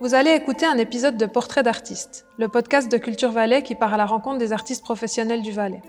Vous 0.00 0.14
allez 0.14 0.32
écouter 0.32 0.66
un 0.66 0.76
épisode 0.76 1.16
de 1.16 1.24
Portrait 1.24 1.62
d'artiste, 1.62 2.26
le 2.36 2.48
podcast 2.48 2.90
de 2.90 2.96
Culture 2.98 3.30
Valais 3.30 3.62
qui 3.62 3.76
part 3.76 3.94
à 3.94 3.96
la 3.96 4.06
rencontre 4.06 4.38
des 4.38 4.52
artistes 4.52 4.82
professionnels 4.82 5.40
du 5.40 5.52
Valais. 5.52 5.82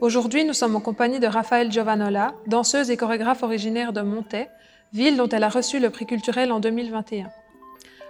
Aujourd'hui, 0.00 0.44
nous 0.44 0.52
sommes 0.52 0.74
en 0.74 0.80
compagnie 0.80 1.20
de 1.20 1.28
Raphaël 1.28 1.70
Giovanola, 1.70 2.34
danseuse 2.48 2.90
et 2.90 2.96
chorégraphe 2.96 3.44
originaire 3.44 3.92
de 3.92 4.00
Montaix, 4.00 4.48
ville 4.92 5.16
dont 5.16 5.28
elle 5.28 5.44
a 5.44 5.48
reçu 5.48 5.78
le 5.78 5.90
prix 5.90 6.04
culturel 6.04 6.50
en 6.50 6.58
2021. 6.58 7.30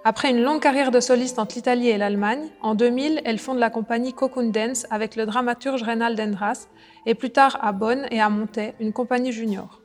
Après 0.03 0.30
une 0.30 0.43
longue 0.43 0.62
carrière 0.62 0.91
de 0.91 1.01
soliste 1.01 1.39
entre 1.39 1.57
l'Italie 1.57 1.91
et 1.91 1.99
l'Allemagne, 1.99 2.49
en 2.63 2.75
2000, 2.75 3.21
elle 3.27 3.39
fonde 3.39 3.59
la 3.59 3.69
compagnie 3.69 4.15
Cocoon 4.15 4.49
Dance 4.49 4.87
avec 4.91 5.15
le 5.15 5.27
dramaturge 5.27 5.83
Reynald 5.83 6.19
Endras 6.19 6.69
et 7.05 7.15
plus 7.15 7.31
tard 7.31 7.59
à 7.61 7.73
Bonn 7.73 8.07
et 8.11 8.21
à 8.21 8.31
Montaix, 8.31 8.75
une 8.81 8.95
compagnie 8.95 9.33
junior. 9.33 9.83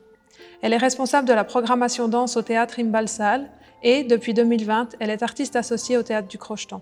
Elle 0.62 0.72
est 0.72 0.78
responsable 0.78 1.28
de 1.28 1.34
la 1.34 1.44
programmation 1.44 2.08
danse 2.08 2.38
au 2.38 2.42
théâtre 2.42 2.80
Imbalsal 2.80 3.50
et, 3.82 4.04
depuis 4.04 4.34
2020, 4.34 4.96
elle 5.00 5.10
est 5.10 5.22
artiste 5.22 5.56
associée 5.56 5.96
au 5.96 6.02
théâtre 6.02 6.28
du 6.28 6.38
Crochetan. 6.38 6.80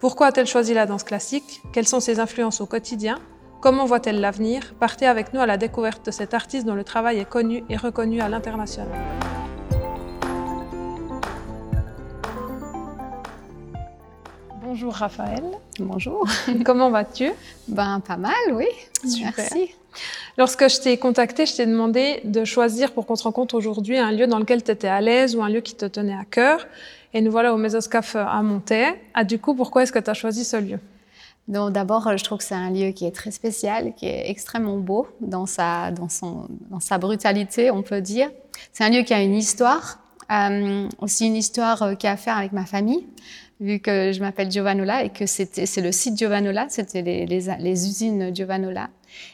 Pourquoi 0.00 0.26
a-t-elle 0.28 0.46
choisi 0.46 0.74
la 0.74 0.86
danse 0.86 1.04
classique? 1.04 1.62
Quelles 1.72 1.88
sont 1.88 2.00
ses 2.00 2.20
influences 2.20 2.60
au 2.60 2.66
quotidien? 2.66 3.18
Comment 3.60 3.84
voit-elle 3.84 4.20
l'avenir? 4.20 4.74
Partez 4.80 5.06
avec 5.06 5.32
nous 5.32 5.40
à 5.40 5.46
la 5.46 5.56
découverte 5.56 6.06
de 6.06 6.10
cet 6.10 6.34
artiste 6.34 6.66
dont 6.66 6.74
le 6.74 6.84
travail 6.84 7.18
est 7.18 7.28
connu 7.28 7.62
et 7.68 7.76
reconnu 7.76 8.20
à 8.20 8.28
l'international. 8.28 8.88
Bonjour 14.64 14.94
Raphaël. 14.94 15.44
Bonjour. 15.78 16.26
Comment 16.64 16.90
vas-tu? 16.90 17.30
Ben 17.68 18.00
pas 18.00 18.16
mal, 18.16 18.32
oui. 18.52 18.66
Merci. 19.20 19.74
Lorsque 20.38 20.68
je 20.68 20.80
t'ai 20.80 20.96
contacté, 20.98 21.46
je 21.46 21.56
t'ai 21.56 21.66
demandé 21.66 22.20
de 22.24 22.44
choisir 22.44 22.92
pour 22.92 23.06
qu'on 23.06 23.16
se 23.16 23.24
rencontre 23.24 23.54
aujourd'hui 23.54 23.98
un 23.98 24.12
lieu 24.12 24.26
dans 24.26 24.38
lequel 24.38 24.62
tu 24.62 24.70
étais 24.70 24.88
à 24.88 25.00
l'aise 25.00 25.36
ou 25.36 25.42
un 25.42 25.48
lieu 25.48 25.60
qui 25.60 25.74
te 25.74 25.84
tenait 25.84 26.16
à 26.16 26.24
cœur. 26.24 26.66
Et 27.14 27.20
nous 27.20 27.30
voilà 27.30 27.52
au 27.52 27.58
Mésoscaf 27.58 28.16
à 28.16 28.42
Montaix. 28.42 29.00
Ah, 29.14 29.24
du 29.24 29.38
coup, 29.38 29.54
pourquoi 29.54 29.82
est-ce 29.82 29.92
que 29.92 29.98
tu 29.98 30.10
as 30.10 30.14
choisi 30.14 30.44
ce 30.44 30.56
lieu? 30.56 30.78
Donc 31.48 31.72
d'abord, 31.72 32.16
je 32.16 32.24
trouve 32.24 32.38
que 32.38 32.44
c'est 32.44 32.54
un 32.54 32.70
lieu 32.70 32.92
qui 32.92 33.04
est 33.04 33.10
très 33.10 33.32
spécial, 33.32 33.94
qui 33.96 34.06
est 34.06 34.30
extrêmement 34.30 34.78
beau 34.78 35.08
dans 35.20 35.46
sa, 35.46 35.90
dans 35.90 36.08
son, 36.08 36.46
dans 36.70 36.80
sa 36.80 36.98
brutalité, 36.98 37.70
on 37.70 37.82
peut 37.82 38.00
dire. 38.00 38.30
C'est 38.72 38.84
un 38.84 38.90
lieu 38.90 39.02
qui 39.02 39.12
a 39.12 39.22
une 39.22 39.34
histoire, 39.34 39.98
euh, 40.30 40.88
aussi 40.98 41.26
une 41.26 41.36
histoire 41.36 41.82
euh, 41.82 41.94
qui 41.94 42.06
a 42.06 42.12
à 42.12 42.16
faire 42.16 42.38
avec 42.38 42.52
ma 42.52 42.64
famille 42.64 43.06
vu 43.62 43.78
que 43.78 44.12
je 44.12 44.20
m'appelle 44.20 44.50
Giovanola 44.50 45.04
et 45.04 45.10
que 45.10 45.24
c'est 45.24 45.80
le 45.80 45.92
site 45.92 46.18
Giovanola, 46.18 46.66
c'était 46.68 47.02
les, 47.02 47.86
usines 47.88 48.34
Giovanola. 48.34 48.90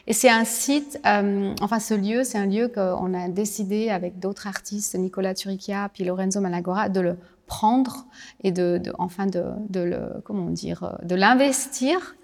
Et 0.07 0.13
c'est 0.13 0.29
un 0.29 0.45
site, 0.45 0.99
euh, 1.05 1.53
enfin 1.61 1.79
ce 1.79 1.93
lieu, 1.93 2.23
c'est 2.23 2.37
un 2.37 2.45
lieu 2.45 2.67
qu'on 2.67 3.13
a 3.13 3.27
décidé 3.27 3.89
avec 3.89 4.19
d'autres 4.19 4.47
artistes, 4.47 4.95
Nicolas 4.95 5.33
Turicchia 5.33 5.89
puis 5.93 6.03
Lorenzo 6.03 6.39
Malagora, 6.41 6.89
de 6.89 6.99
le 6.99 7.17
prendre 7.47 8.05
et 8.43 8.51
de, 8.51 8.81
enfin 8.99 9.25
de, 9.25 9.43
de, 9.69 9.79
le, 9.79 10.21
comment 10.23 10.49
de 10.49 11.15
l'investir 11.15 12.15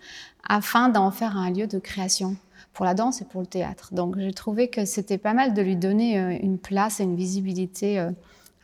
afin 0.48 0.89
d'en 0.89 1.09
faire 1.09 1.38
un 1.38 1.50
lieu 1.50 1.66
de 1.66 1.80
création 1.80 2.36
pour 2.73 2.86
la 2.86 2.94
danse 2.94 3.22
et 3.22 3.26
pour 3.26 3.42
le 3.42 3.48
théâtre. 3.48 3.94
Donc 3.94 4.20
j'ai 4.20 4.33
trouvé 4.33 4.67
que 4.67 4.86
c'était 4.86 5.17
pas 5.17 5.33
mal 5.33 5.53
de 5.53 5.61
lui 5.61 5.78
donner 5.78 6.20
euh, 6.20 6.38
une 6.42 6.59
place 6.59 7.00
et 7.00 7.03
une 7.03 7.16
visibilité 7.16 8.00
euh, 8.00 8.11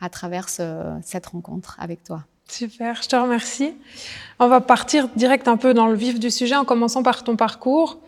à 0.00 0.10
travers 0.10 0.48
ce, 0.48 0.96
cette 1.02 1.26
rencontre 1.26 1.76
avec 1.80 2.04
toi. 2.04 2.24
Super, 2.52 3.02
je 3.02 3.08
te 3.08 3.16
remercie. 3.16 3.72
On 4.38 4.46
va 4.46 4.60
partir 4.60 5.08
direct 5.16 5.48
un 5.48 5.56
peu 5.56 5.72
dans 5.72 5.86
le 5.86 5.94
vif 5.94 6.20
du 6.20 6.30
sujet 6.30 6.54
en 6.54 6.66
commençant 6.66 7.02
par 7.02 7.24
ton 7.24 7.34
parcours. 7.34 7.98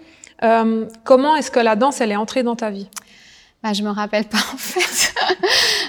Euh, 0.42 0.84
comment 1.02 1.34
est-ce 1.34 1.50
que 1.50 1.60
la 1.60 1.76
danse, 1.76 2.02
elle 2.02 2.12
est 2.12 2.16
entrée 2.16 2.42
dans 2.42 2.54
ta 2.54 2.68
vie? 2.68 2.90
Bah, 3.62 3.72
Je 3.72 3.82
me 3.82 3.88
rappelle 3.88 4.26
pas 4.26 4.36
en 4.52 4.58
fait. 4.58 5.14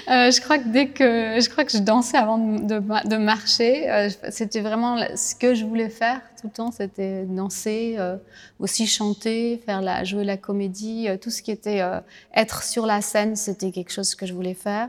euh, 0.08 0.30
je 0.30 0.40
crois 0.40 0.56
que 0.56 0.68
dès 0.68 0.88
que 0.88 1.38
je 1.38 1.50
crois 1.50 1.66
que 1.66 1.72
je 1.72 1.76
dansais 1.76 2.16
avant 2.16 2.38
de, 2.38 3.16
marcher, 3.18 3.90
euh, 3.90 4.08
c'était 4.30 4.62
vraiment 4.62 5.04
ce 5.14 5.34
que 5.34 5.54
je 5.54 5.66
voulais 5.66 5.90
faire 5.90 6.22
tout 6.40 6.46
le 6.46 6.52
temps. 6.52 6.72
C'était 6.72 7.26
danser, 7.26 7.98
aussi 8.58 8.86
chanter, 8.86 9.60
faire 9.66 9.82
la 9.82 10.02
jouer 10.04 10.24
la 10.24 10.38
comédie, 10.38 11.08
tout 11.20 11.28
ce 11.28 11.42
qui 11.42 11.50
était 11.50 11.82
être 12.34 12.62
sur 12.62 12.86
la 12.86 13.02
scène, 13.02 13.36
c'était 13.36 13.70
quelque 13.70 13.92
chose 13.92 14.14
que 14.14 14.24
je 14.24 14.32
voulais 14.32 14.54
faire. 14.54 14.88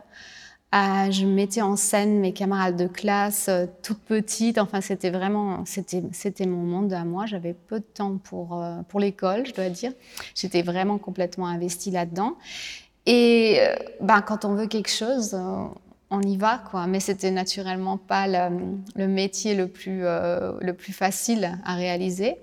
Je 1.11 1.25
mettais 1.25 1.61
en 1.61 1.75
scène 1.75 2.19
mes 2.19 2.33
camarades 2.33 2.75
de 2.75 2.87
classe, 2.87 3.47
euh, 3.49 3.65
toutes 3.83 4.01
petites. 4.01 4.57
Enfin, 4.57 4.81
c'était 4.81 5.09
vraiment, 5.09 5.65
c'était, 5.65 6.03
c'était 6.11 6.45
mon 6.45 6.63
monde 6.63 6.93
à 6.93 7.03
moi. 7.03 7.25
J'avais 7.25 7.53
peu 7.53 7.79
de 7.79 7.85
temps 7.85 8.17
pour 8.17 8.61
euh, 8.61 8.81
pour 8.87 8.99
l'école, 8.99 9.45
je 9.45 9.53
dois 9.53 9.69
dire. 9.69 9.93
J'étais 10.35 10.61
vraiment 10.61 10.97
complètement 10.97 11.47
investie 11.47 11.91
là-dedans. 11.91 12.35
Et 13.05 13.57
euh, 13.59 13.75
ben, 14.01 14.21
quand 14.21 14.45
on 14.45 14.55
veut 14.55 14.67
quelque 14.67 14.89
chose, 14.91 15.37
on 16.09 16.21
y 16.21 16.37
va, 16.37 16.61
quoi. 16.71 16.87
Mais 16.87 16.99
c'était 16.99 17.31
naturellement 17.31 17.97
pas 17.97 18.27
le, 18.27 18.57
le 18.95 19.07
métier 19.07 19.55
le 19.55 19.67
plus 19.67 20.01
le 20.01 20.71
plus 20.71 20.93
facile 20.93 21.57
à 21.65 21.75
réaliser. 21.75 22.37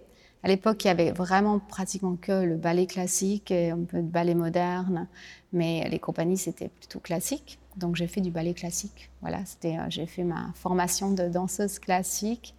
À 0.45 0.49
l'époque, 0.49 0.85
il 0.85 0.89
y 0.89 0.91
avait 0.91 1.11
vraiment 1.11 1.59
pratiquement 1.59 2.17
que 2.21 2.45
le 2.45 2.57
ballet 2.57 2.85
classique 2.85 3.51
et 3.51 3.71
un 3.71 3.83
peu 3.83 3.97
de 3.97 4.03
ballet 4.03 4.35
moderne, 4.35 5.09
mais 5.55 5.89
les 5.89 5.99
compagnies 5.99 6.37
c'était 6.37 6.69
plutôt 6.69 7.01
classique. 7.01 7.59
Donc 7.79 7.97
j'ai 7.97 8.07
fait 8.07 8.21
du 8.21 8.31
ballet 8.31 8.53
classique. 8.53 9.11
Voilà, 9.23 9.39
c'était, 9.47 9.79
euh, 9.79 9.87
j'ai 9.89 10.05
fait 10.05 10.23
ma 10.23 10.51
formation 10.55 11.13
de 11.13 11.29
danseuse 11.29 11.79
classique, 11.79 12.55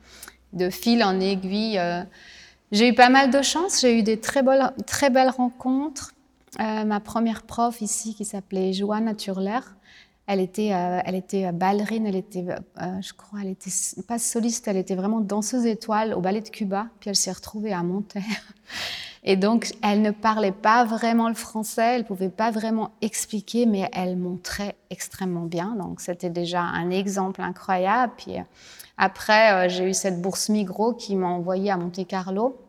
de 0.54 0.72
fil 0.72 1.04
en 1.04 1.20
aiguille. 1.20 1.78
Euh, 1.78 2.02
j'ai 2.72 2.90
eu 2.90 2.96
pas 2.96 3.10
mal 3.10 3.30
de 3.30 3.44
chance, 3.44 3.82
j'ai 3.82 4.00
eu 4.00 4.02
des 4.02 4.20
très 4.20 4.42
belles, 4.42 4.74
très 4.88 5.12
belles 5.12 5.30
rencontres. 5.30 6.16
Euh, 6.60 6.86
ma 6.86 7.00
première 7.00 7.44
prof 7.44 7.82
ici, 7.82 8.16
qui 8.16 8.26
s'appelait 8.26 8.74
Joanna 8.74 9.14
Turler, 9.14 9.60
elle 10.28 10.40
était, 10.40 10.74
euh, 10.74 11.00
elle 11.06 11.16
était 11.16 11.52
ballerine, 11.52 12.08
elle 12.08 12.16
était, 12.16 12.46
euh, 12.50 13.02
je 13.02 13.14
crois, 13.14 13.40
elle 13.44 13.50
était 13.50 13.70
pas 14.08 14.18
soliste, 14.18 14.68
elle 14.68 14.78
était 14.78 14.96
vraiment 14.96 15.22
danseuse 15.22 15.66
étoile 15.66 16.14
au 16.14 16.22
ballet 16.22 16.42
de 16.42 16.50
Cuba. 16.50 16.88
Puis 17.00 17.10
elle 17.10 17.16
s'est 17.16 17.32
retrouvée 17.32 17.74
à 17.74 17.84
Monterrey. 17.84 18.26
Et 19.28 19.38
donc, 19.38 19.74
elle 19.82 20.04
ne 20.04 20.12
parlait 20.12 20.52
pas 20.52 20.86
vraiment 20.86 21.30
le 21.30 21.36
français, 21.36 21.96
elle 21.96 22.06
pouvait 22.06 22.30
pas 22.30 22.52
vraiment 22.52 22.92
expliquer, 23.02 23.66
mais 23.66 23.90
elle 23.92 24.18
montrait 24.18 24.76
extrêmement 24.92 25.46
bien. 25.46 25.76
Donc, 25.76 26.00
c'était 26.00 26.30
déjà 26.30 26.62
un 26.62 26.92
exemple 26.92 27.42
incroyable. 27.42 28.14
Puis 28.18 28.36
après, 28.98 29.52
euh, 29.52 29.70
j'ai 29.70 29.90
eu 29.90 29.94
cette 29.96 30.22
bourse 30.22 30.50
Migros 30.50 30.94
qui 30.94 31.16
m'a 31.16 31.28
envoyée 31.28 31.72
à 31.72 31.78
Monte 31.78 32.06
Carlo 32.08 32.65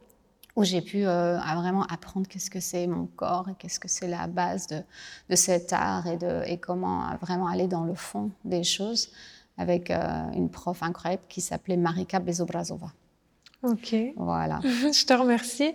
où 0.57 0.65
j'ai 0.65 0.81
pu 0.81 1.07
euh, 1.07 1.39
vraiment 1.55 1.85
apprendre 1.85 2.27
qu'est-ce 2.27 2.51
que 2.51 2.61
c'est 2.61 2.87
mon 2.87 3.07
corps 3.07 3.49
et 3.51 3.55
qu'est-ce 3.59 3.79
que 3.79 3.89
c'est 3.89 4.09
la 4.09 4.27
base 4.27 4.67
de, 4.67 4.81
de, 5.29 5.37
cet 5.37 5.73
art 5.73 6.07
et, 6.07 6.17
de, 6.17 6.43
et 6.47 6.59
comment 6.59 7.15
vraiment 7.21 7.47
aller 7.47 7.69
dans 7.69 7.85
le 7.85 7.95
fond 7.95 8.31
des 8.45 8.65
choses 8.65 9.11
avec 9.59 9.91
euh, 9.91 10.31
une 10.35 10.51
prof 10.51 10.83
incroyable 10.83 11.23
qui 11.29 11.41
s'appelait 11.41 11.77
Marika 11.77 12.19
Bezobrazova. 12.19 12.93
Ok. 13.63 13.97
Voilà. 14.17 14.61
Je 14.65 15.05
te 15.07 15.13
remercie. 15.13 15.75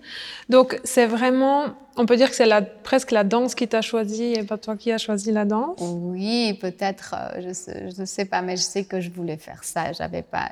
Donc, 0.50 0.80
c'est 0.84 1.08
vraiment, 1.08 1.66
on 1.98 2.06
peut 2.06 2.16
dire 2.16 2.30
que 2.30 2.36
c'est 2.36 2.46
la, 2.46 2.62
presque 2.62 3.12
la 3.12 3.24
danse 3.24 3.56
qui 3.56 3.68
t'a 3.68 3.82
choisi 3.82 4.34
et 4.34 4.44
pas 4.44 4.58
toi 4.58 4.78
qui 4.78 4.92
as 4.92 4.98
choisi 4.98 5.32
la 5.32 5.46
danse? 5.46 5.80
Oui, 5.82 6.58
peut-être, 6.62 7.16
euh, 7.18 7.42
je 7.42 7.48
ne 7.48 7.54
sais, 7.54 8.06
sais, 8.06 8.26
pas, 8.26 8.42
mais 8.42 8.56
je 8.56 8.62
sais 8.62 8.86
que 8.86 9.02
je 9.02 9.10
voulais 9.10 9.38
faire 9.38 9.64
ça. 9.64 9.92
J'avais 9.94 10.22
pas. 10.22 10.52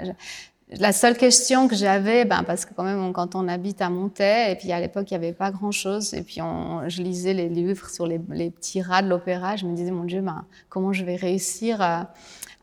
La 0.72 0.92
seule 0.92 1.18
question 1.18 1.68
que 1.68 1.76
j'avais, 1.76 2.26
ben 2.26 2.44
parce 2.44 2.64
que 2.64 2.76
quand 2.76 2.84
même, 2.84 3.12
quand 3.12 3.34
on 3.34 3.48
habite 3.48 3.82
à 3.82 3.90
Montaix, 3.90 4.52
et 4.52 4.56
puis 4.56 4.72
à 4.72 4.80
l'époque, 4.80 5.10
il 5.10 5.18
n'y 5.18 5.26
avait 5.26 5.34
pas 5.34 5.50
grand-chose, 5.50 6.14
et 6.14 6.22
puis 6.22 6.44
on, 6.44 6.88
je 6.88 7.02
lisais 7.02 7.34
les 7.34 7.50
livres 7.50 7.90
sur 7.90 8.06
les, 8.06 8.20
petits 8.20 8.84
rats 8.84 9.02
de 9.02 9.08
l'opéra, 9.08 9.56
je 9.56 9.66
me 9.66 9.76
disais, 9.76 9.90
mon 9.90 10.04
Dieu, 10.04 10.22
ben, 10.22 10.46
comment 10.70 10.94
je 10.94 11.04
vais 11.04 11.16
réussir 11.16 11.82
à, 11.82 12.14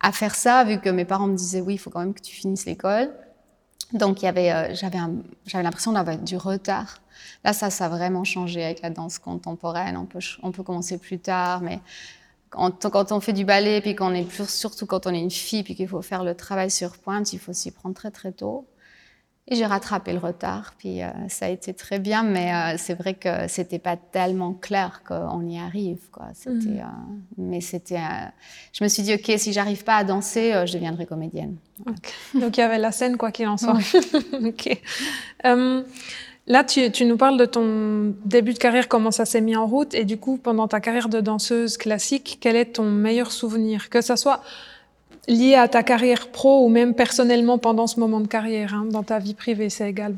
à, 0.01 0.13
faire 0.13 0.37
ça, 0.37 0.63
vu 0.63 0.79
que 0.81 0.89
mes 0.89 1.05
parents 1.05 1.27
me 1.27 1.37
disaient, 1.37 1.61
oui, 1.61 1.75
il 1.75 1.79
faut 1.79 1.91
quand 1.91 1.99
même 1.99 2.15
que 2.15 2.23
tu 2.23 2.33
finisses 2.33 2.65
l'école. 2.65 3.11
Donc, 3.93 4.23
il 4.23 4.27
y 4.27 4.29
avait, 4.29 4.53
euh, 4.53 4.75
j'avais, 4.75 4.99
j'avais 5.45 5.65
l'impression 5.65 5.93
d'avoir 5.93 6.17
du 6.17 6.37
retard. 6.37 6.99
Là, 7.45 7.53
ça, 7.53 7.71
ça 7.71 7.87
a 7.87 7.89
vraiment 7.89 8.23
changé 8.23 8.65
avec 8.65 8.83
la 8.83 8.91
danse 8.91 9.19
contemporaine. 9.19 9.97
On 9.97 10.07
peut, 10.07 10.21
on 10.45 10.53
peut 10.53 10.63
commencer 10.63 10.99
plus 10.99 11.19
tard, 11.19 11.61
mais 11.61 11.81
quand 12.51 13.13
on 13.13 13.21
fait 13.21 13.33
du 13.33 13.45
ballet, 13.45 13.81
puis 13.81 13.95
qu'on 13.95 14.15
est 14.15 14.25
plus, 14.25 14.49
surtout 14.49 14.87
quand 14.87 15.07
on 15.07 15.15
est 15.15 15.21
une 15.21 15.31
fille, 15.31 15.63
puis 15.63 15.75
qu'il 15.75 15.89
faut 15.89 16.03
faire 16.03 16.25
le 16.25 16.35
travail 16.35 16.71
sur 16.71 16.97
pointe, 16.99 17.33
il 17.33 17.39
faut 17.39 17.53
s'y 17.53 17.71
prendre 17.71 17.95
très 17.95 18.11
très 18.11 18.33
tôt. 18.33 18.67
Et 19.49 19.55
j'ai 19.55 19.67
rattrapé 19.67 20.13
le 20.13 20.19
retard, 20.19 20.75
puis 20.77 21.03
euh, 21.03 21.11
ça 21.29 21.47
a 21.47 21.49
été 21.51 21.73
très 21.73 22.01
bien, 22.01 22.25
mais 22.25 22.53
euh, 22.53 22.75
c'est 22.79 22.95
vrai 22.95 23.15
que 23.15 23.47
c'était 23.47 23.79
pas 23.79 23.97
tellement 23.97 24.53
clair 24.53 25.03
qu'on 25.07 25.47
y 25.47 25.57
arrive, 25.57 26.01
quoi. 26.11 26.27
C'était, 26.35 26.51
mmh. 26.51 26.81
euh, 26.81 27.15
mais 27.39 27.61
c'était, 27.61 28.01
je 28.73 28.83
me 28.83 28.89
suis 28.89 29.05
dit 29.05 29.15
ok, 29.15 29.39
si 29.39 29.53
j'arrive 29.53 29.85
pas 29.85 29.99
à 29.99 30.05
danser, 30.05 30.65
je 30.67 30.73
deviendrai 30.73 31.07
comédienne. 31.07 31.59
Okay. 31.81 32.41
Donc 32.41 32.57
il 32.57 32.61
y 32.61 32.65
avait 32.65 32.79
la 32.79 32.91
scène 32.91 33.17
quoi 33.17 33.31
qu'il 33.31 33.47
en 33.47 33.57
soit. 33.57 33.79
ok. 34.33 34.83
Um, 35.45 35.85
Là, 36.49 36.63
tu, 36.63 37.05
nous 37.05 37.17
parles 37.17 37.39
de 37.39 37.45
ton 37.45 38.15
début 38.25 38.53
de 38.53 38.59
carrière, 38.59 38.87
comment 38.87 39.11
ça 39.11 39.25
s'est 39.25 39.41
mis 39.41 39.57
en 39.57 39.67
route, 39.67 39.95
et 39.95 40.05
du 40.05 40.17
coup, 40.17 40.37
pendant 40.37 40.69
ta 40.69 40.81
carrière 40.81 41.09
de 41.09 41.21
danseuse 41.21 41.77
classique, 41.77 42.39
quel 42.41 42.55
est 42.55 42.75
ton 42.77 42.85
meilleur 42.85 43.33
souvenir? 43.33 43.91
Que 43.91 44.01
ça 44.01 44.17
soit 44.17 44.43
lié 45.27 45.57
à 45.57 45.67
ta 45.67 45.83
carrière 45.83 46.29
pro 46.29 46.65
ou 46.65 46.69
même 46.69 46.95
personnellement 46.95 47.59
pendant 47.59 47.89
ce 47.89 47.99
moment 47.99 48.21
de 48.21 48.29
carrière, 48.29 48.75
hein, 48.75 48.87
dans 48.89 49.03
ta 49.03 49.19
vie 49.19 49.35
privée, 49.35 49.71
c'est 49.71 49.91
égal. 49.91 50.15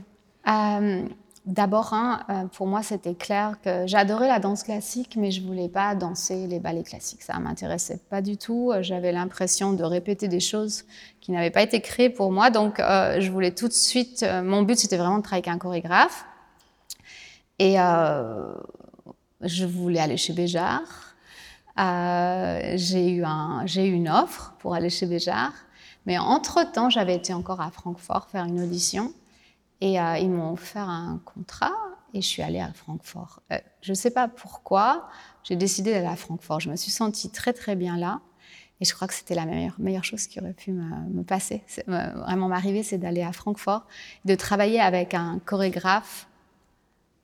Euh, 0.46 1.00
D'abord, 1.48 1.94
hein, 1.94 2.46
pour 2.52 2.66
moi, 2.66 2.82
c'était 2.82 3.14
clair 3.14 3.56
que 3.64 3.86
j'adorais 3.86 4.28
la 4.28 4.38
danse 4.38 4.64
classique, 4.64 5.16
mais 5.16 5.30
je 5.30 5.40
voulais 5.40 5.70
pas 5.70 5.94
danser 5.94 6.46
les 6.46 6.60
ballets 6.60 6.82
classiques. 6.82 7.22
Ça 7.22 7.38
m'intéressait 7.38 8.00
pas 8.10 8.20
du 8.20 8.36
tout. 8.36 8.70
J'avais 8.82 9.12
l'impression 9.12 9.72
de 9.72 9.82
répéter 9.82 10.28
des 10.28 10.40
choses 10.40 10.84
qui 11.22 11.32
n'avaient 11.32 11.50
pas 11.50 11.62
été 11.62 11.80
créées 11.80 12.10
pour 12.10 12.32
moi. 12.32 12.50
Donc, 12.50 12.76
je 12.78 13.30
voulais 13.30 13.52
tout 13.52 13.66
de 13.66 13.72
suite. 13.72 14.26
mon 14.44 14.60
but, 14.60 14.78
c'était 14.78 14.98
vraiment 14.98 15.16
de 15.16 15.22
travailler 15.22 15.48
avec 15.48 15.56
un 15.56 15.58
chorégraphe. 15.58 16.26
Et 17.58 17.76
je 19.40 19.64
voulais 19.64 20.00
aller 20.00 20.18
chez 20.18 20.34
Béjar. 20.34 20.82
j'ai 21.78 23.08
eu, 23.08 23.24
un, 23.24 23.64
eu 23.64 23.90
une 23.90 24.10
offre 24.10 24.52
pour 24.58 24.74
aller 24.74 24.90
chez 24.90 25.06
Béjar. 25.06 25.52
Mais 26.04 26.18
entre-temps, 26.18 26.90
j'avais 26.90 27.14
été 27.14 27.32
encore 27.32 27.62
à 27.62 27.70
Francfort 27.70 28.28
faire 28.30 28.44
une 28.44 28.60
audition. 28.60 29.14
Et 29.80 30.00
euh, 30.00 30.18
ils 30.18 30.30
m'ont 30.30 30.52
offert 30.52 30.88
un 30.88 31.20
contrat 31.24 31.74
et 32.14 32.20
je 32.20 32.26
suis 32.26 32.42
allée 32.42 32.60
à 32.60 32.72
Francfort. 32.72 33.42
Euh, 33.52 33.58
je 33.80 33.92
ne 33.92 33.94
sais 33.94 34.10
pas 34.10 34.28
pourquoi, 34.28 35.08
j'ai 35.44 35.56
décidé 35.56 35.92
d'aller 35.92 36.06
à 36.06 36.16
Francfort. 36.16 36.60
Je 36.60 36.70
me 36.70 36.76
suis 36.76 36.90
sentie 36.90 37.30
très 37.30 37.52
très 37.52 37.76
bien 37.76 37.96
là. 37.96 38.20
Et 38.80 38.84
je 38.84 38.94
crois 38.94 39.08
que 39.08 39.14
c'était 39.14 39.34
la 39.34 39.44
meilleure, 39.44 39.74
meilleure 39.78 40.04
chose 40.04 40.28
qui 40.28 40.38
aurait 40.38 40.52
pu 40.52 40.70
me, 40.70 41.22
passer, 41.24 41.64
vraiment 41.88 42.46
m'arriver, 42.46 42.84
c'est 42.84 42.98
d'aller 42.98 43.24
à 43.24 43.32
Francfort, 43.32 43.84
de 44.24 44.36
travailler 44.36 44.80
avec 44.80 45.14
un 45.14 45.40
chorégraphe 45.44 46.28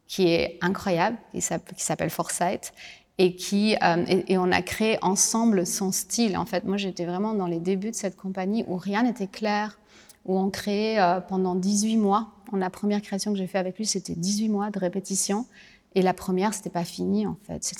qui 0.08 0.32
est 0.32 0.58
incroyable, 0.62 1.16
qui 1.32 1.40
s'appelle 1.40 2.10
Forsyth, 2.10 2.72
et, 3.18 3.36
qui, 3.36 3.76
euh, 3.84 4.04
et, 4.26 4.36
on 4.36 4.50
a 4.50 4.62
créé 4.62 4.98
ensemble 5.00 5.64
son 5.64 5.92
style. 5.92 6.36
En 6.36 6.44
fait, 6.44 6.64
moi, 6.64 6.76
j'étais 6.76 7.04
vraiment 7.04 7.34
dans 7.34 7.46
les 7.46 7.60
débuts 7.60 7.92
de 7.92 7.96
cette 7.96 8.16
compagnie 8.16 8.64
où 8.66 8.76
rien 8.76 9.04
n'était 9.04 9.28
clair, 9.28 9.78
où 10.24 10.36
on 10.36 10.50
créait 10.50 10.98
pendant 11.28 11.54
18 11.54 11.98
mois 11.98 12.32
la 12.56 12.70
première 12.70 13.02
création 13.02 13.32
que 13.32 13.38
j'ai 13.38 13.46
fait 13.46 13.58
avec 13.58 13.78
lui, 13.78 13.86
c'était 13.86 14.14
18 14.14 14.48
mois 14.48 14.70
de 14.70 14.78
répétition. 14.78 15.46
Et 15.94 16.02
la 16.02 16.14
première, 16.14 16.54
c'était 16.54 16.70
pas 16.70 16.84
fini, 16.84 17.26
en 17.26 17.36
fait. 17.46 17.74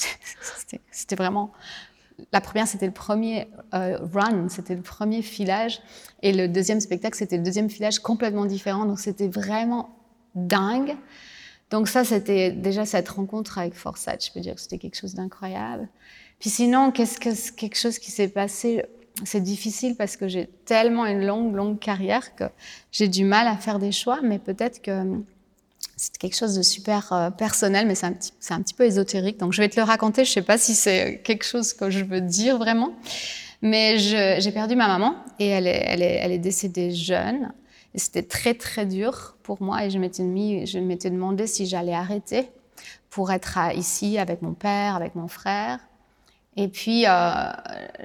C'était 0.91 1.17
vraiment. 1.17 1.53
La 2.33 2.41
première, 2.41 2.69
c'était 2.69 2.87
le 2.87 2.93
premier 2.93 3.49
euh, 3.75 3.99
run, 4.13 4.49
c'était 4.49 4.77
le 4.77 4.83
premier 4.83 5.21
filage. 5.21 5.81
Et 6.23 6.33
le 6.33 6.47
deuxième 6.47 6.81
spectacle, 6.81 7.17
c'était 7.17 7.39
le 7.39 7.43
deuxième 7.43 7.69
filage 7.69 7.99
complètement 7.99 8.47
différent. 8.47 8.87
Donc, 8.87 9.01
c'était 9.01 9.29
vraiment 9.29 9.91
dingue. 10.37 10.97
Donc, 11.71 11.89
ça, 11.89 12.05
c'était 12.05 12.53
déjà 12.53 12.87
cette 12.87 13.09
rencontre 13.09 13.59
avec 13.59 13.75
Forsyth. 13.75 14.27
Je 14.27 14.33
peux 14.33 14.41
dire 14.41 14.55
que 14.55 14.61
c'était 14.61 14.79
quelque 14.79 14.97
chose 14.97 15.15
d'incroyable. 15.15 15.89
Puis 16.39 16.51
sinon, 16.51 16.93
qu'est-ce 16.93 17.19
que 17.19 17.55
quelque 17.57 17.77
chose 17.77 17.99
qui 17.99 18.11
s'est 18.11 18.29
passé 18.29 18.85
c'est 19.23 19.43
difficile 19.43 19.95
parce 19.97 20.17
que 20.17 20.27
j'ai 20.27 20.49
tellement 20.65 21.07
une 21.07 21.25
longue, 21.25 21.55
longue 21.55 21.79
carrière 21.79 22.35
que 22.35 22.45
j'ai 22.91 23.07
du 23.07 23.25
mal 23.25 23.47
à 23.47 23.57
faire 23.57 23.79
des 23.79 23.93
choix, 23.93 24.21
mais 24.23 24.39
peut-être 24.39 24.83
que 24.83 24.91
hum, 24.91 25.25
c'est 25.97 26.19
quelque 26.19 26.37
chose 26.37 26.57
de 26.57 26.63
super 26.63 27.13
euh, 27.13 27.31
personnel, 27.31 27.87
mais 27.87 27.95
c'est 27.95 28.07
un, 28.07 28.13
petit, 28.13 28.33
un 28.51 28.61
petit 28.61 28.75
peu 28.75 28.85
ésotérique. 28.85 29.39
Donc 29.39 29.53
je 29.53 29.63
vais 29.63 29.69
te 29.69 29.79
le 29.79 29.85
raconter, 29.85 30.25
je 30.25 30.31
ne 30.31 30.35
sais 30.35 30.43
pas 30.43 30.59
si 30.59 30.75
c'est 30.75 31.21
quelque 31.23 31.45
chose 31.45 31.73
que 31.73 31.91
je 31.91 32.05
veux 32.05 32.21
dire 32.21 32.59
vraiment. 32.59 32.93
Mais 33.63 33.99
j'ai 33.99 34.53
perdu 34.53 34.77
ma 34.77 34.89
maman 34.89 35.15
et 35.39 35.47
elle 35.47 35.67
est, 35.67 35.85
elle 35.87 36.03
est, 36.03 36.19
elle 36.21 36.33
est 36.33 36.39
décédée 36.39 36.91
jeune. 36.91 37.51
C'était 37.95 38.23
très, 38.25 38.53
très 38.55 38.85
dur 38.85 39.37
pour 39.43 39.63
moi 39.63 39.87
et 39.87 39.91
je 39.91 39.99
m'étais 39.99 41.11
demandé 41.11 41.47
si 41.47 41.65
j'allais 41.65 41.95
arrêter 41.95 42.51
pour 43.09 43.31
être 43.33 43.59
ici 43.75 44.19
avec 44.19 44.43
mon 44.43 44.53
père, 44.53 44.97
avec 44.97 45.15
mon 45.15 45.29
frère. 45.29 45.79
Et 46.57 46.69
puis, 46.69 47.05
euh, 47.07 47.51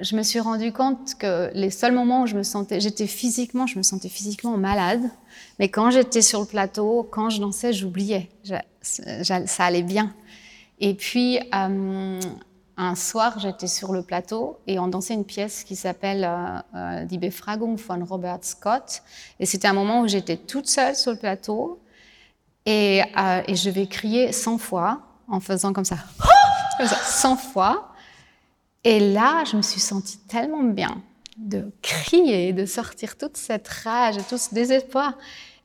je 0.00 0.16
me 0.16 0.22
suis 0.22 0.40
rendu 0.40 0.72
compte 0.72 1.14
que 1.14 1.50
les 1.54 1.70
seuls 1.70 1.92
moments 1.92 2.22
où 2.22 2.26
je 2.26 2.36
me 2.36 2.42
sentais, 2.42 2.80
j'étais 2.80 3.06
physiquement, 3.06 3.66
je 3.66 3.78
me 3.78 3.84
sentais 3.84 4.08
physiquement 4.08 4.56
malade, 4.56 5.02
mais 5.58 5.68
quand 5.68 5.90
j'étais 5.90 6.22
sur 6.22 6.40
le 6.40 6.46
plateau, 6.46 7.06
quand 7.10 7.30
je 7.30 7.40
dansais, 7.40 7.72
j'oubliais, 7.72 8.28
ça 8.82 9.64
allait 9.64 9.82
bien. 9.82 10.12
Et 10.80 10.94
puis, 10.94 11.38
euh, 11.54 12.20
un 12.76 12.94
soir, 12.96 13.38
j'étais 13.38 13.68
sur 13.68 13.92
le 13.92 14.02
plateau 14.02 14.58
et 14.66 14.80
on 14.80 14.88
dansait 14.88 15.14
une 15.14 15.26
pièce 15.26 15.62
qui 15.62 15.76
s'appelle 15.76 16.24
euh, 16.24 16.58
euh 16.74 17.04
Die 17.04 17.18
Befragung 17.18 17.76
von 17.76 18.04
Robert 18.04 18.38
Scott. 18.42 19.02
Et 19.38 19.46
c'était 19.46 19.68
un 19.68 19.74
moment 19.74 20.00
où 20.00 20.08
j'étais 20.08 20.38
toute 20.38 20.66
seule 20.66 20.96
sur 20.96 21.12
le 21.12 21.18
plateau 21.18 21.78
et, 22.66 23.02
je 23.48 23.70
vais 23.70 23.86
crier 23.86 24.32
100 24.32 24.58
fois 24.58 25.02
en 25.28 25.38
faisant 25.40 25.72
comme 25.72 25.84
ça 25.84 25.98
100 26.84 27.36
fois. 27.36 27.89
Et 28.84 29.12
là, 29.12 29.44
je 29.44 29.56
me 29.56 29.62
suis 29.62 29.80
sentie 29.80 30.18
tellement 30.20 30.62
bien 30.62 31.02
de 31.36 31.70
crier, 31.82 32.52
de 32.52 32.66
sortir 32.66 33.16
toute 33.16 33.36
cette 33.36 33.68
rage, 33.68 34.16
tout 34.28 34.38
ce 34.38 34.54
désespoir. 34.54 35.16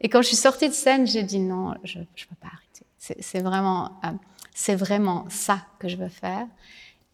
Et 0.01 0.09
quand 0.09 0.21
je 0.21 0.27
suis 0.27 0.35
sortie 0.35 0.69
de 0.69 0.73
scène, 0.73 1.07
j'ai 1.07 1.23
dit 1.23 1.39
non, 1.39 1.73
je 1.83 2.00
ne 2.00 2.03
peux 2.03 2.35
pas 2.41 2.47
arrêter. 2.47 2.85
C'est 3.21 3.41
vraiment, 3.41 3.91
euh, 4.03 4.09
c'est 4.53 4.75
vraiment 4.75 5.25
ça 5.29 5.65
que 5.79 5.88
je 5.88 5.95
veux 5.95 6.09
faire. 6.09 6.47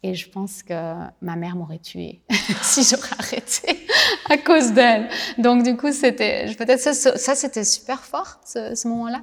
Et 0.04 0.14
je 0.14 0.28
pense 0.28 0.64
que 0.64 0.94
ma 1.20 1.36
mère 1.36 1.54
m'aurait 1.54 1.78
tuée 1.78 2.22
si 2.62 2.82
j'aurais 2.82 3.14
arrêté 3.18 3.86
à 4.28 4.36
cause 4.36 4.72
d'elle. 4.72 5.08
Donc 5.38 5.62
du 5.62 5.76
coup, 5.76 5.92
c'était 5.92 6.52
peut-être 6.56 6.80
ça, 6.80 7.34
c'était 7.36 7.64
super 7.64 8.04
fort 8.04 8.40
ce 8.44 8.88
moment-là. 8.88 9.22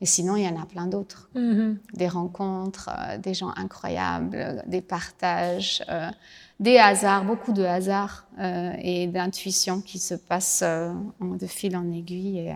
Et 0.00 0.06
sinon, 0.06 0.36
il 0.36 0.44
y 0.44 0.48
en 0.48 0.60
a 0.60 0.66
plein 0.66 0.86
d'autres. 0.86 1.30
Mm-hmm. 1.34 1.76
Des 1.94 2.08
rencontres, 2.08 2.90
euh, 2.90 3.18
des 3.18 3.34
gens 3.34 3.52
incroyables, 3.56 4.62
des 4.66 4.82
partages, 4.82 5.82
euh, 5.88 6.10
des 6.60 6.78
hasards, 6.78 7.24
beaucoup 7.24 7.52
de 7.52 7.62
hasards 7.62 8.26
euh, 8.38 8.72
et 8.78 9.06
d'intuition 9.06 9.80
qui 9.80 9.98
se 9.98 10.14
passent 10.14 10.64
de 10.64 11.46
fil 11.46 11.76
en 11.76 11.90
aiguille. 11.92 12.38
Et 12.40 12.54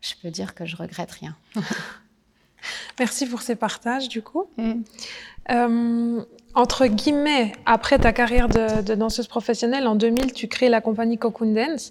je 0.00 0.14
peux 0.20 0.30
dire 0.30 0.54
que 0.54 0.66
je 0.66 0.76
regrette 0.76 1.12
rien. 1.12 1.36
Merci 2.98 3.26
pour 3.26 3.40
ces 3.40 3.56
partages, 3.56 4.08
du 4.08 4.20
coup. 4.20 4.44
Mm. 4.58 6.20
entre 6.54 6.86
guillemets, 6.86 7.52
après 7.64 7.98
ta 7.98 8.12
carrière 8.12 8.48
de, 8.48 8.82
de, 8.82 8.94
danseuse 8.94 9.26
professionnelle, 9.26 9.86
en 9.86 9.94
2000, 9.94 10.32
tu 10.34 10.48
crées 10.48 10.68
la 10.68 10.82
compagnie 10.82 11.16
Cocoon 11.16 11.54
Dance. 11.54 11.90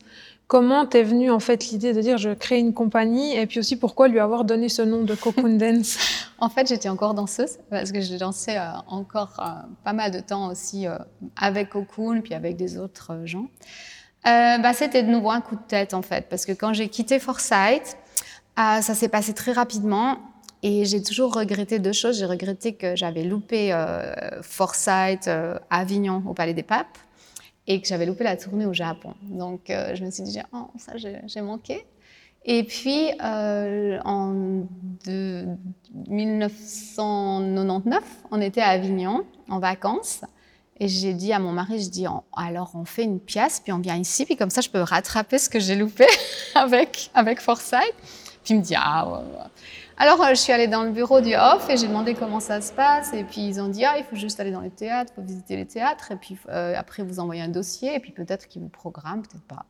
Comment 0.50 0.88
t'es 0.88 1.04
venue 1.04 1.30
en 1.30 1.40
fait 1.40 1.68
l'idée 1.68 1.94
de 1.94 2.02
dire 2.02 2.18
je 2.18 2.32
crée 2.32 2.58
une 2.58 2.74
compagnie 2.74 3.38
et 3.38 3.46
puis 3.46 3.60
aussi 3.60 3.76
pourquoi 3.76 4.08
lui 4.08 4.20
avoir 4.20 4.46
donné 4.46 4.68
ce 4.68 4.82
nom 4.82 5.04
de 5.04 5.14
Cocoon 5.14 5.58
Dance? 5.60 6.00
En 6.40 6.50
fait, 6.50 6.68
j'étais 6.68 6.90
encore 6.90 7.14
danseuse 7.14 7.60
parce 7.70 7.92
que 7.92 8.02
je 8.02 8.16
dansais 8.16 8.58
euh, 8.58 8.72
encore 8.88 9.34
euh, 9.38 9.62
pas 9.84 9.94
mal 9.94 10.10
de 10.10 10.20
temps 10.20 10.50
aussi 10.50 10.88
euh, 10.88 10.98
avec 11.38 11.70
Cocoon 11.70 12.22
puis 12.22 12.34
avec 12.34 12.56
des 12.56 12.80
autres 12.80 13.22
gens. 13.26 13.46
bah, 14.26 14.74
c'était 14.74 15.04
de 15.04 15.12
nouveau 15.12 15.30
un 15.30 15.42
coup 15.42 15.56
de 15.56 15.62
tête 15.68 15.94
en 15.94 16.02
fait 16.02 16.26
parce 16.28 16.48
que 16.48 16.52
quand 16.54 16.74
j'ai 16.74 16.90
quitté 16.90 17.20
Foresight, 17.20 17.96
ça 18.58 18.82
s'est 18.82 19.08
passé 19.08 19.36
très 19.36 19.52
rapidement 19.52 20.18
et 20.64 20.84
j'ai 20.84 21.04
toujours 21.04 21.32
regretté 21.36 21.78
deux 21.78 21.94
choses. 21.94 22.18
J'ai 22.18 22.26
regretté 22.26 22.74
que 22.74 22.96
j'avais 22.96 23.24
loupé 23.24 23.72
Foresight 24.42 25.28
à 25.28 25.60
Avignon 25.70 26.24
au 26.26 26.34
Palais 26.34 26.56
des 26.56 26.64
Papes 26.64 26.98
et 27.70 27.80
que 27.80 27.88
j'avais 27.88 28.06
loupé 28.08 28.26
la 28.26 28.36
tournée 28.36 28.66
au 28.66 28.74
Japon. 28.74 29.14
Donc 29.22 29.70
euh, 29.70 29.96
je 29.96 30.04
me 30.04 30.10
suis 30.10 30.24
dit, 30.24 30.40
oh, 30.52 30.72
ça 30.78 30.94
j'ai 30.98 31.42
manqué. 31.42 31.86
Et 32.44 32.64
puis 32.64 33.12
euh, 33.24 34.00
en 34.04 34.66
1999, 35.06 38.04
on 38.32 38.42
était 38.42 38.62
à 38.62 38.70
Avignon 38.70 39.24
en 39.50 39.60
vacances. 39.60 40.22
Et 40.80 40.88
j'ai 40.88 41.14
dit 41.14 41.32
à 41.32 41.38
mon 41.40 41.52
mari, 41.52 41.84
je 41.84 41.90
dis, 41.90 42.08
alors 42.34 42.72
on 42.74 42.86
fait 42.86 43.04
une 43.04 43.20
pièce, 43.20 43.60
puis 43.60 43.72
on 43.72 43.78
vient 43.80 43.98
ici, 43.98 44.26
puis 44.26 44.36
comme 44.36 44.50
ça 44.50 44.62
je 44.62 44.70
peux 44.70 44.82
rattraper 44.82 45.38
ce 45.38 45.48
que 45.50 45.60
j'ai 45.60 45.76
loupé 45.76 46.08
avec, 46.56 47.12
avec 47.14 47.40
Foresight. 47.40 47.94
Puis 48.44 48.56
il 48.56 48.58
me 48.58 48.64
dit, 48.64 48.74
ah 48.76 49.08
ouais, 49.08 49.20
ouais. 49.20 49.46
Alors, 50.02 50.22
euh, 50.22 50.30
je 50.30 50.36
suis 50.36 50.54
allée 50.54 50.70
dans 50.70 50.84
le 50.84 50.92
bureau 50.92 51.20
du 51.20 51.36
off 51.36 51.70
et 51.70 51.76
j'ai 51.76 51.90
demandé 51.90 52.14
comment 52.14 52.40
ça 52.40 52.62
se 52.62 52.72
passe. 52.72 53.12
Et 53.12 53.26
puis, 53.26 53.46
ils 53.46 53.60
ont 53.60 53.68
dit, 53.68 53.84
ah, 53.84 53.98
il 53.98 54.06
faut 54.06 54.16
juste 54.16 54.40
aller 54.40 54.52
dans 54.52 54.62
les 54.62 54.70
théâtres, 54.70 55.12
il 55.12 55.22
faut 55.22 55.28
visiter 55.28 55.58
les 55.58 55.66
théâtres. 55.66 56.14
Et 56.14 56.16
puis, 56.16 56.38
euh, 56.48 56.74
après, 56.78 57.04
vous 57.04 57.20
envoyez 57.20 57.42
un 57.42 57.50
dossier. 57.50 57.94
Et 57.94 58.00
puis, 58.00 58.14
peut-être 58.14 58.48
qu'ils 58.48 58.62
vous 58.62 58.70
programment, 58.70 59.24
peut-être 59.24 59.44
pas. 59.44 59.66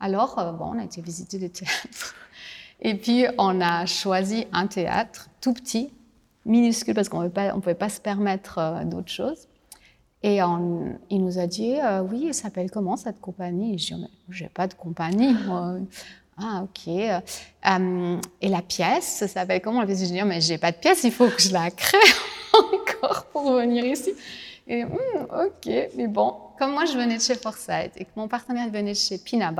Alors, 0.00 0.38
euh, 0.38 0.52
bon, 0.52 0.72
on 0.74 0.78
a 0.78 0.84
été 0.84 1.02
visiter 1.02 1.38
les 1.38 1.50
théâtres. 1.50 2.14
Et 2.80 2.94
puis, 2.94 3.26
on 3.36 3.60
a 3.60 3.84
choisi 3.84 4.46
un 4.54 4.66
théâtre 4.66 5.28
tout 5.42 5.52
petit, 5.52 5.92
minuscule, 6.46 6.94
parce 6.94 7.10
qu'on 7.10 7.20
ne 7.20 7.28
pouvait 7.28 7.74
pas 7.74 7.90
se 7.90 8.00
permettre 8.00 8.82
d'autres 8.86 9.12
choses. 9.12 9.48
Et 10.24 10.38
il 10.38 11.24
nous 11.24 11.38
a 11.38 11.46
dit, 11.46 11.76
oui, 12.10 12.24
il 12.26 12.34
s'appelle 12.34 12.72
comment 12.72 12.96
cette 12.96 13.20
compagnie? 13.20 13.78
Je 13.78 13.94
dis, 13.94 14.06
j'ai 14.30 14.48
pas 14.48 14.66
de 14.66 14.74
compagnie. 14.74 15.36
Ah, 16.38 16.64
ok. 16.64 16.88
Euh, 16.88 18.20
et 18.40 18.48
la 18.48 18.62
pièce, 18.62 19.04
ça 19.04 19.28
s'appelle 19.28 19.60
comment 19.60 19.80
la 19.80 19.86
pièce 19.86 20.00
Je 20.00 20.06
dis, 20.06 20.22
mais 20.22 20.40
j'ai 20.40 20.58
pas 20.58 20.72
de 20.72 20.76
pièce, 20.76 21.04
il 21.04 21.12
faut 21.12 21.28
que 21.28 21.40
je 21.40 21.52
la 21.52 21.70
crée 21.70 21.98
encore 22.52 23.26
pour 23.26 23.52
venir 23.52 23.84
ici. 23.84 24.12
Et 24.66 24.84
hmm, 24.84 25.26
ok, 25.30 25.90
mais 25.96 26.06
bon, 26.06 26.34
comme 26.58 26.72
moi 26.72 26.84
je 26.84 26.96
venais 26.96 27.16
de 27.16 27.22
chez 27.22 27.34
Forsyth 27.34 27.92
et 27.96 28.04
que 28.04 28.10
mon 28.16 28.28
partenaire 28.28 28.70
venait 28.70 28.92
de 28.92 28.96
chez 28.96 29.18
Pina 29.18 29.52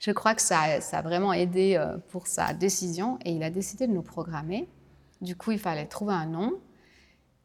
je 0.00 0.12
crois 0.12 0.34
que 0.34 0.42
ça, 0.42 0.80
ça, 0.80 0.98
a 0.98 1.02
vraiment 1.02 1.32
aidé 1.32 1.74
euh, 1.74 1.96
pour 2.10 2.28
sa 2.28 2.52
décision 2.52 3.18
et 3.24 3.32
il 3.32 3.42
a 3.42 3.50
décidé 3.50 3.86
de 3.86 3.92
nous 3.92 4.02
programmer. 4.02 4.68
Du 5.20 5.34
coup, 5.34 5.50
il 5.50 5.58
fallait 5.58 5.86
trouver 5.86 6.14
un 6.14 6.26
nom. 6.26 6.52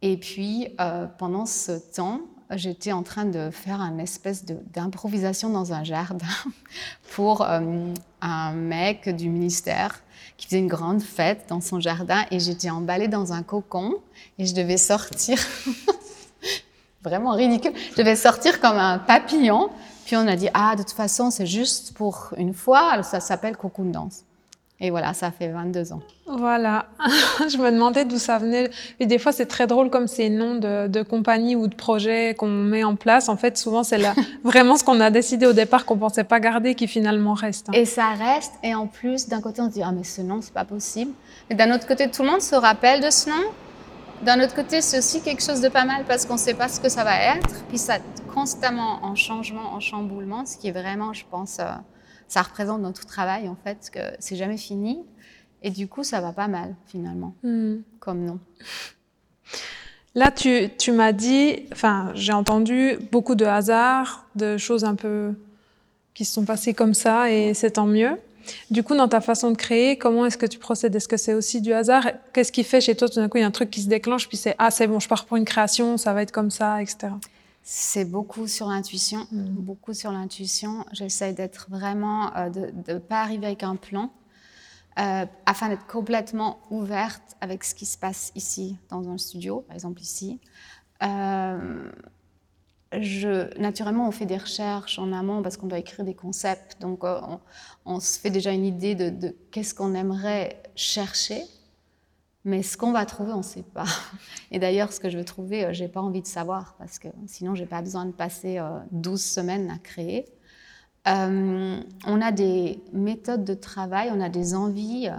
Et 0.03 0.17
puis, 0.17 0.67
euh, 0.79 1.07
pendant 1.07 1.45
ce 1.47 1.71
temps, 1.71 2.21
j'étais 2.57 2.91
en 2.91 3.03
train 3.03 3.25
de 3.25 3.49
faire 3.51 3.81
une 3.81 3.99
espèce 3.99 4.45
d'improvisation 4.45 5.49
dans 5.49 5.73
un 5.73 5.83
jardin 5.83 6.25
pour 7.15 7.41
euh, 7.41 7.93
un 8.21 8.51
mec 8.53 9.09
du 9.09 9.29
ministère 9.29 10.01
qui 10.37 10.47
faisait 10.47 10.59
une 10.59 10.67
grande 10.67 11.01
fête 11.01 11.45
dans 11.49 11.61
son 11.61 11.79
jardin 11.79 12.25
et 12.31 12.39
j'étais 12.39 12.69
emballée 12.69 13.07
dans 13.07 13.33
un 13.33 13.43
cocon 13.43 13.95
et 14.39 14.45
je 14.45 14.53
devais 14.55 14.77
sortir, 14.77 15.37
vraiment 17.03 17.31
ridicule, 17.31 17.73
je 17.91 17.97
devais 17.97 18.15
sortir 18.15 18.59
comme 18.59 18.77
un 18.77 18.99
papillon. 18.99 19.69
Puis 20.05 20.17
on 20.17 20.27
a 20.27 20.35
dit, 20.35 20.49
ah, 20.53 20.75
de 20.75 20.83
toute 20.83 20.91
façon, 20.91 21.31
c'est 21.31 21.45
juste 21.45 21.93
pour 21.93 22.33
une 22.37 22.53
fois, 22.53 23.03
ça 23.03 23.19
s'appelle 23.19 23.55
cocoon 23.55 23.85
danse. 23.85 24.25
Et 24.83 24.89
voilà, 24.89 25.13
ça 25.13 25.31
fait 25.31 25.47
22 25.47 25.93
ans. 25.93 26.01
Voilà. 26.27 26.87
je 27.49 27.57
me 27.57 27.71
demandais 27.71 28.03
d'où 28.03 28.17
ça 28.17 28.37
venait. 28.37 28.69
Et 28.99 29.05
des 29.05 29.17
fois, 29.17 29.31
c'est 29.31 29.45
très 29.45 29.65
drôle 29.65 29.89
comme 29.89 30.07
ces 30.07 30.29
noms 30.29 30.55
de, 30.55 30.87
de 30.87 31.01
compagnies 31.03 31.55
ou 31.55 31.67
de 31.67 31.73
projets 31.73 32.35
qu'on 32.37 32.49
met 32.49 32.83
en 32.83 32.97
place. 32.97 33.29
En 33.29 33.37
fait, 33.37 33.57
souvent, 33.57 33.83
c'est 33.83 33.97
vraiment 34.43 34.75
ce 34.75 34.83
qu'on 34.83 34.99
a 34.99 35.09
décidé 35.09 35.45
au 35.45 35.53
départ 35.53 35.85
qu'on 35.85 35.97
pensait 35.97 36.25
pas 36.25 36.41
garder 36.41 36.75
qui 36.75 36.89
finalement 36.89 37.33
reste. 37.33 37.69
Hein. 37.69 37.73
Et 37.75 37.85
ça 37.85 38.09
reste. 38.09 38.51
Et 38.61 38.75
en 38.75 38.87
plus, 38.87 39.29
d'un 39.29 39.39
côté, 39.39 39.61
on 39.61 39.69
se 39.69 39.75
dit, 39.75 39.81
ah, 39.81 39.93
mais 39.93 40.03
ce 40.03 40.21
nom, 40.21 40.41
c'est 40.41 40.53
pas 40.53 40.65
possible. 40.65 41.11
Mais 41.49 41.55
d'un 41.55 41.73
autre 41.73 41.87
côté, 41.87 42.11
tout 42.11 42.23
le 42.23 42.31
monde 42.31 42.41
se 42.41 42.55
rappelle 42.55 42.99
de 42.99 43.09
ce 43.09 43.29
nom. 43.29 43.43
D'un 44.23 44.43
autre 44.43 44.53
côté, 44.53 44.81
c'est 44.81 44.97
aussi 44.97 45.21
quelque 45.21 45.41
chose 45.41 45.61
de 45.61 45.69
pas 45.69 45.85
mal 45.85 46.03
parce 46.05 46.25
qu'on 46.25 46.33
ne 46.33 46.39
sait 46.39 46.55
pas 46.55 46.67
ce 46.67 46.81
que 46.81 46.89
ça 46.89 47.05
va 47.05 47.35
être. 47.37 47.63
Puis 47.69 47.77
ça 47.77 47.99
constamment 48.33 48.99
en 49.03 49.15
changement, 49.15 49.73
en 49.73 49.79
chamboulement, 49.79 50.45
ce 50.45 50.57
qui 50.57 50.67
est 50.67 50.71
vraiment, 50.71 51.13
je 51.13 51.23
pense, 51.29 51.59
euh, 51.59 51.71
ça 52.33 52.41
représente 52.41 52.81
notre 52.81 53.05
travail 53.05 53.47
en 53.47 53.55
fait, 53.63 53.91
que 53.93 53.99
c'est 54.17 54.35
jamais 54.35 54.57
fini. 54.57 55.03
Et 55.61 55.69
du 55.69 55.87
coup, 55.87 56.03
ça 56.03 56.19
va 56.19 56.33
pas 56.33 56.47
mal 56.47 56.75
finalement, 56.87 57.35
hmm. 57.43 57.75
comme 57.99 58.25
nom. 58.25 58.39
Là, 60.15 60.31
tu, 60.31 60.69
tu 60.79 60.91
m'as 60.91 61.11
dit, 61.11 61.67
enfin, 61.71 62.11
j'ai 62.15 62.33
entendu 62.33 62.97
beaucoup 63.11 63.35
de 63.35 63.45
hasards, 63.45 64.25
de 64.35 64.57
choses 64.57 64.83
un 64.83 64.95
peu 64.95 65.35
qui 66.15 66.25
se 66.25 66.33
sont 66.33 66.43
passées 66.43 66.73
comme 66.73 66.95
ça, 66.95 67.31
et 67.31 67.53
c'est 67.53 67.71
tant 67.71 67.85
mieux. 67.85 68.17
Du 68.71 68.81
coup, 68.81 68.95
dans 68.95 69.07
ta 69.07 69.21
façon 69.21 69.51
de 69.51 69.55
créer, 69.55 69.97
comment 69.97 70.25
est-ce 70.25 70.37
que 70.37 70.47
tu 70.47 70.57
procèdes? 70.57 70.95
Est-ce 70.95 71.07
que 71.07 71.17
c'est 71.17 71.35
aussi 71.35 71.61
du 71.61 71.71
hasard? 71.71 72.07
Qu'est-ce 72.33 72.51
qui 72.51 72.63
fait 72.63 72.81
chez 72.81 72.95
toi 72.95 73.07
tout 73.07 73.15
d'un 73.15 73.29
coup 73.29 73.37
il 73.37 73.41
y 73.41 73.43
a 73.43 73.47
un 73.47 73.51
truc 73.51 73.69
qui 73.69 73.81
se 73.81 73.87
déclenche, 73.87 74.27
puis 74.27 74.37
c'est 74.37 74.55
ah 74.57 74.71
c'est 74.71 74.87
bon, 74.87 74.99
je 74.99 75.07
pars 75.07 75.25
pour 75.25 75.37
une 75.37 75.45
création, 75.45 75.97
ça 75.97 76.13
va 76.13 76.23
être 76.23 76.31
comme 76.31 76.51
ça, 76.51 76.81
etc. 76.81 77.13
C'est 77.65 78.03
beaucoup 78.03 78.47
sur 78.47 78.67
l'intuition, 78.67 79.25
mm. 79.31 79.45
beaucoup 79.55 79.93
sur 79.93 80.11
l'intuition. 80.11 80.85
J'essaie 80.91 81.31
d'être 81.31 81.67
vraiment, 81.69 82.35
euh, 82.35 82.49
de 82.49 82.91
ne 82.91 82.99
pas 82.99 83.21
arriver 83.21 83.47
avec 83.47 83.63
un 83.63 83.77
plan, 83.77 84.11
euh, 84.99 85.25
afin 85.45 85.69
d'être 85.69 85.87
complètement 85.87 86.59
ouverte 86.69 87.37
avec 87.39 87.63
ce 87.63 87.73
qui 87.73 87.85
se 87.85 87.97
passe 87.97 88.33
ici, 88.35 88.77
dans 88.89 89.09
un 89.09 89.17
studio, 89.17 89.61
par 89.61 89.75
exemple 89.75 90.01
ici. 90.01 90.41
Euh, 91.03 91.89
je, 92.99 93.57
naturellement, 93.57 94.09
on 94.09 94.11
fait 94.11 94.25
des 94.25 94.37
recherches 94.37 94.99
en 94.99 95.13
amont 95.13 95.41
parce 95.41 95.55
qu'on 95.55 95.67
doit 95.67 95.79
écrire 95.79 96.05
des 96.05 96.13
concepts. 96.13 96.79
Donc, 96.81 97.03
on, 97.85 97.99
se 98.01 98.19
fait 98.19 98.29
déjà 98.29 98.51
une 98.51 98.65
idée 98.65 98.93
de, 98.93 99.09
de 99.09 99.35
qu'est-ce 99.51 99.73
qu'on 99.73 99.95
aimerait 99.95 100.61
chercher 100.75 101.43
mais 102.45 102.61
ce 102.61 102.75
qu'on 102.75 102.91
va 102.91 103.05
trouver, 103.05 103.31
on 103.31 103.37
ne 103.37 103.43
sait 103.43 103.63
pas. 103.63 103.85
Et 104.51 104.59
d'ailleurs, 104.59 104.91
ce 104.91 104.99
que 104.99 105.09
je 105.09 105.17
veux 105.17 105.25
trouver, 105.25 105.65
euh, 105.65 105.73
je 105.73 105.83
n'ai 105.83 105.89
pas 105.89 106.01
envie 106.01 106.21
de 106.21 106.27
savoir, 106.27 106.75
parce 106.77 106.99
que 106.99 107.07
sinon, 107.27 107.55
je 107.55 107.61
n'ai 107.61 107.67
pas 107.67 107.81
besoin 107.81 108.05
de 108.05 108.11
passer 108.11 108.59
12 108.91 109.13
euh, 109.13 109.17
semaines 109.17 109.69
à 109.69 109.77
créer. 109.77 110.25
Euh, 111.07 111.79
on 112.05 112.21
a 112.21 112.31
des 112.31 112.81
méthodes 112.91 113.43
de 113.45 113.53
travail, 113.53 114.09
on 114.13 114.21
a 114.21 114.29
des 114.29 114.55
envies 114.55 115.09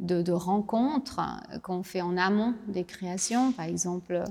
de, 0.00 0.32
rencontres 0.32 1.20
qu'on 1.62 1.82
fait 1.82 2.02
en 2.02 2.16
amont 2.16 2.54
des 2.68 2.84
créations. 2.84 3.52
Par 3.52 3.66
exemple, 3.66 4.24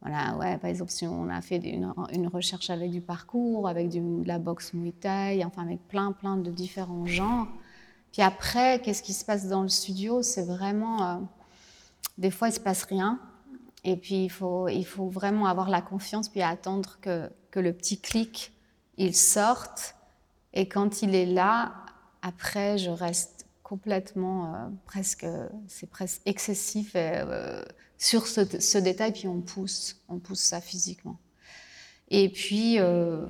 voilà, 0.00 0.36
ouais, 0.36 0.58
par 0.58 0.70
exemple, 0.70 0.90
si 0.90 1.06
on 1.06 1.28
a 1.28 1.40
fait 1.42 1.58
une, 1.58 2.26
recherche 2.26 2.70
avec 2.70 2.90
du 2.90 3.00
parcours, 3.00 3.68
avec 3.68 3.88
de 3.88 4.26
la 4.26 4.38
boxe 4.38 4.72
Muay 4.74 4.92
Thai, 4.92 5.44
enfin 5.44 5.62
avec 5.62 5.86
plein, 5.86 6.10
plein 6.12 6.36
de 6.36 6.50
différents 6.50 7.06
genres. 7.06 7.46
Puis 8.10 8.22
après, 8.22 8.80
qu'est-ce 8.80 9.02
qui 9.02 9.12
se 9.12 9.24
passe 9.24 9.48
dans 9.48 9.62
le 9.62 9.68
studio? 9.68 10.22
C'est 10.22 10.44
vraiment 10.44 11.20
des 12.18 12.30
fois, 12.30 12.48
il 12.48 12.52
se 12.52 12.60
passe 12.60 12.84
rien. 12.84 13.20
Et 13.84 13.96
puis, 13.96 14.24
il 14.24 14.30
faut, 14.30 15.08
vraiment 15.08 15.46
avoir 15.46 15.68
la 15.68 15.80
confiance, 15.80 16.28
puis 16.28 16.42
attendre 16.42 16.98
que, 17.00 17.30
le 17.54 17.72
petit 17.72 18.00
clic, 18.00 18.52
il 18.96 19.14
sorte. 19.14 19.94
Et 20.54 20.68
quand 20.68 21.02
il 21.02 21.14
est 21.14 21.26
là, 21.26 21.74
après, 22.22 22.78
je 22.78 22.90
reste 22.90 23.46
complètement, 23.62 24.54
euh, 24.54 24.68
presque, 24.86 25.26
c'est 25.66 25.88
presque 25.88 26.20
excessif 26.26 26.92
euh, 26.94 27.62
sur 27.98 28.26
ce, 28.26 28.60
ce, 28.60 28.78
détail, 28.78 29.12
puis 29.12 29.28
on 29.28 29.40
pousse, 29.40 30.02
on 30.08 30.18
pousse 30.18 30.40
ça 30.40 30.60
physiquement. 30.60 31.18
Et 32.10 32.28
puis, 32.28 32.78
euh, 32.78 33.26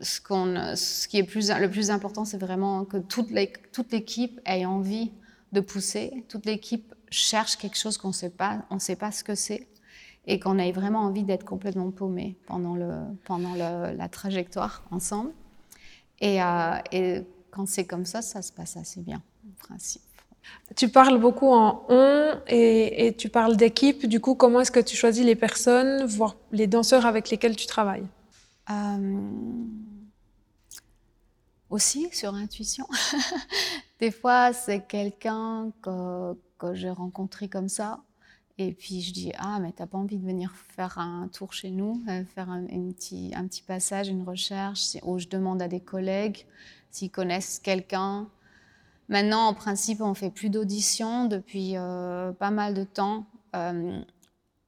ce, 0.00 1.08
qui 1.08 1.18
est 1.18 1.34
le 1.34 1.70
plus 1.70 1.90
important, 1.90 2.24
c'est 2.24 2.38
vraiment 2.38 2.84
que 2.84 2.96
toute, 2.98 3.30
l'équipe 3.30 4.40
ait 4.46 4.64
envie 4.64 5.12
de 5.52 5.60
pousser, 5.60 6.24
toute 6.28 6.46
l'équipe 6.46 6.94
cherche 7.10 7.56
quelque 7.56 7.78
chose 7.78 7.98
qu'on 7.98 8.12
sait 8.12 8.30
pas, 8.30 8.64
on 8.70 8.76
ne 8.76 8.80
sait 8.80 8.96
pas 8.96 9.12
ce 9.12 9.24
que 9.24 9.34
c'est, 9.34 9.68
et 10.26 10.38
qu'on 10.38 10.58
ait 10.58 10.72
vraiment 10.72 11.00
envie 11.00 11.24
d'être 11.24 11.44
complètement 11.44 11.90
paumé 11.90 12.36
pendant, 12.46 12.74
le, 12.74 12.92
pendant 13.24 13.54
la 13.54 14.08
trajectoire 14.08 14.84
ensemble. 14.90 15.32
Et, 16.20 16.42
euh, 16.42 16.76
et 16.92 17.22
quand 17.50 17.66
c'est 17.66 17.86
comme 17.86 18.04
ça, 18.04 18.22
ça 18.22 18.42
se 18.42 18.52
passe 18.52 18.76
assez 18.76 19.00
bien, 19.00 19.22
en 19.46 19.66
principe. 19.66 20.02
Tu 20.76 20.88
parles 20.88 21.18
beaucoup 21.18 21.52
en 21.52 21.84
on 21.88 22.40
et, 22.46 23.06
et 23.06 23.16
tu 23.16 23.28
parles 23.28 23.56
d'équipe. 23.56 24.06
Du 24.06 24.20
coup, 24.20 24.34
comment 24.34 24.60
est-ce 24.60 24.70
que 24.70 24.80
tu 24.80 24.96
choisis 24.96 25.24
les 25.24 25.34
personnes, 25.34 26.04
voire 26.04 26.36
les 26.52 26.66
danseurs 26.66 27.06
avec 27.06 27.30
lesquels 27.30 27.56
tu 27.56 27.66
travailles? 27.66 28.06
Euh, 28.70 29.20
Aussi 31.70 32.08
sur 32.12 32.34
intuition. 32.34 32.86
Des 34.00 34.10
fois, 34.10 34.52
c'est 34.52 34.86
quelqu'un 34.86 35.70
que, 35.82 36.34
que 36.58 36.74
j'ai 36.74 36.90
rencontré 36.90 37.48
comme 37.48 37.68
ça. 37.68 38.00
Et 38.58 38.72
puis 38.72 39.02
je 39.02 39.12
dis 39.12 39.32
ah 39.38 39.60
mais 39.60 39.72
t'as 39.72 39.86
pas 39.86 39.98
envie 39.98 40.18
de 40.18 40.26
venir 40.26 40.52
faire 40.74 40.98
un 40.98 41.28
tour 41.28 41.52
chez 41.52 41.70
nous, 41.70 42.02
euh, 42.08 42.24
faire 42.24 42.50
un, 42.50 42.64
petit, 42.64 43.32
un 43.36 43.46
petit 43.46 43.62
passage, 43.62 44.08
une 44.08 44.24
recherche, 44.24 44.96
où 45.04 45.18
je 45.18 45.28
demande 45.28 45.62
à 45.62 45.68
des 45.68 45.80
collègues 45.80 46.44
s'ils 46.90 47.10
connaissent 47.10 47.60
quelqu'un. 47.60 48.26
Maintenant 49.08 49.46
en 49.46 49.54
principe 49.54 50.00
on 50.00 50.12
fait 50.12 50.30
plus 50.30 50.50
d'auditions 50.50 51.26
depuis 51.26 51.76
euh, 51.76 52.32
pas 52.32 52.50
mal 52.50 52.74
de 52.74 52.82
temps. 52.82 53.26
Euh, 53.54 54.00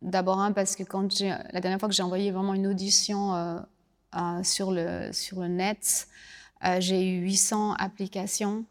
d'abord 0.03 0.39
un 0.39 0.53
parce 0.53 0.77
que 0.77 0.85
quand 0.85 1.21
la 1.21 1.61
dernière 1.61 1.81
fois 1.81 1.89
que 1.89 1.95
j'ai 1.95 2.05
envoyé 2.05 2.31
vraiment 2.31 2.55
une 2.55 2.69
audition 2.69 3.59
sur 4.45 4.71
le 4.71 5.13
sur 5.13 5.41
le 5.41 5.49
net, 5.49 6.07
j'ai 6.79 7.07
eu 7.07 7.21
800 7.23 7.75
applications 7.75 8.65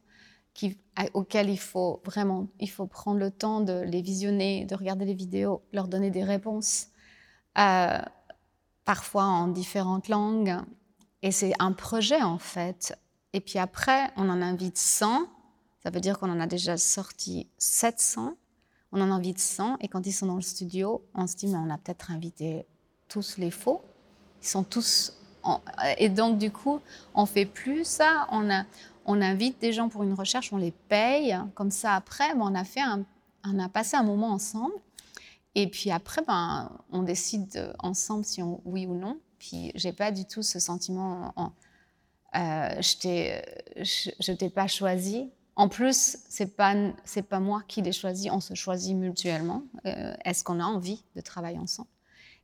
qui 0.53 0.77
auxquels 1.13 1.49
il 1.49 1.59
faut 1.59 2.01
vraiment 2.03 2.47
il 2.59 2.69
faut 2.69 2.85
prendre 2.85 3.19
le 3.19 3.31
temps 3.31 3.61
de 3.61 3.81
les 3.81 4.01
visionner, 4.01 4.65
de 4.65 4.75
regarder 4.75 5.05
les 5.05 5.13
vidéos, 5.13 5.61
leur 5.71 5.87
donner 5.87 6.11
des 6.11 6.23
réponses, 6.23 6.87
euh, 7.57 7.99
parfois 8.83 9.23
en 9.23 9.47
différentes 9.47 10.09
langues. 10.09 10.57
Et 11.21 11.31
c'est 11.31 11.53
un 11.59 11.71
projet 11.71 12.21
en 12.21 12.37
fait. 12.37 12.97
Et 13.33 13.41
puis 13.41 13.59
après, 13.59 14.11
on 14.17 14.29
en 14.29 14.41
invite 14.41 14.77
100. 14.77 15.27
Ça 15.83 15.89
veut 15.89 15.99
dire 16.01 16.19
qu'on 16.19 16.29
en 16.29 16.39
a 16.39 16.47
déjà 16.47 16.77
sorti 16.77 17.47
700. 17.57 18.35
On 18.91 19.01
en 19.01 19.11
invite 19.11 19.39
100. 19.39 19.77
Et 19.81 19.87
quand 19.87 20.05
ils 20.05 20.11
sont 20.11 20.25
dans 20.25 20.35
le 20.35 20.41
studio, 20.41 21.05
on 21.13 21.27
se 21.27 21.35
dit, 21.35 21.47
mais 21.47 21.57
on 21.57 21.69
a 21.69 21.77
peut-être 21.77 22.11
invité 22.11 22.65
tous 23.07 23.37
les 23.37 23.51
faux. 23.51 23.81
Ils 24.41 24.47
sont 24.47 24.63
tous. 24.63 25.15
Et 25.97 26.09
donc, 26.09 26.37
du 26.37 26.51
coup, 26.51 26.79
on 27.13 27.25
fait 27.25 27.45
plus 27.45 27.85
ça. 27.85 28.27
On 28.31 28.49
a, 28.49 28.65
on 29.09 29.21
invite 29.21 29.59
des 29.59 29.73
gens 29.73 29.89
pour 29.89 30.03
une 30.03 30.13
recherche, 30.13 30.53
on 30.53 30.57
les 30.57 30.71
paye. 30.71 31.35
Comme 31.55 31.71
ça, 31.71 31.95
après, 31.95 32.35
ben, 32.35 32.41
on, 32.41 32.53
a 32.53 32.63
fait 32.63 32.83
on 33.43 33.57
a 33.57 33.67
passé 33.67 33.97
un 33.97 34.03
moment 34.03 34.29
ensemble. 34.29 34.75
Et 35.55 35.67
puis 35.67 35.89
après, 35.89 36.21
ben, 36.21 36.71
on 36.91 37.01
décide 37.01 37.73
ensemble 37.79 38.23
si 38.23 38.43
on 38.43 38.61
oui 38.65 38.85
ou 38.85 38.93
non. 38.93 39.19
Puis 39.39 39.71
j'ai 39.73 39.93
pas 39.93 40.11
du 40.11 40.25
tout 40.25 40.43
ce 40.43 40.59
sentiment. 40.59 41.33
Euh, 42.35 42.81
je 42.81 44.31
t'ai 44.31 44.49
pas 44.49 44.67
choisi. 44.67 45.31
En 45.55 45.69
plus, 45.69 46.17
c'est 46.29 46.55
pas 46.55 46.75
pas 47.27 47.39
moi 47.39 47.63
qui 47.67 47.81
l'ai 47.81 47.91
choisi. 47.91 48.29
On 48.29 48.39
se 48.39 48.53
choisit 48.53 48.95
mutuellement. 48.95 49.63
Euh, 49.87 50.13
est-ce 50.23 50.43
qu'on 50.43 50.59
a 50.59 50.65
envie 50.65 51.03
de 51.15 51.21
travailler 51.21 51.57
ensemble? 51.57 51.89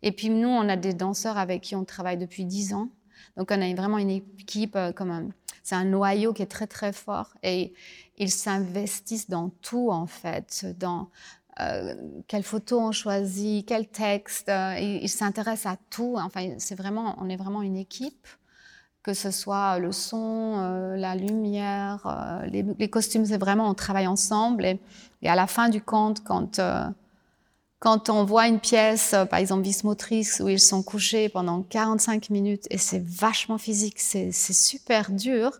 Et 0.01 0.11
puis 0.11 0.29
nous, 0.29 0.49
on 0.49 0.67
a 0.67 0.77
des 0.77 0.95
danseurs 0.95 1.37
avec 1.37 1.61
qui 1.61 1.75
on 1.75 1.85
travaille 1.85 2.17
depuis 2.17 2.43
dix 2.43 2.73
ans. 2.73 2.89
Donc 3.37 3.51
on 3.51 3.61
a 3.61 3.73
vraiment 3.73 3.97
une 3.97 4.11
équipe 4.11 4.75
euh, 4.75 4.91
comme 4.91 5.11
un, 5.11 5.29
c'est 5.63 5.75
un 5.75 5.85
noyau 5.85 6.33
qui 6.33 6.41
est 6.41 6.47
très 6.47 6.67
très 6.67 6.93
fort 6.93 7.33
et 7.43 7.73
ils 8.17 8.31
s'investissent 8.31 9.29
dans 9.29 9.49
tout 9.61 9.89
en 9.91 10.07
fait, 10.07 10.65
dans 10.79 11.09
euh, 11.61 11.95
quelle 12.27 12.43
photo 12.43 12.79
on 12.79 12.91
choisit, 12.91 13.65
quel 13.65 13.87
texte, 13.87 14.49
euh, 14.49 14.77
ils 14.77 15.09
s'intéressent 15.09 15.73
à 15.73 15.77
tout. 15.89 16.15
Enfin, 16.17 16.55
c'est 16.57 16.75
vraiment, 16.75 17.15
on 17.19 17.29
est 17.29 17.37
vraiment 17.37 17.61
une 17.61 17.77
équipe, 17.77 18.27
que 19.03 19.13
ce 19.13 19.31
soit 19.31 19.79
le 19.79 19.91
son, 19.93 20.55
euh, 20.57 20.97
la 20.97 21.15
lumière, 21.15 22.43
les, 22.51 22.89
costumes, 22.89 23.25
c'est 23.25 23.37
vraiment 23.37 23.69
on 23.69 23.73
travaille 23.73 24.07
ensemble 24.07 24.65
et, 24.65 24.79
à 25.23 25.35
la 25.35 25.47
fin 25.47 25.69
du 25.69 25.81
compte, 25.81 26.23
quand 26.23 26.59
quand 27.85 28.09
on 28.09 28.23
voit 28.23 28.47
une 28.47 28.59
pièce, 28.59 29.13
euh, 29.13 29.25
par 29.25 29.37
exemple 29.37 29.61
Bismotrix, 29.61 30.27
où 30.39 30.49
ils 30.49 30.59
sont 30.59 30.81
couchés 30.81 31.29
pendant 31.29 31.61
45 31.61 32.31
minutes 32.31 32.65
et 32.71 32.79
c'est 32.79 33.03
vachement 33.05 33.59
physique, 33.59 33.99
c'est 33.99 34.31
super 34.31 35.11
dur, 35.11 35.51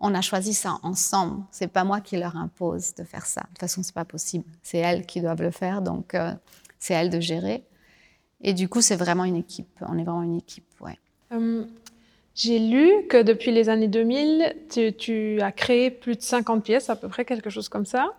on 0.00 0.12
a 0.12 0.20
choisi 0.20 0.52
ça 0.52 0.78
ensemble. 0.82 1.44
C'est 1.52 1.68
pas 1.68 1.84
moi 1.84 2.00
qui 2.00 2.16
leur 2.16 2.36
impose 2.36 2.92
de 2.96 3.04
faire 3.04 3.24
ça. 3.24 3.42
De 3.42 3.46
toute 3.50 3.60
façon, 3.60 3.84
c'est 3.84 3.94
pas 3.94 4.04
possible. 4.04 4.44
C'est 4.64 4.78
elles 4.78 5.06
qui 5.06 5.20
doivent 5.20 5.42
le 5.42 5.52
faire, 5.52 5.80
donc 5.80 6.16
euh, 6.16 6.32
c'est 6.80 6.94
elles 6.94 7.10
de 7.10 7.20
gérer. 7.20 7.62
Et 8.40 8.52
du 8.52 8.68
coup, 8.68 8.80
c'est 8.80 8.96
vraiment 8.96 9.24
une 9.24 9.36
équipe. 9.36 9.78
On 9.82 9.96
est 9.96 10.02
vraiment 10.02 10.24
une 10.24 10.38
équipe, 10.38 10.66
ouais. 10.80 10.98
Hum, 11.30 11.68
j'ai 12.42 12.58
lu 12.58 13.06
que 13.10 13.22
depuis 13.22 13.50
les 13.50 13.68
années 13.68 13.88
2000, 13.88 14.56
tu, 14.98 15.42
as 15.42 15.52
créé 15.52 15.90
plus 15.90 16.16
de 16.16 16.22
50 16.22 16.64
pièces, 16.64 16.88
à 16.88 16.96
peu 16.96 17.08
près 17.08 17.26
quelque 17.26 17.50
chose 17.50 17.68
comme 17.68 17.84
ça. 17.84 18.14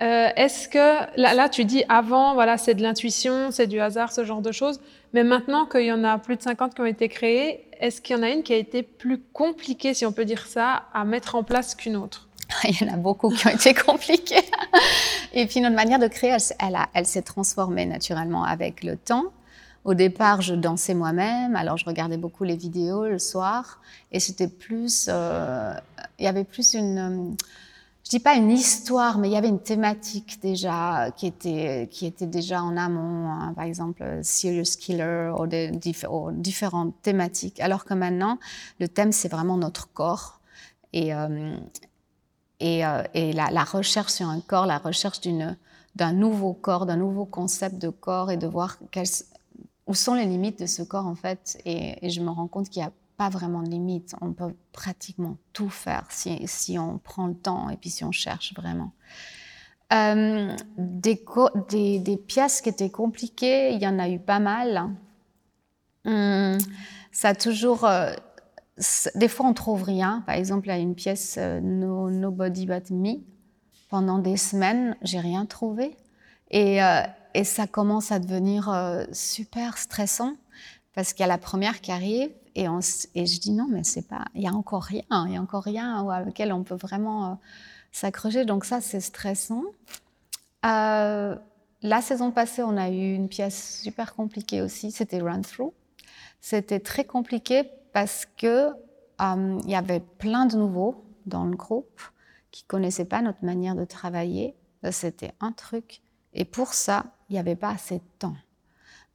Euh, 0.00 0.28
est-ce 0.36 0.68
que 0.68 0.78
là, 1.20 1.34
là, 1.34 1.50
tu 1.50 1.66
dis 1.66 1.84
avant, 1.90 2.32
voilà, 2.32 2.56
c'est 2.56 2.72
de 2.72 2.82
l'intuition, 2.82 3.50
c'est 3.50 3.66
du 3.66 3.78
hasard, 3.78 4.10
ce 4.10 4.24
genre 4.24 4.40
de 4.40 4.52
choses. 4.52 4.80
Mais 5.12 5.22
maintenant 5.22 5.66
qu'il 5.66 5.84
y 5.84 5.92
en 5.92 6.02
a 6.02 6.16
plus 6.18 6.36
de 6.36 6.42
50 6.42 6.74
qui 6.74 6.80
ont 6.80 6.86
été 6.86 7.10
créées, 7.10 7.68
est-ce 7.78 8.00
qu'il 8.00 8.16
y 8.16 8.18
en 8.18 8.22
a 8.22 8.30
une 8.30 8.42
qui 8.42 8.54
a 8.54 8.56
été 8.56 8.82
plus 8.82 9.20
compliquée, 9.34 9.92
si 9.92 10.06
on 10.06 10.12
peut 10.12 10.24
dire 10.24 10.46
ça, 10.46 10.84
à 10.94 11.04
mettre 11.04 11.34
en 11.34 11.42
place 11.42 11.74
qu'une 11.74 11.96
autre? 11.96 12.28
Il 12.64 12.80
y 12.80 12.88
en 12.88 12.94
a 12.94 12.96
beaucoup 12.96 13.28
qui 13.28 13.48
ont 13.48 13.50
été 13.50 13.74
compliquées. 13.74 14.48
Et 15.34 15.44
puis 15.44 15.60
notre 15.60 15.76
manière 15.76 15.98
de 15.98 16.08
créer, 16.08 16.30
elle, 16.30 16.78
elle 16.94 17.06
s'est 17.06 17.20
transformée 17.20 17.84
naturellement 17.84 18.44
avec 18.44 18.82
le 18.82 18.96
temps. 18.96 19.26
Au 19.84 19.94
départ, 19.94 20.42
je 20.42 20.54
dansais 20.54 20.94
moi-même, 20.94 21.56
alors 21.56 21.76
je 21.76 21.84
regardais 21.84 22.16
beaucoup 22.16 22.44
les 22.44 22.56
vidéos 22.56 23.06
le 23.06 23.18
soir, 23.18 23.80
et 24.12 24.20
c'était 24.20 24.48
plus, 24.48 25.06
euh, 25.08 25.72
il 26.18 26.24
y 26.24 26.28
avait 26.28 26.44
plus 26.44 26.74
une, 26.74 26.98
euh, 26.98 27.36
je 28.04 28.10
dis 28.10 28.20
pas 28.20 28.34
une 28.34 28.50
histoire, 28.50 29.18
mais 29.18 29.28
il 29.28 29.32
y 29.32 29.36
avait 29.36 29.48
une 29.48 29.60
thématique 29.60 30.40
déjà 30.42 31.10
qui 31.16 31.26
était 31.26 31.88
qui 31.90 32.06
était 32.06 32.26
déjà 32.26 32.62
en 32.62 32.76
amont, 32.76 33.30
hein. 33.30 33.52
par 33.54 33.64
exemple 33.64 34.02
serious 34.22 34.76
killer 34.78 35.32
ou, 35.38 35.46
des, 35.46 35.70
différentes 35.70 36.94
thématiques. 37.02 37.60
Alors 37.60 37.84
que 37.84 37.94
maintenant, 37.94 38.38
le 38.80 38.88
thème 38.88 39.12
c'est 39.12 39.28
vraiment 39.28 39.56
notre 39.58 39.92
corps 39.92 40.40
et 40.92 41.14
euh, 41.14 41.56
et, 42.60 42.82
et 43.14 43.32
la, 43.32 43.64
recherche 43.64 44.12
sur 44.12 44.28
un 44.28 44.40
corps, 44.40 44.66
la 44.66 44.78
recherche 44.78 45.20
d'un 45.94 46.12
nouveau 46.12 46.54
corps, 46.54 46.86
d'un 46.86 46.96
nouveau 46.96 47.24
concept 47.24 47.76
de 47.78 47.88
corps 47.88 48.30
et 48.32 48.36
de 48.36 48.48
voir 48.48 48.78
quels 48.90 49.06
où 49.88 49.94
sont 49.94 50.14
les 50.14 50.26
limites 50.26 50.60
de 50.60 50.66
ce 50.66 50.82
corps 50.82 51.06
en 51.06 51.14
fait 51.14 51.58
et, 51.64 52.08
je 52.08 52.20
me 52.20 52.30
rends 52.30 52.46
compte 52.46 52.68
qu'il 52.68 52.82
n'y 52.82 52.86
a 52.86 52.92
pas 53.16 53.30
vraiment 53.30 53.62
de 53.62 53.68
limites. 53.68 54.14
On 54.20 54.32
peut 54.32 54.54
pratiquement 54.70 55.38
tout 55.52 55.70
faire 55.70 56.06
si, 56.10 56.78
on 56.78 56.98
prend 56.98 57.26
le 57.26 57.34
temps 57.34 57.68
et 57.68 57.76
puis 57.76 57.90
si 57.90 58.04
on 58.04 58.12
cherche 58.12 58.54
vraiment. 58.54 58.92
Euh, 59.92 60.54
des, 60.76 62.16
pièces 62.16 62.60
qui 62.60 62.68
étaient 62.68 62.90
compliquées, 62.90 63.72
il 63.72 63.82
y 63.82 63.88
en 63.88 63.98
a 63.98 64.08
eu 64.08 64.20
pas 64.20 64.38
mal. 64.38 64.90
Hum, 66.04 66.58
ça 67.10 67.30
a 67.30 67.34
toujours. 67.34 67.84
Euh, 67.84 68.12
des 69.16 69.28
fois, 69.28 69.46
on 69.46 69.54
trouve 69.54 69.82
rien. 69.82 70.22
Par 70.26 70.36
exemple, 70.36 70.68
il 70.68 70.70
y 70.70 70.74
a 70.74 70.78
une 70.78 70.94
pièce 70.94 71.36
euh, 71.38 71.60
no, 71.60 72.10
Nobody 72.10 72.66
But 72.66 72.90
Me. 72.90 73.14
Pendant 73.88 74.18
des 74.18 74.36
semaines, 74.36 74.96
j'ai 75.02 75.18
rien 75.18 75.46
trouvé. 75.46 75.96
Et, 76.50 76.78
et 77.34 77.44
ça 77.44 77.66
commence 77.66 78.12
à 78.12 78.18
devenir 78.18 78.68
euh, 78.68 79.04
super 79.12 79.78
stressant 79.78 80.34
parce 80.94 81.12
qu'il 81.12 81.20
y 81.22 81.24
a 81.24 81.28
la 81.28 81.38
première 81.38 81.80
qui 81.80 81.92
arrive 81.92 82.30
et, 82.54 82.64
je 82.64 83.40
dis 83.40 83.52
non, 83.52 83.66
mais 83.70 83.84
c'est 83.84 84.08
pas, 84.08 84.24
il 84.34 84.42
y 84.42 84.48
a 84.48 84.52
encore 84.52 84.82
rien, 84.82 85.26
il 85.26 85.34
y 85.34 85.36
a 85.36 85.40
encore 85.40 85.62
rien 85.62 86.04
avec 86.08 86.26
lequel 86.26 86.52
on 86.52 86.64
peut 86.64 86.74
vraiment 86.74 87.26
euh, 87.26 87.34
s'accrocher. 87.92 88.44
Donc 88.44 88.64
ça, 88.64 88.80
c'est 88.80 89.00
stressant. 89.00 89.62
Euh, 90.66 91.36
la 91.82 92.02
saison 92.02 92.32
passée, 92.32 92.64
on 92.64 92.76
a 92.76 92.90
eu 92.90 93.14
une 93.14 93.28
pièce 93.28 93.80
super 93.80 94.14
compliquée 94.14 94.60
aussi, 94.60 94.90
c'était 94.90 95.20
Run 95.20 95.42
Through. 95.42 95.72
C'était 96.40 96.80
très 96.80 97.04
compliqué 97.04 97.62
parce 97.92 98.26
que 98.36 98.70
il 99.20 99.70
y 99.70 99.74
avait 99.74 100.00
plein 100.00 100.46
de 100.46 100.56
nouveaux 100.56 101.04
dans 101.26 101.44
le 101.44 101.56
groupe 101.56 102.00
qui 102.52 102.62
connaissaient 102.64 103.04
pas 103.04 103.20
notre 103.20 103.44
manière 103.44 103.74
de 103.74 103.84
travailler. 103.84 104.54
C'était 104.92 105.32
un 105.40 105.50
truc. 105.50 106.02
Et 106.34 106.44
pour 106.44 106.74
ça, 106.74 107.06
il 107.28 107.34
n'y 107.34 107.38
avait 107.38 107.56
pas 107.56 107.70
assez 107.70 107.96
de 107.96 108.04
temps. 108.18 108.36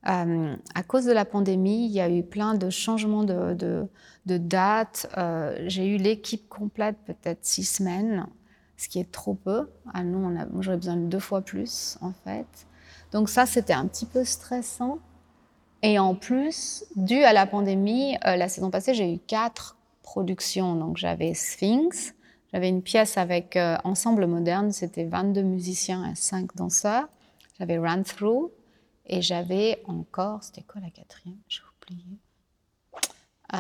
Euh, 0.08 0.56
à 0.76 0.84
cause 0.84 1.06
de 1.06 1.12
la 1.12 1.24
pandémie, 1.24 1.86
il 1.86 1.92
y 1.92 2.02
a 2.02 2.10
eu 2.10 2.24
plein 2.24 2.56
de 2.56 2.70
changements 2.70 3.24
de, 3.24 3.88
dates. 4.26 5.08
Euh, 5.18 5.56
j'ai 5.68 5.88
eu 5.88 5.98
l'équipe 5.98 6.48
complète, 6.50 6.98
peut-être 7.06 7.40
six 7.46 7.64
semaines, 7.64 8.28
ce 8.76 8.90
qui 8.90 9.00
est 9.00 9.12
trop 9.12 9.34
peu. 9.34 9.70
Ah 9.94 10.04
nous, 10.04 10.38
j'aurais 10.62 10.78
besoin 10.78 10.98
de 10.98 11.06
deux 11.06 11.20
fois 11.20 11.42
plus, 11.42 11.98
en 12.02 12.12
fait. 12.26 12.48
Donc 13.12 13.30
ça, 13.30 13.46
c'était 13.46 13.74
un 13.74 13.88
petit 13.88 14.06
peu 14.06 14.26
stressant. 14.26 15.00
Et 15.84 16.00
en 16.00 16.16
plus, 16.16 16.86
dû 16.96 17.24
à 17.24 17.34
la 17.34 17.46
pandémie, 17.46 18.18
euh, 18.26 18.36
la 18.36 18.50
saison 18.50 18.72
passée, 18.72 18.94
j'ai 18.94 19.14
eu 19.14 19.20
quatre 19.20 19.78
productions. 20.02 20.76
Donc 20.76 20.98
j'avais 20.98 21.34
Sphinx, 21.34 22.14
j'avais 22.54 22.70
une 22.70 22.84
pièce 22.84 23.18
avec 23.18 23.58
Ensemble 23.84 24.28
Moderne, 24.28 24.72
c'était 24.72 25.06
22 25.06 25.42
musiciens 25.42 26.10
et 26.10 26.16
5 26.16 26.56
danseurs. 26.56 27.08
J'avais 27.60 27.78
Run 27.78 28.04
Through 28.04 28.52
et 29.06 29.22
j'avais 29.22 29.82
encore, 29.88 30.44
c'était 30.44 30.62
quoi 30.62 30.82
la 30.82 30.90
quatrième? 30.90 31.38
J'ai 31.48 31.62
oublié. 31.82 32.20
Euh, 33.54 33.58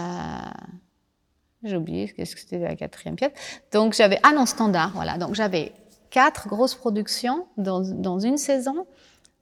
j'ai 1.63 1.77
oublié 1.77 2.07
ce 2.07 2.35
que 2.35 2.41
c'était 2.41 2.59
la 2.59 2.75
quatrième 2.75 3.15
pièce. 3.15 3.33
Donc 3.71 3.93
j'avais, 3.93 4.19
ah 4.23 4.31
non, 4.33 4.45
standard, 4.45 4.91
voilà. 4.93 5.17
Donc 5.17 5.35
j'avais 5.35 5.73
quatre 6.09 6.47
grosses 6.47 6.75
productions 6.75 7.47
dans, 7.57 7.81
dans 7.81 8.19
une 8.19 8.37
saison, 8.37 8.87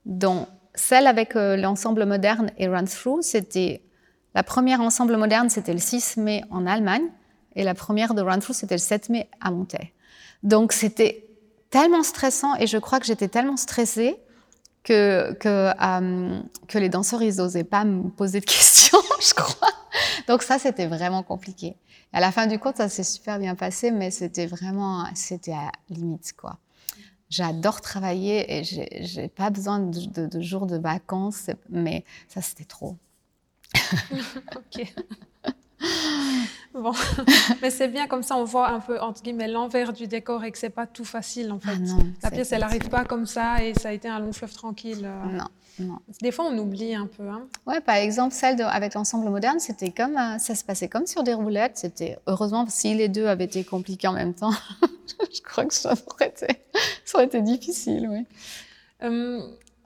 dont 0.04 0.46
celle 0.74 1.06
avec 1.06 1.36
euh, 1.36 1.56
l'ensemble 1.56 2.04
moderne 2.06 2.50
et 2.58 2.68
Run 2.68 2.84
Through, 2.84 3.22
c'était 3.22 3.82
la 4.34 4.42
première 4.42 4.80
ensemble 4.80 5.16
moderne, 5.16 5.50
c'était 5.50 5.72
le 5.72 5.78
6 5.78 6.16
mai 6.16 6.44
en 6.50 6.66
Allemagne, 6.66 7.08
et 7.54 7.64
la 7.64 7.74
première 7.74 8.14
de 8.14 8.22
Run 8.22 8.38
Through, 8.38 8.54
c'était 8.54 8.74
le 8.74 8.80
7 8.80 9.08
mai 9.08 9.28
à 9.40 9.50
Montaigne. 9.50 9.90
Donc 10.42 10.72
c'était 10.72 11.26
tellement 11.70 12.02
stressant, 12.02 12.54
et 12.56 12.66
je 12.66 12.78
crois 12.78 13.00
que 13.00 13.06
j'étais 13.06 13.28
tellement 13.28 13.56
stressée 13.56 14.16
que, 14.84 15.32
que, 15.34 15.72
euh, 15.80 16.40
les 16.74 16.88
danseurs, 16.88 17.22
ils 17.22 17.36
n'osaient 17.36 17.64
pas 17.64 17.84
me 17.84 18.08
poser 18.10 18.40
de 18.40 18.44
questions, 18.46 18.98
je 19.20 19.34
crois. 19.34 19.68
Donc 20.28 20.42
ça, 20.42 20.58
c'était 20.58 20.86
vraiment 20.86 21.22
compliqué. 21.22 21.76
À 22.12 22.20
la 22.20 22.30
fin 22.30 22.46
du 22.46 22.58
compte, 22.58 22.76
ça 22.76 22.88
s'est 22.88 23.04
super 23.04 23.38
bien 23.38 23.54
passé, 23.54 23.90
mais 23.90 24.10
c'était 24.10 24.46
vraiment, 24.46 25.06
c'était 25.14 25.52
à 25.52 25.70
limite, 25.88 26.34
quoi. 26.36 26.58
J'adore 27.30 27.80
travailler 27.80 28.58
et 28.58 28.62
j'ai 28.62 29.28
pas 29.28 29.48
besoin 29.48 29.78
de, 29.78 30.26
de, 30.26 30.40
jours 30.42 30.66
de 30.66 30.76
vacances, 30.76 31.48
mais 31.70 32.04
ça, 32.28 32.42
c'était 32.42 32.64
trop. 32.64 32.98
ok. 34.54 34.94
Bon, 36.74 36.92
mais 37.62 37.70
c'est 37.70 37.88
bien 37.88 38.06
comme 38.06 38.22
ça, 38.22 38.36
on 38.36 38.44
voit 38.44 38.68
un 38.68 38.80
peu 38.80 38.98
entre 39.00 39.22
guillemets 39.22 39.48
l'envers 39.48 39.92
du 39.92 40.06
décor 40.06 40.42
et 40.44 40.52
que 40.52 40.58
c'est 40.58 40.70
pas 40.70 40.86
tout 40.86 41.04
facile 41.04 41.52
en 41.52 41.60
fait. 41.60 41.70
Ah 41.70 42.02
la 42.24 42.30
pièce, 42.30 42.52
elle 42.52 42.60
n'arrive 42.60 42.88
pas 42.88 43.04
comme 43.04 43.26
ça 43.26 43.62
et 43.62 43.74
ça 43.74 43.90
a 43.90 43.92
été 43.92 44.08
un 44.08 44.18
long 44.18 44.32
fleuve 44.32 44.52
tranquille. 44.52 45.04
Euh. 45.04 45.36
Non, 45.36 45.48
non. 45.80 45.98
Des 46.22 46.32
fois, 46.32 46.46
on 46.46 46.56
oublie 46.56 46.94
un 46.94 47.06
peu. 47.06 47.28
Hein. 47.28 47.46
Ouais, 47.66 47.80
par 47.82 47.96
exemple, 47.96 48.34
celle 48.34 48.60
avec 48.62 48.94
l'ensemble 48.94 49.28
moderne, 49.28 49.60
c'était 49.60 49.90
comme 49.90 50.16
euh, 50.16 50.38
ça 50.38 50.54
se 50.54 50.64
passait 50.64 50.88
comme 50.88 51.06
sur 51.06 51.22
des 51.22 51.34
roulettes. 51.34 51.76
C'était 51.76 52.18
heureusement 52.26 52.64
si 52.68 52.94
les 52.94 53.08
deux 53.08 53.26
avaient 53.26 53.44
été 53.44 53.64
compliqués 53.64 54.08
en 54.08 54.14
même 54.14 54.32
temps, 54.32 54.54
je 55.32 55.42
crois 55.42 55.66
que 55.66 55.74
ça 55.74 55.92
aurait 56.06 56.28
été, 56.28 56.46
ça 57.04 57.18
aurait 57.18 57.26
été 57.26 57.42
difficile, 57.42 58.08
oui. 58.10 58.26
Hum, 59.02 59.42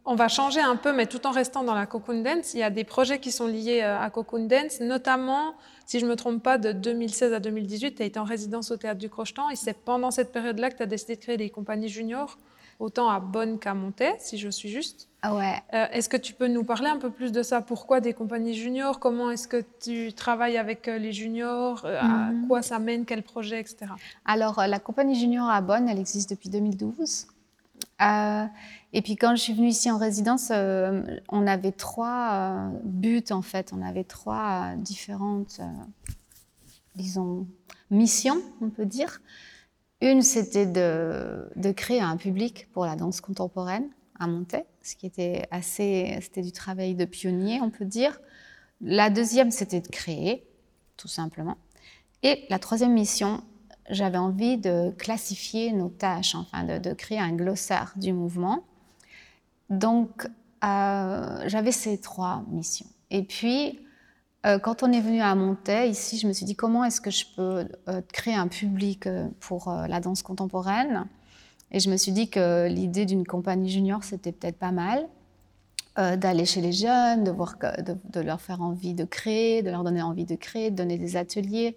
on 0.06 0.14
va 0.14 0.28
changer 0.28 0.60
un 0.60 0.76
peu, 0.76 0.92
mais 0.92 1.06
tout 1.06 1.26
en 1.26 1.32
restant 1.32 1.64
dans 1.64 1.74
la 1.74 1.84
Cocoon 1.84 2.22
Dance. 2.22 2.54
Il 2.54 2.60
y 2.60 2.62
a 2.62 2.70
des 2.70 2.84
projets 2.84 3.18
qui 3.18 3.32
sont 3.32 3.48
liés 3.48 3.80
euh, 3.82 3.98
à 3.98 4.08
Cocoon 4.08 4.46
Dance, 4.46 4.80
notamment, 4.80 5.54
si 5.84 5.98
je 5.98 6.04
ne 6.04 6.10
me 6.10 6.16
trompe 6.16 6.42
pas, 6.42 6.58
de 6.58 6.70
2016 6.72 7.32
à 7.32 7.40
2018, 7.40 7.96
tu 7.96 8.02
as 8.02 8.06
été 8.06 8.18
en 8.18 8.24
résidence 8.24 8.70
au 8.70 8.76
Théâtre 8.76 9.00
du 9.00 9.10
Crochetan 9.10 9.50
et 9.50 9.56
c'est 9.56 9.76
pendant 9.76 10.12
cette 10.12 10.32
période-là 10.32 10.70
que 10.70 10.76
tu 10.76 10.82
as 10.84 10.86
décidé 10.86 11.16
de 11.16 11.20
créer 11.20 11.36
des 11.36 11.50
compagnies 11.50 11.88
juniors, 11.88 12.38
autant 12.78 13.08
à 13.08 13.18
Bonn 13.18 13.58
qu'à 13.58 13.74
Montaix, 13.74 14.14
si 14.20 14.38
je 14.38 14.48
suis 14.48 14.68
juste. 14.68 15.08
Ah 15.22 15.34
ouais. 15.34 15.54
Euh, 15.74 15.86
est-ce 15.90 16.08
que 16.08 16.16
tu 16.16 16.34
peux 16.34 16.46
nous 16.46 16.62
parler 16.62 16.88
un 16.88 16.98
peu 16.98 17.10
plus 17.10 17.32
de 17.32 17.42
ça? 17.42 17.60
Pourquoi 17.60 18.00
des 18.00 18.12
compagnies 18.12 18.54
juniors? 18.54 19.00
Comment 19.00 19.32
est-ce 19.32 19.48
que 19.48 19.64
tu 19.80 20.12
travailles 20.12 20.56
avec 20.56 20.86
euh, 20.86 20.98
les 20.98 21.12
juniors? 21.12 21.84
À 21.84 22.30
mhm. 22.30 22.46
quoi 22.46 22.62
ça 22.62 22.78
mène? 22.78 23.04
Quel 23.04 23.24
projet, 23.24 23.58
etc. 23.58 23.86
Alors, 24.24 24.64
la 24.68 24.78
compagnie 24.78 25.18
junior 25.18 25.50
à 25.50 25.60
Bonn, 25.62 25.88
elle 25.88 25.98
existe 25.98 26.30
depuis 26.30 26.48
2012. 26.48 27.26
Euh, 28.02 28.44
et 28.96 29.02
puis 29.02 29.16
quand 29.16 29.36
je 29.36 29.42
suis 29.42 29.52
venue 29.52 29.68
ici 29.68 29.90
en 29.90 29.98
résidence, 29.98 30.48
euh, 30.50 31.02
on 31.28 31.46
avait 31.46 31.72
trois 31.72 32.30
euh, 32.32 32.68
buts 32.82 33.26
en 33.30 33.42
fait, 33.42 33.74
on 33.76 33.82
avait 33.82 34.04
trois 34.04 34.74
différentes, 34.76 35.60
disons, 36.94 37.46
missions, 37.90 38.40
on 38.62 38.70
peut 38.70 38.86
dire. 38.86 39.20
Une, 40.00 40.22
c'était 40.22 40.64
de, 40.64 41.72
créer 41.72 42.00
un 42.00 42.16
public 42.16 42.68
pour 42.72 42.86
la 42.86 42.96
danse 42.96 43.20
contemporaine 43.20 43.88
à 44.18 44.26
Montaix, 44.26 44.64
ce 44.82 44.96
qui 44.96 45.04
était 45.04 45.46
assez, 45.50 46.18
c'était 46.22 46.40
du 46.40 46.52
travail 46.52 46.94
de 46.94 47.04
pionnier, 47.04 47.60
on 47.60 47.68
peut 47.68 47.84
dire. 47.84 48.18
La 48.80 49.10
deuxième, 49.10 49.50
c'était 49.50 49.82
de 49.82 49.88
créer, 49.88 50.46
tout 50.96 51.08
simplement. 51.08 51.58
Et 52.22 52.46
la 52.48 52.58
troisième 52.58 52.94
mission, 52.94 53.42
j'avais 53.90 54.16
envie 54.16 54.56
de 54.56 54.90
classifier 54.96 55.72
nos 55.72 55.90
tâches, 55.90 56.34
enfin 56.34 56.64
de, 56.64 56.94
créer 56.94 57.18
un 57.18 57.32
glossaire 57.32 57.92
du 57.96 58.14
mouvement. 58.14 58.64
Donc, 59.70 60.28
j'avais 60.62 61.72
ces 61.72 61.98
trois 62.00 62.44
missions. 62.50 62.86
Et 63.10 63.22
puis, 63.22 63.78
quand 64.62 64.82
on 64.82 64.92
est 64.92 65.00
venu 65.00 65.20
à 65.20 65.34
Montaix, 65.34 65.88
ici, 65.88 66.18
je 66.18 66.26
me 66.26 66.32
suis 66.32 66.44
dit 66.44 66.56
comment 66.56 66.84
est-ce 66.84 67.00
que 67.00 67.10
je 67.10 67.24
peux 67.36 67.68
créer 68.12 68.34
un 68.34 68.48
public 68.48 69.08
pour 69.40 69.72
la 69.88 70.00
danse 70.00 70.22
contemporaine? 70.22 71.06
Et 71.72 71.80
je 71.80 71.90
me 71.90 71.96
suis 71.96 72.12
dit 72.12 72.30
que 72.30 72.68
l'idée 72.68 73.06
d'une 73.06 73.26
compagnie 73.26 73.70
junior, 73.70 74.02
c'était 74.04 74.32
peut-être 74.32 74.58
pas 74.58 74.72
mal. 74.72 75.08
Euh, 75.98 76.14
d'aller 76.16 76.44
chez 76.44 76.60
les 76.60 76.72
jeunes, 76.72 77.24
de, 77.24 77.30
voir 77.30 77.56
de, 77.58 78.20
leur 78.20 78.38
faire 78.38 78.60
envie 78.60 78.92
de 78.92 79.06
créer, 79.06 79.62
de 79.62 79.70
leur 79.70 79.82
donner 79.82 80.02
envie 80.02 80.26
de 80.26 80.34
créer, 80.34 80.70
de 80.70 80.76
donner 80.76 80.98
des 80.98 81.16
ateliers. 81.16 81.74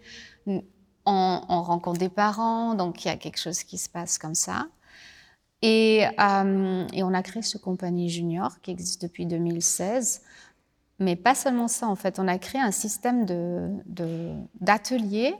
On, 1.05 1.39
rencontre 1.63 1.99
des 1.99 2.09
parents, 2.09 2.75
donc 2.75 3.05
il 3.05 3.07
y 3.07 3.11
a 3.11 3.15
quelque 3.15 3.39
chose 3.39 3.63
qui 3.63 3.77
se 3.77 3.87
passe 3.87 4.17
comme 4.17 4.35
ça. 4.35 4.67
Et, 5.61 6.05
euh, 6.19 6.87
et 6.93 7.03
on 7.03 7.13
a 7.13 7.21
créé 7.21 7.41
ce 7.41 7.57
compagnie 7.57 8.09
junior 8.09 8.61
qui 8.61 8.71
existe 8.71 9.01
depuis 9.01 9.25
2016. 9.25 10.21
Mais 10.99 11.15
pas 11.15 11.35
seulement 11.35 11.67
ça, 11.67 11.87
en 11.87 11.95
fait, 11.95 12.19
on 12.19 12.27
a 12.27 12.37
créé 12.37 12.61
un 12.61 12.71
système 12.71 13.25
d'ateliers 14.59 15.35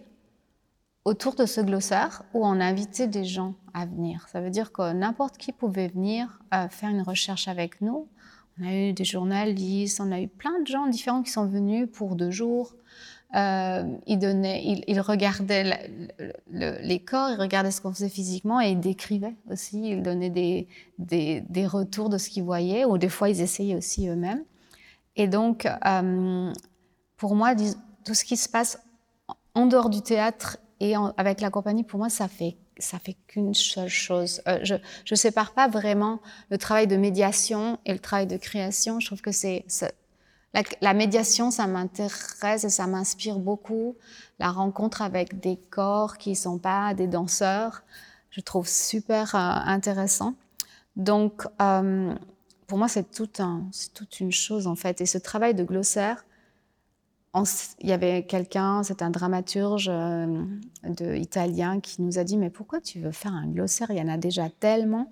autour 1.06 1.36
de 1.36 1.46
ce 1.46 1.62
glossaire 1.62 2.24
où 2.34 2.46
on 2.46 2.60
invitait 2.60 3.08
des 3.08 3.26
gens 3.26 3.56
à 3.74 3.86
venir. 3.86 4.28
Ça 4.30 4.42
veut 4.42 4.50
dire 4.50 4.72
que 4.72 4.94
n'importe 4.94 5.38
qui 5.38 5.52
pouvait 5.52 5.88
venir 5.88 6.40
euh, 6.54 6.68
faire 6.70 6.90
une 6.90 7.02
recherche 7.02 7.48
avec 7.48 7.82
nous 7.82 8.08
on 8.60 8.68
a 8.68 8.74
eu 8.74 8.94
des 8.94 9.06
journalistes, 9.06 10.02
on 10.02 10.12
a 10.12 10.20
eu 10.20 10.28
plein 10.28 10.60
de 10.62 10.68
gens 10.68 10.88
différents 10.88 11.24
qui 11.24 11.32
sont 11.32 11.46
venus 11.46 11.88
pour 11.92 12.16
deux 12.16 12.32
jours. 12.32 12.74
Euh, 13.36 13.84
regardaient 15.02 15.80
les 16.50 17.00
corps, 17.00 17.30
ils 17.30 17.40
regardaient 17.40 17.72
ce 17.72 17.82
qu'on 17.82 17.94
faisait 17.94 18.10
physiquement 18.10 18.60
et 18.60 18.72
ils 18.72 18.80
décrivaient 18.80 19.36
aussi. 19.50 19.92
Ils 19.92 20.02
donnaient 20.02 20.30
des, 20.98 21.68
retours 21.68 22.10
de 22.10 22.18
ce 22.18 22.30
qu'ils 22.30 22.44
voyaient 22.44 22.86
ou 22.86 22.98
des 22.98 23.10
fois 23.10 23.30
ils 23.30 23.42
essayaient 23.42 23.76
aussi 23.76 24.08
eux-mêmes. 24.08 24.44
Et 25.16 25.28
donc, 25.28 25.68
euh, 25.86 26.54
pour 27.18 27.36
moi, 27.36 27.54
tout 28.06 28.14
ce 28.14 28.24
qui 28.24 28.38
se 28.38 28.50
passe 28.50 28.80
en 29.54 29.66
dehors 29.66 29.90
du 29.90 30.02
théâtre 30.02 30.58
et 30.80 30.94
avec 31.18 31.42
la 31.42 31.50
compagnie, 31.50 31.84
pour 31.84 32.00
moi, 32.00 32.10
ça 32.10 32.28
fait 32.28 32.58
fait 32.82 33.16
qu'une 33.28 33.54
seule 33.54 33.90
chose. 33.90 34.42
Euh, 34.48 34.60
je 34.64 34.76
ne 35.10 35.16
sépare 35.16 35.54
pas 35.54 35.68
vraiment 35.68 36.20
le 36.50 36.58
travail 36.58 36.88
de 36.88 36.96
médiation 36.96 37.78
et 37.86 37.94
le 37.94 38.00
travail 38.00 38.28
de 38.28 38.38
création. 38.38 39.00
Je 39.00 39.06
trouve 39.08 39.22
que 39.22 39.32
c'est 39.32 39.66
la, 40.54 40.94
médiation, 40.94 41.52
ça 41.52 41.68
m'intéresse 41.68 42.64
et 42.64 42.70
ça 42.70 42.88
m'inspire 42.88 43.38
beaucoup. 43.38 43.96
La 44.40 44.52
rencontre 44.52 45.02
avec 45.02 45.40
des 45.40 45.58
corps 45.58 46.18
qui 46.18 46.32
ne 46.32 46.36
sont 46.36 46.58
pas 46.58 46.94
des 46.94 47.08
danseurs, 47.08 47.84
je 48.32 48.42
trouve 48.42 48.68
super 48.68 49.36
euh, 49.36 49.38
intéressant. 49.38 50.34
Donc, 50.96 51.48
euh, 51.62 52.14
pour 52.68 52.78
moi, 52.78 52.88
c'est 52.88 53.12
tout 53.12 53.30
un, 53.40 53.64
toute 53.94 54.20
une 54.20 54.32
chose 54.32 54.68
en 54.68 54.76
fait. 54.76 55.02
Et 55.02 55.06
ce 55.06 55.18
travail 55.18 55.54
de 55.54 55.64
glossaire, 55.64 56.26
il 57.80 57.90
y 57.90 57.92
avait 57.92 58.24
quelqu'un, 58.24 58.82
c'est 58.82 59.02
un 59.04 59.12
dramaturge 59.12 59.90
euh, 59.92 60.46
italien 61.16 61.80
qui 61.80 62.02
nous 62.02 62.18
a 62.18 62.24
dit 62.24 62.38
mais 62.38 62.50
pourquoi 62.50 62.82
tu 62.82 63.00
veux 63.00 63.12
faire 63.12 63.34
un 63.34 63.48
glossaire? 63.48 63.92
Il 63.92 63.98
y 63.98 64.02
en 64.02 64.08
a 64.08 64.18
déjà 64.18 64.50
tellement. 64.50 65.12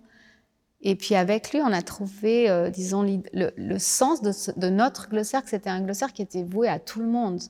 Et 0.81 0.95
puis 0.95 1.15
avec 1.15 1.51
lui, 1.51 1.61
on 1.61 1.73
a 1.73 1.81
trouvé, 1.81 2.49
euh, 2.49 2.69
disons, 2.69 3.03
le, 3.33 3.79
sens 3.79 4.21
de, 4.21 4.69
notre 4.69 5.09
glossaire, 5.09 5.43
que 5.43 5.49
c'était 5.49 5.69
un 5.69 5.81
glossaire 5.81 6.13
qui 6.13 6.21
était 6.21 6.43
voué 6.43 6.67
à 6.67 6.79
tout 6.79 6.99
le 6.99 7.07
monde. 7.07 7.41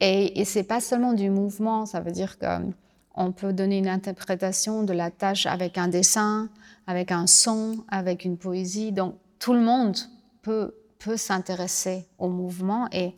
Et, 0.00 0.40
et 0.40 0.44
c'est 0.44 0.62
pas 0.62 0.80
seulement 0.80 1.12
du 1.12 1.30
mouvement, 1.30 1.86
ça 1.86 2.00
veut 2.00 2.12
dire 2.12 2.36
qu'on 2.38 3.32
peut 3.32 3.52
donner 3.52 3.78
une 3.78 3.88
interprétation 3.88 4.82
de 4.82 4.92
la 4.92 5.10
tâche 5.10 5.46
avec 5.46 5.78
un 5.78 5.88
dessin, 5.88 6.48
avec 6.86 7.10
un 7.10 7.26
son, 7.26 7.84
avec 7.88 8.24
une 8.24 8.36
poésie. 8.36 8.92
Donc 8.92 9.16
tout 9.38 9.52
le 9.52 9.60
monde 9.60 9.96
peut, 10.42 10.74
peut 10.98 11.16
s'intéresser 11.16 12.06
au 12.18 12.28
mouvement 12.28 12.88
et 12.92 13.14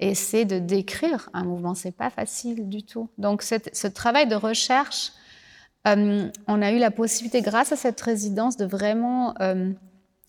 essayer 0.00 0.44
de 0.44 0.58
décrire 0.58 1.28
un 1.32 1.44
mouvement. 1.44 1.74
C'est 1.74 1.92
pas 1.92 2.10
facile 2.10 2.68
du 2.68 2.82
tout. 2.82 3.08
Donc, 3.18 3.42
ce 3.42 3.86
travail 3.86 4.28
de 4.28 4.34
recherche, 4.34 5.12
euh, 5.86 6.30
on 6.46 6.62
a 6.62 6.72
eu 6.72 6.78
la 6.78 6.90
possibilité, 6.90 7.40
grâce 7.42 7.72
à 7.72 7.76
cette 7.76 8.00
résidence, 8.00 8.56
de 8.56 8.66
vraiment 8.66 9.34
euh, 9.40 9.72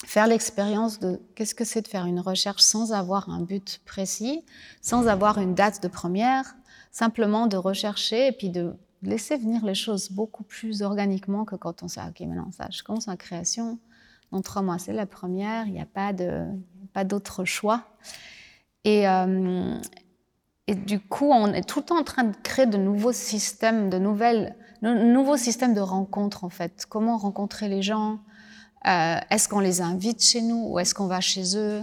faire 0.05 0.27
l'expérience 0.27 0.99
de 0.99 1.19
qu'est-ce 1.35 1.55
que 1.55 1.65
c'est 1.65 1.81
de 1.81 1.88
faire 1.88 2.05
une 2.05 2.19
recherche 2.19 2.62
sans 2.62 2.93
avoir 2.93 3.29
un 3.29 3.41
but 3.41 3.81
précis, 3.85 4.43
sans 4.81 5.07
avoir 5.07 5.39
une 5.39 5.55
date 5.55 5.83
de 5.83 5.88
première, 5.88 6.55
simplement 6.91 7.47
de 7.47 7.57
rechercher 7.57 8.27
et 8.27 8.31
puis 8.31 8.49
de 8.49 8.73
laisser 9.01 9.38
venir 9.38 9.65
les 9.65 9.75
choses 9.75 10.12
beaucoup 10.12 10.43
plus 10.43 10.81
organiquement 10.81 11.45
que 11.45 11.55
quand 11.55 11.83
on 11.83 11.88
sait, 11.88 12.01
ok, 12.07 12.19
maintenant 12.21 12.51
ça, 12.51 12.67
je 12.71 12.83
commence 12.83 13.07
en 13.07 13.15
création, 13.15 13.79
dans 14.31 14.41
trois 14.41 14.62
mois 14.62 14.77
c'est 14.77 14.93
la 14.93 15.05
première, 15.05 15.65
il 15.67 15.73
n'y 15.73 15.81
a 15.81 15.85
pas 15.85 16.13
de, 16.13 16.45
pas 16.93 17.03
d'autre 17.03 17.45
choix. 17.45 17.83
Et, 18.83 19.07
euh, 19.07 19.77
et, 20.67 20.75
du 20.75 20.99
coup, 20.99 21.29
on 21.31 21.47
est 21.47 21.67
tout 21.67 21.79
le 21.79 21.85
temps 21.85 21.99
en 21.99 22.03
train 22.03 22.23
de 22.23 22.35
créer 22.43 22.65
de 22.65 22.77
nouveaux 22.77 23.12
systèmes, 23.12 23.89
de 23.89 23.97
nouvelles, 23.97 24.55
de 24.81 24.93
nouveaux 24.93 25.37
systèmes 25.37 25.73
de 25.73 25.81
rencontres 25.81 26.43
en 26.43 26.49
fait. 26.49 26.85
Comment 26.87 27.17
rencontrer 27.17 27.67
les 27.67 27.81
gens? 27.81 28.19
Euh, 28.87 29.17
Est-ce 29.29 29.49
qu'on 29.49 29.59
les 29.59 29.81
invite 29.81 30.23
chez 30.23 30.41
nous 30.41 30.67
ou 30.69 30.79
est-ce 30.79 30.93
qu'on 30.93 31.07
va 31.07 31.21
chez 31.21 31.57
eux? 31.57 31.81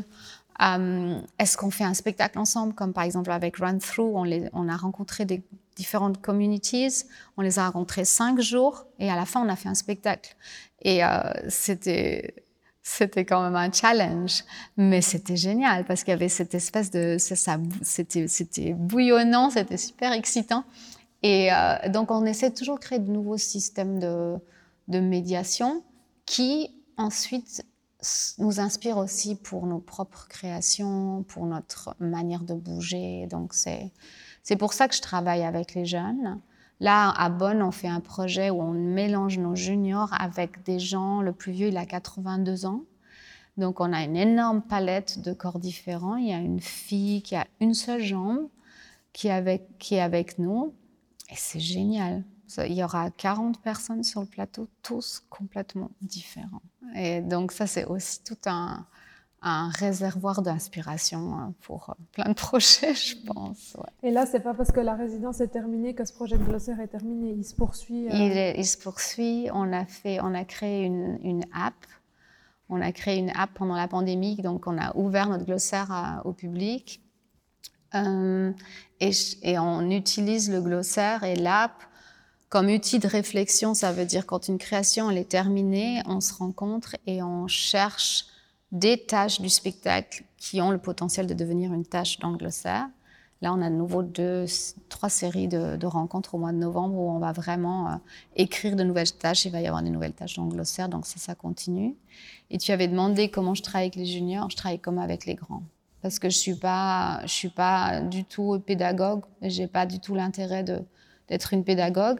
Euh, 0.62 1.20
Est-ce 1.38 1.56
qu'on 1.56 1.70
fait 1.70 1.85
un 1.85 1.94
spectacle 1.94 2.38
ensemble, 2.38 2.74
comme 2.74 2.92
par 2.92 3.04
exemple 3.04 3.30
avec 3.30 3.59
Run 3.59 3.78
Through, 3.78 4.16
on, 4.52 4.68
a 4.68 4.76
rencontré 4.76 5.26
des 5.26 5.42
différentes 5.76 6.22
communities, 6.22 7.04
on 7.37 7.42
les 7.42 7.59
a 7.59 7.66
rencontrés 7.66 8.06
cinq 8.06 8.40
jours 8.40 8.87
et 8.98 9.11
à 9.11 9.16
la 9.16 9.26
fin 9.26 9.44
on 9.44 9.48
a 9.50 9.56
fait 9.56 9.68
un 9.68 9.74
spectacle. 9.74 10.35
Et 10.80 11.00
c'était 11.48 12.35
c'était 12.88 13.24
quand 13.24 13.42
même 13.42 13.56
un 13.56 13.72
challenge, 13.72 14.44
mais 14.76 15.02
c'était 15.02 15.37
génial 15.37 15.85
parce 15.85 16.04
qu'il 16.04 16.12
y 16.12 16.14
avait 16.14 16.28
cette 16.28 16.54
espèce 16.54 16.92
de, 16.92 17.16
c'était 17.18 18.74
bouillonnant, 18.74 19.50
c'était 19.50 19.76
super 19.76 20.12
excitant. 20.12 20.64
Et 21.22 21.52
euh, 21.52 21.88
donc 21.88 22.11
on 22.11 22.24
essaie 22.24 22.50
toujours 22.50 22.76
de 22.76 22.81
créer 22.81 22.98
de 22.98 23.11
nouveaux 23.11 23.38
systèmes 23.38 23.98
de, 23.98 24.38
médiation 24.88 25.83
qui 26.24 26.70
ensuite 26.96 27.64
nous 28.38 28.61
inspirent 28.61 28.98
aussi 28.98 29.35
pour 29.35 29.66
nos 29.66 29.81
propres 29.81 30.29
créations, 30.29 31.24
pour 31.24 31.46
notre 31.46 31.96
manière 31.98 32.42
de 32.42 32.55
bouger. 32.55 33.26
Donc 33.26 33.52
c'est, 33.55 33.92
pour 34.59 34.72
ça 34.72 34.88
que 34.88 34.94
je 34.94 35.02
travaille 35.02 35.42
avec 35.42 35.74
les 35.74 35.87
jeunes. 35.87 36.40
Là, 36.79 37.11
à 37.16 37.31
Bonn, 37.31 37.62
on 37.62 37.70
fait 37.70 37.88
un 37.88 38.00
projet 38.00 38.50
où 38.50 38.61
on 38.61 38.72
mélange 38.72 39.38
nos 39.38 39.57
juniors 39.57 40.11
avec 40.20 40.62
des 40.62 40.79
gens, 40.79 41.22
le 41.22 41.33
plus 41.33 41.52
vieux, 41.52 41.68
il 41.68 41.76
a 41.79 41.87
82 41.87 42.66
ans. 42.66 42.83
Donc, 43.57 43.81
on 43.81 43.92
a 43.92 44.02
une 44.02 44.16
énorme 44.16 44.61
palette 44.61 45.20
de 45.20 45.33
corps 45.33 45.59
différents. 45.59 46.16
Il 46.16 46.29
y 46.29 46.33
a 46.33 46.38
une 46.38 46.61
fille 46.61 47.22
qui 47.22 47.35
a 47.37 47.46
une 47.61 47.74
seule 47.74 48.02
jambe 48.02 48.48
qui 49.12 49.31
avec, 49.31 49.79
qui 49.79 49.94
est 49.94 50.00
avec 50.00 50.38
nous. 50.38 50.74
Et 51.31 51.37
c'est 51.37 51.61
génial. 51.61 52.25
Il 52.59 52.75
y 52.75 52.85
aura 52.85 53.11
40 53.11 53.61
personnes 53.61 54.05
sur 54.05 54.21
le 54.21 54.27
plateau, 54.27 54.69
tous 54.83 55.25
complètement 55.29 55.91
différents. 56.01 56.62
Et 56.95 57.21
donc, 57.21 57.51
ça, 57.51 57.67
c'est 57.67 57.85
aussi 57.85 58.23
tout 58.23 58.39
un, 58.47 58.87
un 59.43 59.69
réservoir 59.69 60.43
d'inspiration 60.43 61.35
hein, 61.35 61.55
pour 61.62 61.91
euh, 61.91 62.03
plein 62.12 62.29
de 62.29 62.35
projets, 62.35 62.95
je 62.95 63.17
pense. 63.25 63.77
Et 64.03 64.11
là, 64.11 64.27
c'est 64.27 64.41
pas 64.41 64.55
parce 64.55 64.73
que 64.73 64.81
la 64.81 64.95
résidence 64.95 65.41
est 65.41 65.49
terminée 65.49 65.95
que 65.95 66.05
ce 66.05 66.12
projet 66.12 66.37
de 66.37 66.45
glossaire 66.45 66.81
est 66.81 66.89
terminé. 66.89 67.35
Il 67.37 67.45
se 67.45 67.55
poursuit. 67.55 68.09
Euh, 68.09 68.53
il, 68.57 68.67
se 68.67 68.79
poursuit. 68.79 69.49
On 69.53 69.73
a 69.73 69.85
fait, 69.85 70.21
on 70.21 70.35
a 70.35 70.45
créé 70.45 70.85
une, 70.85 71.19
une, 71.23 71.45
app. 71.53 71.75
On 72.69 72.81
a 72.81 72.91
créé 72.93 73.19
une 73.19 73.31
app 73.31 73.51
pendant 73.55 73.77
la 73.77 73.87
pandémie, 73.87 74.37
donc 74.37 74.67
on 74.67 74.77
a 74.77 74.97
ouvert 74.97 75.29
notre 75.29 75.45
glossaire 75.45 76.21
au 76.25 76.33
public. 76.33 77.01
Euh, 77.94 78.53
et, 79.01 79.59
on 79.59 79.90
utilise 79.90 80.51
le 80.51 80.61
glossaire 80.61 81.22
et 81.25 81.37
l'app 81.37 81.83
comme 82.49 82.68
outil 82.68 82.99
de 82.99 83.09
réflexion. 83.09 83.75
Ça 83.75 83.92
veut 83.92 84.05
dire 84.05 84.27
quand 84.27 84.49
une 84.49 84.59
création 84.59 85.11
elle 85.11 85.18
est 85.18 85.29
terminée, 85.29 86.03
on 86.07 86.20
se 86.20 86.35
rencontre 86.35 86.96
et 87.07 87.22
on 87.22 87.46
cherche 87.49 88.27
des 88.72 88.99
tâches 88.99 89.40
du 89.40 89.49
spectacle 89.49 90.25
qui 90.37 90.61
ont 90.61 90.70
le 90.70 90.79
potentiel 90.79 91.27
de 91.27 91.35
devenir 91.35 91.72
une 91.72 91.85
tâche 91.85 92.18
dans 92.18 92.31
le 92.31 92.37
glossaire. 92.37 92.88
Là, 93.42 93.53
on 93.53 93.61
a 93.61 93.68
de 93.68 93.75
nouveau 93.75 94.03
deux, 94.03 94.46
trois 94.88 95.11
séries 95.11 95.46
de, 95.46 95.87
rencontres 95.87 96.35
au 96.35 96.38
mois 96.38 96.53
de 96.53 96.57
novembre 96.57 96.94
où 96.94 97.11
on 97.11 97.18
va 97.18 97.33
vraiment 97.33 97.88
euh, 97.88 97.96
écrire 98.35 98.77
de 98.77 98.83
nouvelles 98.83 99.12
tâches. 99.12 99.44
Il 99.44 99.53
va 99.53 99.61
y 99.61 99.66
avoir 99.66 99.83
des 99.83 99.90
nouvelles 99.90 100.14
tâches 100.14 100.37
dans 100.37 100.44
le 100.44 100.51
glossaire, 100.51 100.88
donc 100.88 101.05
ça, 101.05 101.18
ça 101.18 101.35
continue. 101.35 101.94
Et 102.51 102.57
tu 102.57 102.72
avais 102.72 102.88
demandé 102.88 103.31
comment 103.31 103.55
je 103.55 103.62
travaille 103.62 103.88
avec 103.88 103.96
les 103.96 104.07
juniors. 104.07 104.49
Je 104.49 104.57
travaille 104.57 104.79
comme 104.79 104.99
avec 104.99 105.27
les 105.27 105.35
grands. 105.35 105.62
Parce 106.02 106.18
que 106.18 106.28
je 106.28 106.37
suis 106.37 106.54
pas, 106.54 107.20
je 107.22 107.32
suis 107.32 107.48
pas 107.48 108.00
du 108.00 108.24
tout 108.24 108.61
pédagogue. 108.64 109.22
J'ai 109.42 109.66
pas 109.66 109.87
du 109.87 109.98
tout 109.98 110.14
l'intérêt 110.14 110.64
d'être 111.28 111.52
une 111.52 111.64
pédagogue. 111.64 112.18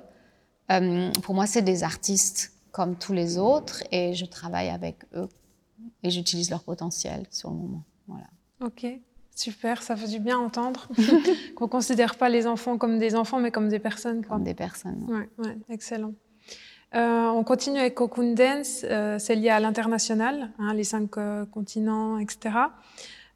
Euh, 0.71 1.11
pour 1.23 1.35
moi, 1.35 1.47
c'est 1.47 1.63
des 1.63 1.85
artistes 1.85 2.53
comme 2.73 2.97
tous 2.97 3.13
les 3.13 3.39
autres 3.39 3.83
et 3.91 4.15
je 4.15 4.27
travaille 4.27 4.69
avec 4.69 5.05
eux 5.15 5.29
et 6.03 6.11
j'utilise 6.11 6.51
leur 6.51 6.63
potentiel 6.63 7.25
sur 7.31 7.51
le 7.51 7.57
moment. 7.57 7.85
Voilà. 8.07 8.27
Ok, 8.61 8.87
super, 9.35 9.83
ça 9.83 9.97
fait 9.97 10.09
du 10.09 10.19
bien 10.19 10.39
entendre 10.39 10.89
qu'on 11.57 11.65
ne 11.65 11.71
considère 11.71 12.17
pas 12.17 12.29
les 12.29 12.47
enfants 12.47 12.79
comme 12.79 12.99
des 12.99 13.15
enfants, 13.15 13.39
mais 13.39 13.51
comme 13.51 13.69
des 13.69 13.79
personnes. 13.79 14.25
Comme 14.25 14.45
des 14.45 14.55
personnes. 14.55 15.07
Ouais, 15.09 15.29
ouais, 15.45 15.57
excellent. 15.69 16.15
on 16.93 17.45
continue 17.45 17.79
avec 17.79 17.95
Cocoon 17.95 18.35
Dance, 18.35 18.85
c'est 19.19 19.35
lié 19.37 19.51
à 19.51 19.61
l'international, 19.61 20.51
hein, 20.59 20.75
les 20.75 20.85
cinq 20.85 21.13
continents, 21.51 22.19
etc. 22.19 22.57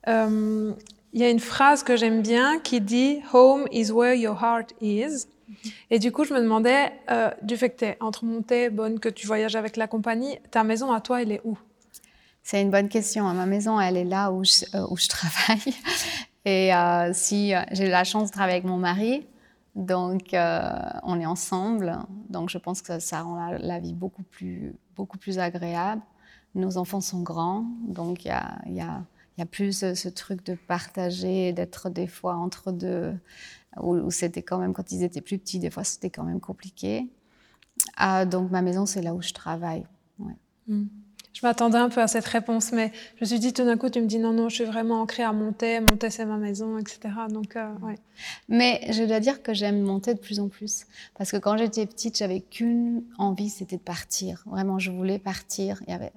Il 0.07 1.21
y 1.21 1.25
a 1.25 1.31
une 1.31 1.41
phrase 1.41 1.83
que 1.83 1.97
j'aime 1.97 2.23
bien 2.23 2.61
qui 2.61 2.81
dit 2.81 3.21
Home 3.33 3.67
is 3.73 3.91
where 3.91 4.15
your 4.15 4.43
heart 4.43 4.73
is. 4.81 5.27
Et 5.91 5.99
du 5.99 6.13
coup, 6.13 6.25
je 6.25 6.33
me 6.33 6.41
demandais, 6.41 6.93
du 7.43 7.57
fait 7.57 7.71
que 7.71 7.79
tu 7.79 7.85
es 7.85 7.97
entre 8.01 8.25
Montée, 8.25 8.71
Bonne, 8.71 9.01
que 9.01 9.09
tu 9.09 9.27
voyages 9.27 9.57
avec 9.57 9.77
la 9.77 9.89
compagnie, 9.89 10.39
ta 10.51 10.63
maison 10.63 10.93
à 10.93 11.01
toi, 11.01 11.23
elle 11.23 11.33
est 11.33 11.41
où? 11.45 11.59
C'est 12.43 12.63
une 12.63 12.71
bonne 12.71 12.89
question. 12.89 13.33
Ma 13.33 13.47
maison, 13.47 13.81
elle 13.81 13.97
est 13.97 14.05
là 14.05 14.33
où 14.33 14.45
je, 14.45 14.65
euh, 14.75 14.97
travaille. 15.09 15.75
Et 16.45 16.75
euh, 16.75 17.13
si 17.13 17.55
euh, 17.55 17.61
j'ai 17.71 17.89
la 17.89 18.05
chance 18.05 18.29
de 18.31 18.33
travailler 18.33 18.57
avec 18.57 18.65
mon 18.65 18.79
mari, 18.79 19.27
donc 19.77 20.31
on 20.33 21.21
est 21.21 21.27
ensemble. 21.27 21.99
Donc 22.29 22.51
je 22.51 22.59
pense 22.59 22.83
que 22.83 22.99
ça, 22.99 23.23
rend 23.23 23.57
la, 23.59 23.79
vie 23.79 23.95
beaucoup 23.95 24.25
plus, 24.25 24.75
beaucoup 24.97 25.19
plus 25.19 25.39
agréable. 25.39 26.03
Nos 26.57 26.77
enfants 26.77 27.01
sont 27.01 27.23
grands, 27.23 27.67
donc 27.87 28.25
il 28.25 28.33
y, 28.67 28.81
a, 28.81 29.03
y 29.41 29.43
a, 29.43 29.47
plus 29.47 29.85
ce, 29.95 30.09
truc 30.09 30.45
de 30.45 30.55
partager, 30.55 31.53
d'être 31.53 31.91
des 31.91 32.07
fois 32.07 32.37
entre 32.37 32.73
deux, 32.73 33.13
où, 33.81 34.11
c'était 34.11 34.43
quand 34.43 34.59
même, 34.59 34.73
quand 34.73 34.93
ils 34.93 35.03
étaient 35.03 35.21
plus 35.21 35.39
petits, 35.39 35.59
des 35.59 35.71
fois 35.71 35.85
c'était 35.85 36.11
quand 36.11 36.25
même 36.25 36.41
compliqué. 36.41 37.09
Ah, 37.97 38.25
donc 38.25 38.51
ma 38.51 38.63
maison, 38.63 38.87
c'est 38.87 39.03
là 39.03 39.15
où 39.15 39.23
je 39.23 39.33
travaille. 39.33 39.85
Ouais. 40.19 40.37
Mm. 40.67 40.87
Je 41.33 41.47
m'attendais 41.47 41.79
un 41.79 41.89
peu 41.89 42.01
à 42.01 42.09
cette 42.09 42.27
réponse, 42.27 42.73
mais 42.73 42.93
je 43.17 43.25
me 43.25 43.27
suis 43.27 43.39
dit 43.39 43.53
tout 43.53 43.65
d'un 43.65 43.77
coup, 43.77 43.89
tu 43.89 44.01
me 44.01 44.07
dis 44.07 44.19
non, 44.19 44.33
non, 44.33 44.49
je 44.49 44.57
suis 44.57 44.65
vraiment 44.65 45.01
ancrée 45.01 45.23
à 45.23 45.33
monter, 45.33 45.81
monter 45.81 46.11
c'est 46.11 46.27
ma 46.27 46.37
maison, 46.37 46.77
etc. 46.77 46.99
Donc, 47.31 47.57
euh, 47.57 47.73
ouais. 47.83 47.95
Mais 48.49 48.81
je 48.93 49.05
dois 49.05 49.21
dire 49.21 49.43
que 49.43 49.55
j'aime 49.55 49.81
monter 49.81 50.15
de 50.15 50.19
plus 50.19 50.41
en 50.41 50.49
plus. 50.49 50.87
Parce 51.17 51.31
que 51.31 51.37
quand 51.37 51.57
j'étais 51.57 51.87
petite, 51.87 52.19
j'avais 52.19 52.41
qu'une 52.41 53.05
envie, 53.17 53.49
c'était 53.49 53.77
de 53.77 53.83
partir. 53.83 54.43
Vraiment, 54.47 54.79
je 54.79 54.91
voulais 54.91 55.19
partir. 55.19 55.81
Il 55.87 55.93
y 55.93 55.95
avait... 55.95 56.13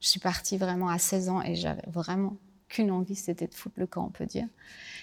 Je 0.00 0.08
suis 0.08 0.20
partie 0.20 0.58
vraiment 0.58 0.88
à 0.88 0.98
16 0.98 1.28
ans 1.28 1.42
et 1.42 1.54
j'avais 1.54 1.84
vraiment 1.86 2.36
qu'une 2.74 2.90
envie, 2.90 3.14
c'était 3.14 3.46
de 3.46 3.54
foutre 3.54 3.76
le 3.78 3.86
camp, 3.86 4.06
on 4.06 4.10
peut 4.10 4.26
dire. 4.26 4.46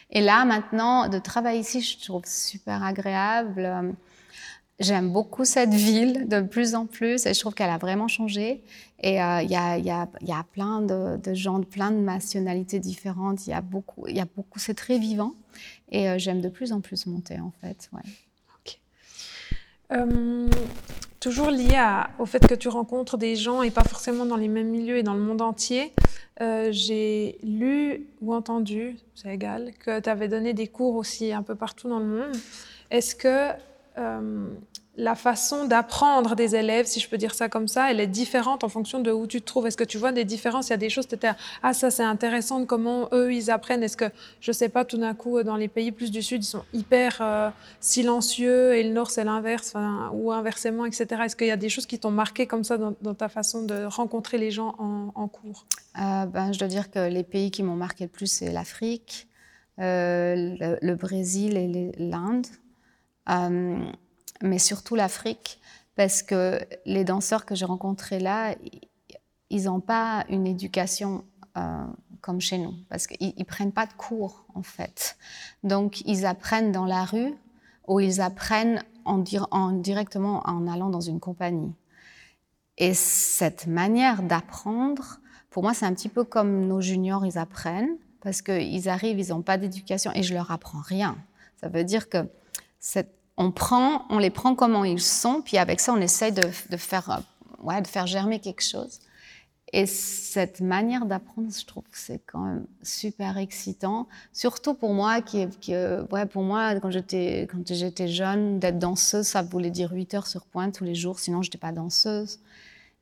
Et 0.10 0.22
là, 0.22 0.46
maintenant, 0.46 1.08
de 1.08 1.18
travailler 1.20 1.62
ici, 1.62 1.82
je 1.82 2.04
trouve 2.04 2.24
super 2.26 2.84
agréable. 2.84 3.96
J'aime 4.80 5.12
beaucoup 5.12 5.46
cette 5.46 5.74
ville 5.74 6.28
de 6.28 6.42
plus 6.42 6.76
en 6.76 6.86
plus 6.86 7.26
et 7.26 7.34
je 7.34 7.40
trouve 7.40 7.54
qu'elle 7.54 7.70
a 7.70 7.78
vraiment 7.78 8.08
changé. 8.08 8.64
Et 9.00 9.22
euh, 9.22 9.42
il 9.42 9.50
y, 9.52 9.56
a, 9.56 9.78
y, 9.78 9.86
y, 9.86 10.32
a, 10.32 10.44
plein 10.52 10.82
de, 10.82 11.34
gens 11.34 11.60
de 11.60 11.66
plein 11.66 11.92
de 11.92 11.98
nationalités 11.98 12.80
différentes. 12.80 13.48
Il 13.48 13.52
y 13.52 13.54
a 13.54 13.62
beaucoup, 13.62 14.08
il 14.08 14.16
y 14.16 14.22
a 14.22 14.28
beaucoup, 14.36 14.60
c'est 14.60 14.74
très 14.74 14.98
vivant. 14.98 15.34
Et 15.92 16.10
euh, 16.10 16.18
j'aime 16.18 16.42
de 16.42 16.50
plus 16.50 16.74
en 16.74 16.82
plus 16.82 17.06
monter 17.06 17.40
en 17.40 17.52
fait. 17.62 17.90
Ouais. 17.94 18.02
Euh, 19.92 20.48
toujours 21.20 21.52
lié 21.52 22.04
au 22.18 22.26
fait 22.26 22.46
que 22.48 22.56
tu 22.56 22.70
rencontres 22.70 23.18
des 23.18 23.36
gens 23.36 23.62
et 23.62 23.72
pas 23.72 23.84
forcément 23.84 24.26
dans 24.26 24.38
les 24.38 24.48
mêmes 24.48 24.70
milieux 24.70 24.98
et 24.98 25.04
dans 25.04 25.14
le 25.14 25.20
monde 25.20 25.42
entier, 25.42 25.92
j'ai 26.40 27.38
lu 27.44 28.08
ou 28.22 28.34
entendu, 28.34 28.98
c'est 29.16 29.34
égal, 29.34 29.72
que 29.80 30.00
tu 30.00 30.10
avais 30.10 30.28
donné 30.28 30.54
des 30.54 30.68
cours 30.68 30.96
aussi 30.96 31.34
un 31.34 31.44
peu 31.44 31.56
partout 31.56 31.90
dans 31.90 32.00
le 32.00 32.06
monde. 32.06 32.36
Est-ce 32.90 33.16
que 33.16 33.52
la 34.98 35.16
façon 35.16 35.66
d'apprendre 35.66 36.36
des 36.36 36.56
élèves, 36.56 36.86
si 36.86 37.00
je 37.00 37.08
peux 37.08 37.18
dire 37.18 37.34
ça 37.34 37.48
comme 37.48 37.68
ça, 37.68 37.90
elle 37.90 38.02
est 38.02 38.08
différente 38.08 38.66
en 38.66 38.70
fonction 38.70 39.00
de 39.00 39.10
où 39.12 39.26
tu 39.26 39.40
te 39.40 39.46
trouves. 39.46 39.66
Est-ce 39.66 39.78
que 39.78 39.86
tu 39.86 39.98
vois 39.98 40.12
des 40.12 40.26
différences? 40.26 40.68
Il 40.68 40.72
y 40.72 40.74
a 40.74 40.78
des 40.78 40.90
choses, 40.90 41.08
tu 41.08 41.16
étais, 41.16 41.30
ah 41.64 41.74
ça 41.74 41.90
c'est 41.90 42.04
intéressant 42.04 42.60
de 42.60 42.66
comment 42.66 43.08
eux 43.14 43.34
ils 43.34 43.50
apprennent. 43.50 43.84
Est-ce 43.84 43.96
que, 43.96 44.06
je 44.42 44.52
sais 44.52 44.68
pas, 44.68 44.84
tout 44.84 44.98
d'un 44.98 45.14
coup, 45.14 45.42
dans 45.44 45.56
les 45.56 45.70
pays 45.70 45.94
plus 45.94 46.12
du 46.12 46.22
Sud, 46.22 46.44
ils 46.44 46.48
sont 46.48 46.66
hyper 46.74 47.18
euh, 47.22 47.50
silencieux 47.80 48.76
et 48.76 48.84
le 48.84 48.92
Nord 48.92 49.12
c'est 49.12 49.24
l'inverse, 49.24 49.74
ou 50.14 50.32
inversement, 50.32 50.86
etc. 50.86 51.06
Est-ce 51.24 51.38
qu'il 51.38 51.48
y 51.48 51.52
a 51.52 51.58
des 51.58 51.70
choses 51.70 51.86
qui 51.86 51.98
t'ont 51.98 52.12
marqué 52.12 52.46
comme 52.46 52.66
ça 52.66 52.78
dans, 52.78 53.14
ta 53.14 53.30
façon 53.30 53.64
de 53.64 53.86
rencontrer 53.86 54.38
les 54.38 54.52
gens 54.52 54.76
en, 55.16 55.28
cours? 55.30 55.66
Euh, 56.00 56.26
ben, 56.26 56.52
Je 56.52 56.60
dois 56.60 56.68
dire 56.68 56.92
que 56.92 57.08
les 57.08 57.24
pays 57.24 57.50
qui 57.50 57.64
m'ont 57.64 57.76
marqué 57.76 58.04
le 58.04 58.10
plus, 58.10 58.28
c'est 58.28 58.52
l'Afrique, 58.52 59.30
euh, 59.80 60.78
le, 60.82 60.96
Brésil 60.96 61.56
et 61.56 61.92
l'Inde 61.98 62.48
mais 63.28 64.60
surtout 64.60 64.96
l'Afrique, 64.96 65.60
parce 65.96 66.24
que 66.24 66.60
les 66.86 67.04
danseurs 67.04 67.46
que 67.46 67.56
j'ai 67.56 67.66
rencontrés 67.66 68.20
là, 68.20 68.56
ils 69.50 69.64
n'ont 69.66 69.82
pas 69.82 70.26
une 70.30 70.48
éducation 70.48 71.24
euh, 71.58 71.86
comme 72.22 72.40
chez 72.40 72.58
nous, 72.58 72.74
parce 72.90 73.08
qu'ils 73.08 73.34
ne 73.38 73.44
prennent 73.44 73.74
pas 73.74 73.86
de 73.86 73.94
cours, 73.94 74.46
en 74.56 74.64
fait. 74.64 75.18
Donc, 75.64 76.02
ils 76.06 76.26
apprennent 76.26 76.72
dans 76.72 76.86
la 76.86 77.04
rue 77.04 77.34
ou 77.88 78.00
ils 78.00 78.22
apprennent 78.22 78.84
en, 79.06 79.24
en 79.52 79.72
directement 79.72 80.42
en 80.46 80.68
allant 80.68 80.90
dans 80.90 81.02
une 81.02 81.20
compagnie. 81.20 81.74
Et 82.78 82.94
cette 82.94 83.68
manière 83.68 84.24
d'apprendre, 84.24 85.20
pour 85.50 85.64
moi, 85.64 85.74
c'est 85.74 85.86
un 85.86 85.94
petit 85.94 86.10
peu 86.10 86.24
comme 86.24 86.68
nos 86.68 86.80
juniors, 86.80 87.26
ils 87.26 87.38
apprennent, 87.38 87.98
parce 88.22 88.42
qu'ils 88.42 88.88
arrivent, 88.88 89.20
ils 89.20 89.30
n'ont 89.30 89.42
pas 89.42 89.58
d'éducation 89.58 90.12
et 90.14 90.24
je 90.24 90.34
leur 90.34 90.52
apprends 90.52 90.82
rien. 90.82 91.18
Ça 91.60 91.68
veut 91.68 91.84
dire 91.84 92.08
que 92.08 92.30
on, 93.38 93.52
prend, 93.52 94.06
on 94.10 94.18
les 94.18 94.30
prend 94.30 94.56
comment 94.56 94.84
ils 94.84 95.02
sont, 95.02 95.42
puis 95.42 95.58
avec 95.58 95.80
ça, 95.80 95.94
on 95.94 96.02
essaye 96.02 96.32
de, 96.32 96.42
faire, 96.78 97.10
euh, 97.10 97.64
ouais, 97.64 97.82
de 97.82 97.88
faire 97.88 98.08
germer 98.08 98.40
quelque 98.40 98.64
chose. 98.64 99.00
Et 99.74 99.86
cette 99.86 100.60
manière 100.60 101.06
d'apprendre, 101.06 101.48
je 101.58 101.66
trouve 101.66 101.84
que 101.84 101.98
c'est 101.98 102.22
quand 102.26 102.42
même 102.42 102.66
super 102.84 103.38
excitant, 103.38 104.08
surtout 104.34 104.74
pour 104.74 104.94
moi, 104.94 105.22
qui, 105.22 105.48
qui 105.62 105.74
ouais, 105.74 106.26
pour 106.26 106.44
moi, 106.44 106.76
quand 106.82 106.92
j'étais 106.92 107.48
quand 107.50 107.66
j'étais 107.66 108.10
jeune, 108.10 108.60
d'être 108.60 108.80
danseuse, 108.80 109.28
ça 109.28 109.42
voulait 109.42 109.70
dire 109.70 109.92
8 109.94 110.14
heures 110.16 110.28
sur 110.28 110.46
point 110.46 110.72
tous 110.72 110.84
les 110.84 110.96
jours, 110.96 111.20
sinon 111.20 111.42
je 111.42 111.48
n'étais 111.48 111.58
pas 111.58 111.72
danseuse. 111.72 112.40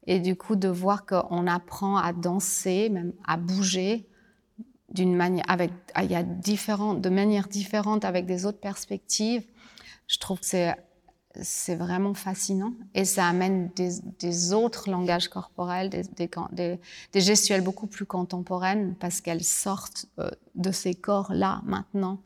Et 0.06 0.20
du 0.20 0.36
coup, 0.36 0.56
de 0.56 0.68
voir 0.68 1.06
qu'on 1.08 1.48
apprend 1.48 1.98
à 1.98 2.13
danser, 2.13 2.89
même 2.89 3.13
à 3.26 3.38
bouger, 3.38 4.08
d'une 4.92 5.15
manière, 5.15 5.46
avec, 5.48 5.72
il 6.02 6.12
y 6.12 6.15
a 6.15 6.24
différentes, 6.24 7.02
de 7.02 7.10
manière 7.10 7.48
différente, 7.48 8.06
avec 8.06 8.26
des 8.26 8.46
autres 8.46 8.60
perspectives 8.60 9.44
je 10.10 10.17
trouve 10.17 10.39
que 10.39 10.45
c'est 11.41 11.76
vraiment 11.76 12.15
fascinant 12.15 12.74
et 12.95 13.06
ça 13.06 13.28
amène 13.28 13.69
des, 13.76 14.54
autres 14.54 14.89
langages 14.89 15.30
corporels, 15.30 15.89
des, 15.89 16.04
des, 17.13 17.22
gestuels 17.22 17.62
beaucoup 17.62 17.88
plus 17.88 18.06
contemporaines 18.06 18.95
parce 18.95 19.22
qu'elles 19.22 19.43
sortent 19.43 20.08
euh, 20.17 20.30
de 20.56 20.72
ces 20.72 20.95
corps-là 20.95 21.62
maintenant. 21.63 22.19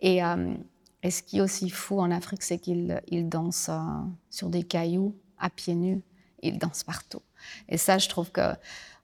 Et, 0.00 0.22
euh, 0.22 0.54
et, 1.02 1.10
ce 1.10 1.22
qui 1.22 1.38
est 1.38 1.40
aussi 1.40 1.70
fou 1.70 1.98
en 1.98 2.10
Afrique, 2.10 2.42
c'est 2.42 2.58
qu'ils 2.58 3.00
ils 3.08 3.28
dansent 3.28 3.70
euh, 3.70 3.80
sur 4.28 4.50
des 4.50 4.62
cailloux, 4.62 5.16
à 5.38 5.48
pieds 5.48 5.74
nus, 5.74 6.02
ils 6.42 6.58
dansent 6.58 6.84
partout. 6.84 7.22
Et 7.70 7.78
ça, 7.78 7.96
je 7.96 8.08
trouve 8.08 8.30
que 8.30 8.54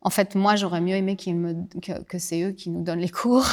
en 0.00 0.10
fait, 0.10 0.36
moi, 0.36 0.54
j'aurais 0.54 0.80
mieux 0.80 0.94
aimé 0.94 1.16
que, 1.16 2.18
c'est 2.18 2.42
eux 2.42 2.52
qui 2.52 2.70
nous 2.70 2.82
donnent 2.82 3.00
les 3.00 3.08
cours, 3.08 3.46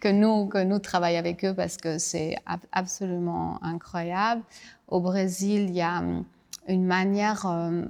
que, 0.00 0.08
nous, 0.10 0.46
que 0.46 0.62
nous 0.62 0.78
travaillons 0.78 1.18
avec 1.18 1.44
eux, 1.44 1.54
parce 1.54 1.76
que 1.76 1.98
c'est 1.98 2.36
absolument 2.72 3.62
incroyable. 3.62 4.42
Au 4.88 5.00
Brésil, 5.00 5.66
il 5.68 5.74
y 5.74 5.80
a 5.80 6.00
hum, 6.00 6.24
une 6.68 6.84
manière 6.84 7.46
euh, 7.46 7.82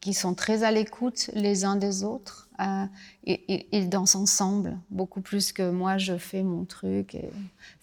qui 0.00 0.14
sont 0.14 0.34
très 0.34 0.62
à 0.62 0.70
l'écoute 0.70 1.30
les 1.34 1.64
uns 1.64 1.76
des 1.76 2.02
autres. 2.02 2.48
Euh, 2.60 2.86
ils 3.24 3.90
dansent 3.90 4.16
ensemble, 4.16 4.78
beaucoup 4.90 5.20
plus 5.20 5.52
que 5.52 5.70
moi, 5.70 5.98
je 5.98 6.16
fais 6.16 6.42
mon 6.42 6.64
truc. 6.64 7.14
Et 7.14 7.30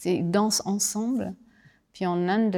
ils 0.06 0.32
dansent 0.32 0.63
ensemble. 0.65 1.36
Puis 1.93 2.08
en 2.08 2.27
Inde, 2.27 2.56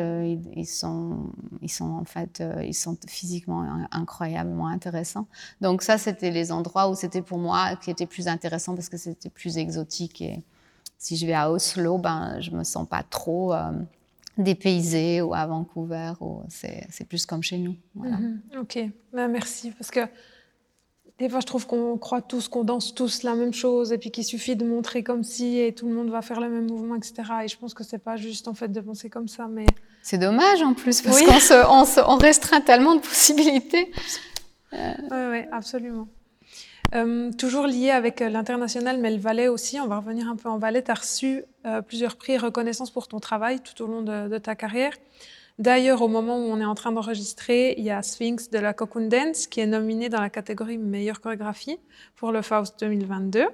ils, 0.55 0.65
sont, 0.65 1.31
ils 1.61 1.71
sont 1.71 1.91
en 1.91 2.05
fait, 2.05 2.39
euh, 2.39 2.63
ils 2.63 2.73
sont 2.73 2.97
physiquement 3.05 3.85
incroyablement 3.91 4.67
intéressants. 4.67 5.27
Donc 5.59 5.81
ça, 5.81 5.97
c'était 5.97 6.31
les 6.31 6.53
endroits 6.53 6.89
où 6.89 6.95
c'était 6.95 7.21
pour 7.21 7.37
moi 7.37 7.75
qui 7.75 7.91
était 7.91 8.05
plus 8.05 8.29
intéressant 8.29 8.75
parce 8.75 8.87
que 8.87 8.95
c'était 8.95 9.29
plus 9.29 9.57
exotique. 9.57 10.21
Et 10.21 10.41
si 10.97 11.17
je 11.17 11.25
vais 11.25 11.33
à 11.33 11.51
Oslo, 11.51 11.97
ben, 11.97 12.39
je 12.39 12.51
me 12.51 12.63
sens 12.63 12.87
pas 12.87 13.03
trop 13.03 13.53
euh, 13.53 13.73
dépaysée 14.37 15.21
ou 15.21 15.33
à 15.33 15.45
Vancouver. 15.45 16.13
C'est 16.47 17.05
plus 17.07 17.25
comme 17.25 17.43
chez 17.43 17.57
nous. 17.57 17.75
Mhm. 17.95 18.41
ok, 18.61 18.79
ben, 19.11 19.27
merci 19.27 19.71
parce 19.71 19.91
que 19.91 19.99
des 21.17 21.29
fois, 21.29 21.39
je 21.39 21.45
trouve 21.45 21.65
qu'on 21.65 21.97
croit 21.97 22.21
tous 22.21 22.49
qu'on 22.49 22.65
danse 22.65 22.93
tous 22.93 23.23
la 23.23 23.35
même 23.35 23.53
chose 23.53 23.93
et 23.93 23.97
puis 23.97 24.11
qu'il 24.11 24.25
suffit 24.25 24.55
de 24.57 24.65
montrer 24.65 25.01
comme 25.01 25.23
si 25.23 25.59
et 25.59 25.73
tout 25.73 25.87
le 25.87 25.93
monde 25.93 26.09
va 26.09 26.21
faire 26.21 26.41
le 26.41 26.49
même 26.49 26.67
mouvement, 26.67 26.95
etc. 26.95 27.13
Et 27.45 27.47
je 27.47 27.57
pense 27.57 27.73
que 27.73 27.83
c'est 27.85 27.99
pas 27.99 28.17
juste 28.17 28.49
en 28.49 28.53
fait 28.53 28.67
de 28.67 28.81
penser 28.81 29.09
comme 29.09 29.29
ça, 29.29 29.47
mais 29.49 29.65
c'est 30.01 30.17
dommage 30.17 30.61
en 30.61 30.73
plus 30.73 31.01
parce 31.01 31.21
qu'on 31.21 31.85
se, 31.85 31.99
on, 32.01 32.17
restreint 32.17 32.61
tellement 32.61 32.95
de 32.95 33.01
possibilités. 33.01 33.91
Oui, 34.73 34.77
oui, 35.31 35.39
absolument. 35.53 36.07
Euh, 36.93 37.31
toujours 37.31 37.65
lié 37.65 37.91
avec 37.91 38.21
euh, 38.21 38.29
l'international, 38.29 38.99
mais 38.99 39.09
le 39.09 39.17
Valais 39.17 39.47
aussi, 39.47 39.79
on 39.79 39.87
va 39.87 39.97
revenir 39.97 40.29
un 40.29 40.35
peu 40.35 40.49
en 40.49 40.57
Valais. 40.57 40.83
Tu 40.83 40.91
as 40.91 40.95
reçu 40.95 41.43
euh, 41.65 41.81
plusieurs 41.81 42.15
prix 42.15 42.33
et 42.33 42.37
reconnaissances 42.37 42.91
pour 42.91 43.07
ton 43.07 43.19
travail 43.19 43.59
tout 43.61 43.81
au 43.83 43.87
long 43.87 44.01
de, 44.01 44.27
de 44.27 44.37
ta 44.37 44.55
carrière. 44.55 44.93
D'ailleurs, 45.57 46.01
au 46.01 46.09
moment 46.09 46.37
où 46.37 46.51
on 46.51 46.59
est 46.59 46.65
en 46.65 46.75
train 46.75 46.91
d'enregistrer, 46.91 47.75
il 47.77 47.85
y 47.85 47.89
a 47.89 48.03
Sphinx 48.03 48.49
de 48.49 48.59
la 48.59 48.73
Cocoon 48.73 49.07
Dance 49.07 49.47
qui 49.47 49.61
est 49.61 49.65
nominé 49.65 50.09
dans 50.09 50.19
la 50.19 50.29
catégorie 50.29 50.77
meilleure 50.77 51.21
chorégraphie 51.21 51.79
pour 52.17 52.33
le 52.33 52.41
Faust 52.41 52.77
2022. 52.81 53.47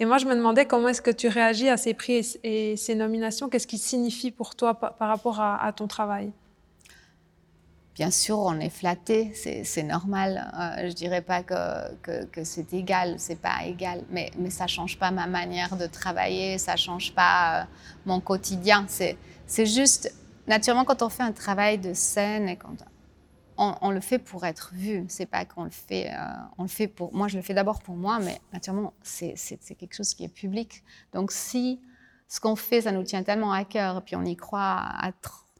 Et 0.00 0.06
moi, 0.06 0.16
je 0.16 0.24
me 0.24 0.34
demandais 0.34 0.64
comment 0.64 0.88
est-ce 0.88 1.02
que 1.02 1.10
tu 1.10 1.28
réagis 1.28 1.68
à 1.68 1.76
ces 1.76 1.92
prix 1.92 2.38
et 2.42 2.76
ces 2.78 2.94
nominations 2.94 3.50
Qu'est-ce 3.50 3.66
qui 3.66 3.76
signifie 3.76 4.30
pour 4.30 4.54
toi 4.54 4.74
par 4.74 5.08
rapport 5.08 5.40
à, 5.40 5.70
ton 5.76 5.86
travail? 5.86 6.32
Bien 7.94 8.10
sûr, 8.10 8.38
on 8.38 8.58
est 8.58 8.70
flatté, 8.70 9.32
c'est 9.34 9.82
normal. 9.82 10.50
Euh, 10.58 10.88
je 10.88 10.94
dirais 10.94 11.20
pas 11.20 11.42
que, 11.42 12.42
c'est 12.42 12.72
égal, 12.72 13.16
c'est 13.18 13.38
pas 13.38 13.64
égal, 13.66 14.02
mais, 14.10 14.30
mais 14.38 14.50
ça 14.50 14.66
change 14.66 14.98
pas 14.98 15.10
ma 15.10 15.26
manière 15.26 15.76
de 15.76 15.86
travailler, 15.86 16.56
ça 16.56 16.76
change 16.76 17.14
pas 17.14 17.60
euh, 17.60 17.64
mon 18.06 18.18
quotidien. 18.18 18.86
C'est 18.88 19.66
juste, 19.66 20.12
naturellement, 20.46 20.84
quand 20.84 21.02
on 21.02 21.08
fait 21.08 21.22
un 21.22 21.32
travail 21.32 21.78
de 21.78 21.94
scène 21.94 22.48
et 22.48 22.56
quand 22.56 22.76
on, 23.56 23.90
le 23.90 24.00
fait 24.00 24.18
pour 24.18 24.44
être 24.44 24.72
vu, 24.74 25.04
c'est 25.08 25.26
pas 25.26 25.44
qu'on 25.44 25.64
le 25.64 25.70
fait, 25.70 26.10
euh. 26.10 27.06
Moi, 27.12 27.28
je 27.28 27.36
le 27.36 27.42
fais 27.42 27.54
d'abord 27.54 27.80
pour 27.80 27.94
moi, 27.94 28.18
mais 28.18 28.40
naturellement, 28.52 28.94
c'est 29.02 29.36
quelque 29.78 29.94
chose 29.94 30.14
qui 30.14 30.24
est 30.24 30.28
public. 30.28 30.82
Donc, 31.12 31.30
si 31.30 31.80
ce 32.28 32.40
qu'on 32.40 32.56
fait, 32.56 32.82
ça 32.82 32.92
nous 32.92 33.04
tient 33.04 33.22
tellement 33.22 33.52
à 33.52 33.64
cœur, 33.64 33.98
et 33.98 34.00
puis 34.00 34.16
on 34.16 34.24
y 34.24 34.36
croit 34.36 34.80
à 34.80 35.12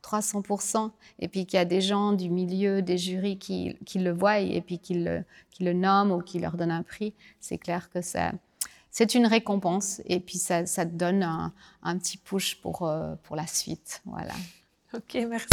300%, 0.03 0.91
et 1.21 1.29
puis 1.29 1.47
qu'il 1.47 1.57
y 1.57 1.61
a 1.61 1.65
des 1.65 1.81
gens 1.81 2.13
du 2.13 2.31
milieu, 2.31 2.83
des 2.83 2.99
jurys 2.99 3.39
qui, 3.39 3.77
le 3.95 4.11
voient 4.11 4.41
et 4.41 4.61
puis 4.61 4.79
qui 4.79 4.95
le, 4.95 5.25
nomment 5.73 6.13
ou 6.13 6.21
qui 6.21 6.39
leur 6.41 6.57
donnent 6.57 6.73
un 6.73 6.83
prix, 6.83 7.15
c'est 7.41 7.59
clair 7.59 7.91
que 7.91 8.01
c'est 8.03 9.15
une 9.15 9.27
récompense 9.27 10.03
et 10.07 10.21
puis 10.21 10.39
ça, 10.39 10.67
ça 10.67 10.85
te 10.85 10.93
donne 10.93 11.23
un, 11.23 11.99
petit 11.99 12.19
push 12.19 12.61
pour, 12.61 12.83
euh, 12.83 13.15
pour 13.23 13.37
la 13.37 13.47
suite. 13.47 14.03
Voilà. 14.05 14.35
Ok, 14.95 15.19
merci. 15.29 15.49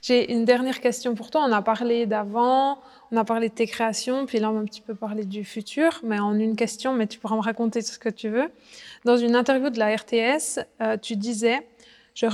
J'ai 0.00 0.32
une 0.32 0.46
dernière 0.46 0.80
question 0.80 1.14
pour 1.14 1.30
toi. 1.30 1.44
On 1.46 1.52
a 1.52 1.60
parlé 1.60 2.06
d'avant, 2.06 2.80
on 3.10 3.16
a 3.18 3.24
parlé 3.24 3.50
de 3.50 3.54
tes 3.54 3.66
créations, 3.66 4.24
puis 4.24 4.38
là 4.38 4.50
on 4.50 4.54
va 4.54 4.60
un 4.60 4.64
petit 4.64 4.80
peu 4.80 4.94
parler 4.94 5.26
du 5.26 5.44
futur, 5.44 6.00
mais 6.02 6.18
en 6.18 6.38
une 6.38 6.56
question, 6.56 6.94
mais 6.94 7.06
tu 7.06 7.18
pourras 7.18 7.36
me 7.36 7.42
raconter 7.42 7.82
ce 7.82 7.98
que 7.98 8.08
tu 8.08 8.30
veux. 8.30 8.50
Dans 9.04 9.18
une 9.18 9.36
interview 9.36 9.68
de 9.68 9.78
la 9.78 9.94
RTS, 9.94 10.60
euh, 10.80 10.96
tu 10.96 11.16
disais 11.16 11.66
je, 12.14 12.26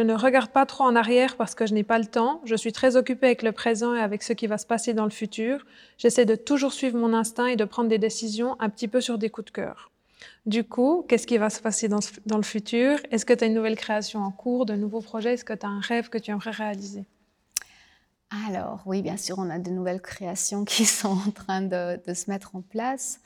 ne 0.00 0.14
regarde 0.14 0.50
pas 0.50 0.66
trop 0.66 0.84
en 0.84 0.96
arrière 0.96 1.36
parce 1.36 1.54
que 1.54 1.66
je 1.66 1.72
n'ai 1.72 1.82
pas 1.82 1.98
le 1.98 2.06
temps. 2.06 2.40
Je 2.44 2.54
suis 2.54 2.72
très 2.72 2.96
occupée 2.96 3.26
avec 3.26 3.42
le 3.42 3.52
présent 3.52 3.94
et 3.94 4.00
avec 4.00 4.22
ce 4.22 4.32
qui 4.32 4.46
va 4.46 4.58
se 4.58 4.66
passer 4.66 4.92
dans 4.92 5.04
le 5.04 5.10
futur. 5.10 5.64
J'essaie 5.98 6.24
de 6.24 6.36
toujours 6.36 6.72
suivre 6.72 6.98
mon 6.98 7.14
instinct 7.14 7.46
et 7.46 7.56
de 7.56 7.64
prendre 7.64 7.88
des 7.88 7.98
décisions 7.98 8.56
un 8.60 8.68
petit 8.68 8.88
peu 8.88 9.00
sur 9.00 9.18
des 9.18 9.30
coups 9.30 9.46
de 9.46 9.50
cœur. 9.50 9.90
Du 10.46 10.62
coup, 10.62 11.04
qu'est-ce 11.08 11.26
qui 11.26 11.38
va 11.38 11.50
se 11.50 11.60
passer 11.60 11.88
dans, 11.88 11.98
le 12.36 12.42
futur? 12.42 12.98
Est-ce 13.10 13.26
que 13.26 13.32
tu 13.32 13.42
as 13.42 13.46
une 13.48 13.54
nouvelle 13.54 13.76
création 13.76 14.20
en 14.20 14.30
cours, 14.30 14.64
de 14.64 14.74
nouveaux 14.74 15.00
projets? 15.00 15.34
Est-ce 15.34 15.44
que 15.44 15.52
tu 15.52 15.66
as 15.66 15.68
un 15.68 15.80
rêve 15.80 16.08
que 16.08 16.18
tu 16.18 16.30
aimerais 16.30 16.52
réaliser? 16.52 17.04
Alors, 18.48 18.82
oui, 18.86 19.02
bien 19.02 19.16
sûr, 19.16 19.38
on 19.38 19.50
a 19.50 19.58
de 19.58 19.70
nouvelles 19.70 20.00
créations 20.00 20.64
qui 20.64 20.84
sont 20.86 21.18
en 21.26 21.30
train 21.30 21.62
de, 21.62 22.00
se 22.14 22.30
mettre 22.30 22.54
en 22.54 22.60
place. 22.62 23.20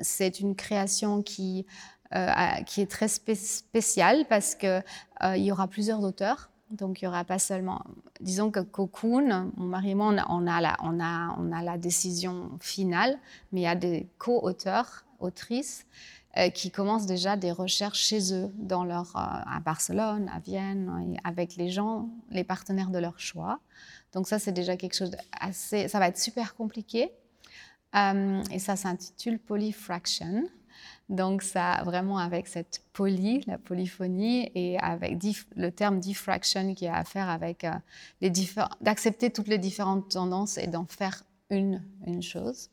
C'est 0.00 0.40
une 0.40 0.54
création 0.54 1.22
qui 1.22 1.66
euh, 2.14 2.32
est 2.76 2.90
très 2.90 3.08
spécial 3.08 4.24
parce 4.28 4.54
qu'il 4.54 4.82
euh, 5.24 5.36
y 5.36 5.52
aura 5.52 5.68
plusieurs 5.68 6.02
auteurs. 6.02 6.50
Donc, 6.70 7.00
il 7.00 7.04
n'y 7.04 7.08
aura 7.08 7.24
pas 7.24 7.38
seulement. 7.38 7.82
Disons 8.20 8.50
que 8.50 8.60
Cocoon, 8.60 9.52
mon 9.56 9.66
mari 9.66 9.90
et 9.90 9.94
moi, 9.94 10.14
on 10.28 10.46
a 10.46 11.62
la 11.62 11.78
décision 11.78 12.50
finale, 12.60 13.18
mais 13.52 13.60
il 13.60 13.64
y 13.64 13.68
a 13.68 13.74
des 13.74 14.06
co-auteurs, 14.18 15.04
autrices, 15.18 15.86
euh, 16.36 16.50
qui 16.50 16.70
commencent 16.70 17.06
déjà 17.06 17.36
des 17.36 17.52
recherches 17.52 18.00
chez 18.00 18.34
eux, 18.34 18.50
dans 18.54 18.84
leur, 18.84 19.12
à 19.14 19.60
Barcelone, 19.64 20.30
à 20.34 20.40
Vienne, 20.40 21.18
avec 21.24 21.56
les 21.56 21.70
gens, 21.70 22.08
les 22.30 22.44
partenaires 22.44 22.90
de 22.90 22.98
leur 22.98 23.18
choix. 23.18 23.60
Donc, 24.12 24.28
ça, 24.28 24.38
c'est 24.38 24.52
déjà 24.52 24.76
quelque 24.76 24.94
chose 24.94 25.10
d'assez. 25.10 25.88
Ça 25.88 25.98
va 25.98 26.08
être 26.08 26.18
super 26.18 26.54
compliqué. 26.54 27.10
et 27.94 28.58
ça 28.58 28.76
s'intitule 28.76 29.38
Polyfraction. 29.38 30.48
Donc 31.08 31.42
ça, 31.42 31.82
vraiment 31.84 32.18
avec 32.18 32.46
cette 32.48 32.82
poly, 32.92 33.42
la 33.46 33.56
polyphonie, 33.56 34.50
et 34.54 34.78
avec 34.78 35.16
le 35.56 35.70
terme 35.70 36.00
diffraction 36.00 36.74
qui 36.74 36.86
a 36.86 36.96
à 36.96 37.04
faire 37.04 37.30
avec 37.30 37.64
euh, 37.64 37.72
les 38.20 38.30
d'accepter 38.80 39.30
toutes 39.30 39.48
les 39.48 39.58
différentes 39.58 40.10
tendances 40.10 40.58
et 40.58 40.66
d'en 40.66 40.84
faire 40.84 41.24
une, 41.50 41.82
une 42.06 42.22
chose. 42.22 42.68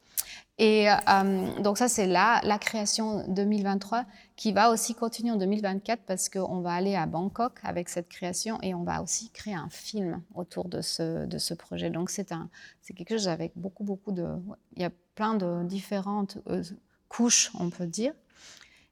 Et 0.58 0.90
euh, 0.90 1.62
donc 1.62 1.78
ça, 1.78 1.90
c'est 1.90 2.08
la 2.08 2.58
création 2.60 3.26
2023 3.28 4.06
qui 4.38 4.54
va 4.54 4.72
aussi 4.72 4.96
continuer 4.96 5.32
en 5.32 5.36
2024 5.36 6.04
parce 6.06 6.30
qu'on 6.30 6.62
va 6.62 6.74
aller 6.74 6.96
à 6.96 7.06
Bangkok 7.06 7.60
avec 7.64 7.90
cette 7.90 8.08
création 8.08 8.58
et 8.62 8.74
on 8.74 8.84
va 8.84 9.02
aussi 9.02 9.30
créer 9.32 9.54
un 9.54 9.70
film 9.70 10.22
autour 10.34 10.70
de 10.70 10.82
ce, 10.82 11.54
projet. 11.56 11.90
Donc 11.90 12.10
c'est 12.10 12.26
quelque 12.96 13.18
chose 13.18 13.28
avec 13.28 13.52
beaucoup, 13.56 13.84
beaucoup 13.84 14.14
de... 14.14 14.28
Il 14.76 14.82
y 14.82 14.86
a 14.86 14.92
plein 15.16 15.36
de 15.36 15.64
différentes 15.66 16.38
euh, 16.50 16.64
couches, 17.10 17.52
on 17.60 17.70
peut 17.70 17.88
dire. 17.88 18.14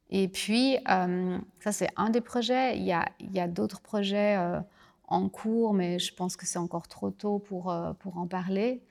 Et 0.09 0.27
puis, 0.27 0.77
euh, 0.89 1.37
ça, 1.61 1.71
c'est 1.71 1.89
un 1.95 2.09
des 2.09 2.21
projets. 2.21 2.77
Il 2.77 2.83
y 2.83 2.91
a, 3.39 3.47
d'autres 3.47 3.81
projets 3.81 4.37
en 5.07 5.29
cours, 5.29 5.73
mais 5.73 5.97
je 5.97 6.13
pense 6.13 6.35
que 6.35 6.45
c'est 6.45 6.59
encore 6.59 6.87
trop 6.87 7.09
tôt 7.09 7.39
pour 7.39 7.67
en 7.69 8.27
parler. 8.27 8.83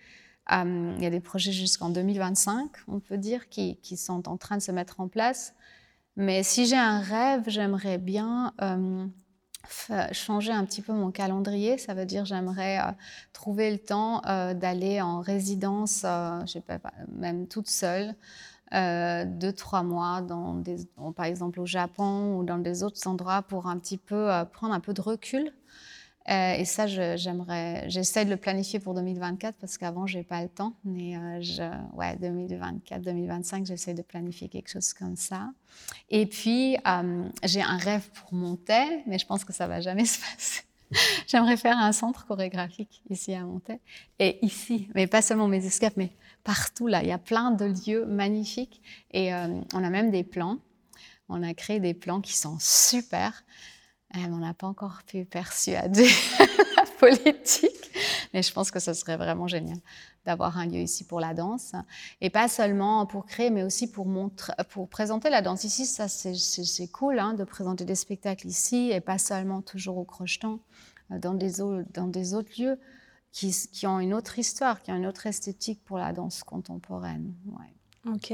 Il 0.53 1.03
y 1.03 1.07
a 1.07 1.11
des 1.11 1.21
projets 1.21 1.53
jusqu'en 1.53 1.91
2025, 1.91 2.71
on 2.89 3.01
peut 3.01 3.19
dire, 3.19 3.49
qui, 3.49 3.79
sont 3.97 4.29
en 4.29 4.37
train 4.37 4.57
de 4.57 4.63
se 4.63 4.73
mettre 4.73 5.01
en 5.01 5.09
place. 5.09 5.55
Mais 6.17 6.43
si 6.43 6.67
j'ai 6.67 6.77
un 6.77 7.01
rêve, 7.01 7.45
j'aimerais 7.47 7.99
bien 7.99 8.53
changer 10.13 10.53
un 10.53 10.65
petit 10.65 10.83
peu 10.83 10.93
mon 10.93 11.11
calendrier. 11.11 11.79
Ça 11.79 11.95
veut 11.95 12.05
dire 12.05 12.25
j'aimerais 12.25 12.79
trouver 13.33 13.71
le 13.71 13.79
temps 13.79 14.21
d'aller 14.55 15.01
en 15.01 15.21
résidence, 15.21 16.05
même 17.09 17.47
toute 17.49 17.69
seule, 17.69 18.15
euh, 18.75 19.25
deux, 19.27 19.53
trois 19.53 19.83
mois, 19.83 20.27
par 21.15 21.27
exemple 21.27 21.61
au 21.61 21.67
Japon 21.67 22.37
ou 22.37 22.45
dans 22.45 22.57
des 22.57 22.83
autres 22.83 23.07
endroits, 23.07 23.43
pour 23.43 23.67
un 23.67 23.79
petit 23.79 23.99
peu 23.99 24.33
euh, 24.33 24.45
prendre 24.47 24.73
un 24.73 24.81
peu 24.81 24.95
de 24.95 25.03
recul. 25.03 25.53
Euh, 26.31 26.55
et 26.55 26.65
ça, 26.65 26.87
j'aimerais, 26.87 27.89
j'essaie 27.89 28.25
de 28.25 28.31
le 28.31 28.37
planifier 28.37 28.79
pour 28.79 28.95
2024 28.95 29.57
parce 29.61 29.77
qu'avant, 29.77 30.07
j'ai 30.07 30.23
pas 30.23 30.43
le 30.43 30.49
temps. 30.49 30.75
Mais 30.85 31.43
je, 31.43 31.63
ouais, 31.95 32.17
2024, 32.17 33.03
2025, 33.03 33.67
j'essaie 33.67 33.95
de 33.95 34.03
planifier 34.03 34.49
quelque 34.49 34.69
chose 34.69 34.93
comme 34.93 35.17
ça. 35.17 35.51
Et 36.11 36.27
puis, 36.27 36.77
j'ai 37.45 37.63
un 37.63 37.77
rêve 37.77 38.09
pour 38.11 38.35
monter, 38.35 39.03
mais 39.07 39.19
je 39.19 39.27
pense 39.27 39.45
que 39.45 39.53
ça 39.53 39.67
va 39.67 39.81
jamais 39.81 40.05
se 40.07 40.19
passer. 40.21 40.63
J'aimerais 41.27 41.57
faire 41.57 41.79
un 41.79 41.93
centre 41.93 42.27
chorégraphique 42.27 43.03
ici 43.09 43.35
à 43.35 43.45
Montaix 43.45 43.81
et 44.19 44.45
ici, 44.45 44.89
mais 44.95 45.07
pas 45.07 45.23
seulement 45.23 45.49
mes 45.49 45.65
escapes, 45.65 45.97
mais 45.97 46.11
partout 46.45 46.87
là. 46.87 47.03
Il 47.03 47.09
y 47.09 47.13
a 47.13 47.19
plein 47.19 47.51
de 47.51 47.65
lieux 47.65 48.05
magnifiques 48.07 48.83
et 49.13 49.33
euh, 49.35 49.61
on 49.73 49.83
a 49.83 49.91
même 49.91 50.11
des 50.11 50.25
plans. 50.25 50.59
On 51.29 51.43
a 51.43 51.55
créé 51.55 51.81
des 51.81 51.95
plans 51.95 52.21
qui 52.21 52.37
sont 52.37 52.59
super. 52.61 53.45
On 54.15 54.39
n'a 54.39 54.55
pas 54.55 54.67
encore 54.67 55.03
pu 55.07 55.25
persuader 55.25 56.09
la 56.77 56.85
politique, 56.99 57.91
mais 58.35 58.43
je 58.43 58.53
pense 58.53 58.71
que 58.71 58.79
ce 58.79 58.93
serait 58.93 59.17
vraiment 59.17 59.47
génial 59.47 59.79
d'avoir 60.25 60.59
un 60.59 60.67
lieu 60.67 60.81
ici 60.81 61.05
pour 61.05 61.21
la 61.21 61.35
danse. 61.35 61.73
Et 62.21 62.31
pas 62.31 62.49
seulement 62.49 63.07
pour 63.07 63.27
créer, 63.27 63.51
mais 63.51 63.63
aussi 63.63 63.91
pour, 63.91 64.07
montrer, 64.07 64.53
pour 64.71 64.89
présenter 64.89 65.31
la 65.31 65.43
danse 65.43 65.65
ici. 65.65 65.87
Ça, 65.87 66.09
c'est 66.09 66.89
cool 66.89 67.19
hein, 67.19 67.35
de 67.35 67.45
présenter 67.45 67.85
des 67.85 67.95
spectacles 67.95 68.47
ici 68.47 68.91
et 68.93 69.01
pas 69.01 69.19
seulement 69.19 69.63
toujours 69.63 69.99
au 69.99 70.05
Crocheton, 70.05 70.61
euh, 71.11 71.19
dans 71.19 71.35
des, 71.35 71.61
autres 72.35 72.51
lieux 72.61 72.79
qui, 73.33 73.87
ont 73.87 73.99
une 73.99 74.15
autre 74.15 74.39
histoire, 74.39 74.83
qui 74.83 74.93
ont 74.93 74.97
une 74.97 75.07
autre 75.07 75.27
esthétique 75.27 75.83
pour 75.85 75.99
la 75.99 76.13
danse 76.13 76.43
contemporaine. 76.45 77.35
Ok. 78.05 78.33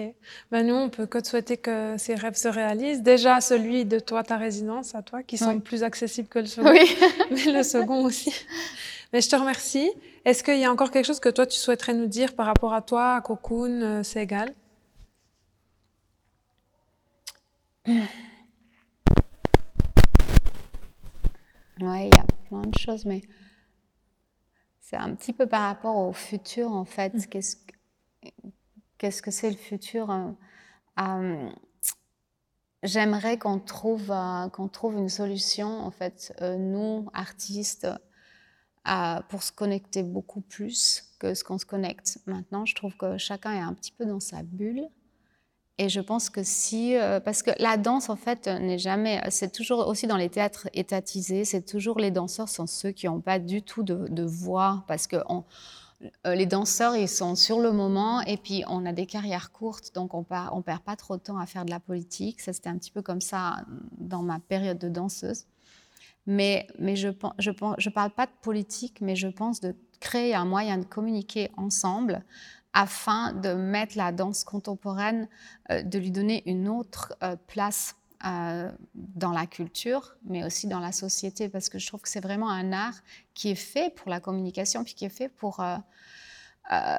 Ben 0.50 0.66
nous, 0.66 0.74
on 0.74 0.88
peut 0.88 1.04
que 1.04 1.18
te 1.18 1.28
souhaiter 1.28 1.58
que 1.58 1.96
ces 1.98 2.14
rêves 2.14 2.36
se 2.36 2.48
réalisent. 2.48 3.02
Déjà, 3.02 3.42
celui 3.42 3.84
de 3.84 3.98
toi, 3.98 4.22
ta 4.22 4.38
résidence, 4.38 4.94
à 4.94 5.02
toi, 5.02 5.22
qui 5.22 5.36
semble 5.36 5.60
plus 5.60 5.82
accessible 5.82 6.28
que 6.28 6.38
le 6.38 6.46
second. 6.46 6.70
Oui. 6.70 6.96
mais 7.30 7.52
le 7.52 7.62
second 7.62 8.02
aussi. 8.04 8.32
Mais 9.12 9.20
je 9.20 9.28
te 9.28 9.36
remercie. 9.36 9.90
Est-ce 10.24 10.42
qu'il 10.42 10.58
y 10.58 10.64
a 10.64 10.72
encore 10.72 10.90
quelque 10.90 11.04
chose 11.04 11.20
que 11.20 11.28
toi, 11.28 11.46
tu 11.46 11.58
souhaiterais 11.58 11.92
nous 11.92 12.06
dire 12.06 12.34
par 12.34 12.46
rapport 12.46 12.72
à 12.72 12.80
toi, 12.80 13.16
à 13.16 13.20
Cocoon, 13.20 13.82
euh, 13.82 14.02
c'est 14.02 14.22
égal? 14.22 14.54
Oui, 21.80 22.06
il 22.06 22.16
y 22.16 22.20
a 22.20 22.24
plein 22.48 22.62
de 22.62 22.76
choses, 22.76 23.04
mais 23.04 23.20
c'est 24.80 24.96
un 24.96 25.14
petit 25.14 25.32
peu 25.32 25.46
par 25.46 25.62
rapport 25.62 25.96
au 25.96 26.12
futur, 26.12 26.72
en 26.72 26.84
fait. 26.84 27.14
Mm. 27.14 27.26
Qu'est-ce, 27.26 27.56
qu'est-ce 28.98 29.22
que 29.22 29.30
c'est 29.30 29.50
le 29.50 29.56
futur 29.56 30.10
euh, 30.10 30.30
euh, 31.00 31.50
J'aimerais 32.82 33.38
qu'on 33.38 33.58
trouve, 33.58 34.10
euh, 34.10 34.48
trouve 34.72 34.96
une 34.96 35.08
solution, 35.08 35.68
en 35.80 35.90
fait, 35.90 36.32
nous, 36.58 37.08
artistes, 37.12 37.88
pour 39.28 39.42
se 39.42 39.52
connecter 39.52 40.02
beaucoup 40.02 40.40
plus 40.40 41.04
que 41.18 41.34
ce 41.34 41.44
qu'on 41.44 41.58
se 41.58 41.66
connecte 41.66 42.20
maintenant. 42.26 42.64
Je 42.64 42.74
trouve 42.74 42.96
que 42.96 43.18
chacun 43.18 43.52
est 43.52 43.60
un 43.60 43.74
petit 43.74 43.92
peu 43.92 44.06
dans 44.06 44.20
sa 44.20 44.42
bulle. 44.42 44.88
Et 45.76 45.88
je 45.88 46.00
pense 46.00 46.30
que 46.30 46.42
si, 46.42 46.96
parce 47.24 47.42
que 47.42 47.50
la 47.58 47.76
danse 47.76 48.08
en 48.08 48.16
fait 48.16 48.46
n'est 48.46 48.78
jamais, 48.78 49.20
c'est 49.30 49.52
toujours 49.52 49.86
aussi 49.88 50.06
dans 50.06 50.16
les 50.16 50.30
théâtres 50.30 50.68
étatisés, 50.72 51.44
c'est 51.44 51.62
toujours 51.62 51.98
les 51.98 52.10
danseurs 52.10 52.48
sont 52.48 52.66
ceux 52.66 52.90
qui 52.92 53.06
n'ont 53.06 53.20
pas 53.20 53.38
du 53.38 53.62
tout 53.62 53.82
de, 53.82 54.24
voix, 54.24 54.84
parce 54.88 55.06
que 55.06 55.16
euh, 55.16 55.40
les 56.24 56.46
danseurs 56.46 56.94
ils 56.96 57.08
sont 57.08 57.34
sur 57.34 57.58
le 57.60 57.72
moment 57.72 58.20
et 58.20 58.36
puis 58.36 58.62
on 58.68 58.86
a 58.86 58.92
des 58.92 59.06
carrières 59.06 59.50
courtes, 59.50 59.94
donc 59.94 60.14
on 60.14 60.20
ne 60.20 60.62
perd 60.62 60.82
pas 60.82 60.96
trop 60.96 61.16
de 61.16 61.22
temps 61.22 61.38
à 61.38 61.46
faire 61.46 61.64
de 61.64 61.70
la 61.70 61.80
politique. 61.80 62.40
Ça 62.40 62.52
c'était 62.52 62.68
un 62.68 62.78
petit 62.78 62.92
peu 62.92 63.02
comme 63.02 63.20
ça 63.20 63.64
dans 63.98 64.22
ma 64.22 64.38
période 64.38 64.78
de 64.78 64.88
danseuse. 64.88 65.46
Mais, 66.28 66.66
je 66.78 67.08
ne 67.08 67.88
parle 67.90 68.10
pas 68.10 68.26
de 68.26 68.32
politique, 68.42 69.00
mais 69.00 69.16
je 69.16 69.28
pense 69.28 69.60
de 69.60 69.74
créer 69.98 70.34
un 70.34 70.44
moyen 70.44 70.76
de 70.76 70.84
communiquer 70.84 71.50
ensemble 71.56 72.22
afin 72.74 73.32
de 73.32 73.54
mettre 73.54 73.96
la 73.96 74.12
danse 74.12 74.44
contemporaine, 74.44 75.26
euh, 75.70 75.82
de 75.82 75.98
lui 75.98 76.10
donner 76.10 76.42
une 76.44 76.68
autre 76.68 77.16
euh, 77.22 77.34
place 77.46 77.96
euh, 78.24 78.70
dans 78.94 79.32
la 79.32 79.46
culture, 79.46 80.16
mais 80.24 80.44
aussi 80.44 80.66
dans 80.66 80.80
la 80.80 80.92
société, 80.92 81.48
parce 81.48 81.68
que 81.68 81.78
je 81.78 81.86
trouve 81.86 82.00
que 82.00 82.08
c'est 82.08 82.20
vraiment 82.20 82.50
un 82.50 82.72
art 82.72 82.96
qui 83.34 83.50
est 83.50 83.54
fait 83.54 83.94
pour 83.94 84.10
la 84.10 84.20
communication, 84.20 84.84
puis 84.84 84.94
qui 84.94 85.04
est 85.04 85.10
fait 85.10 85.28
pour, 85.28 85.64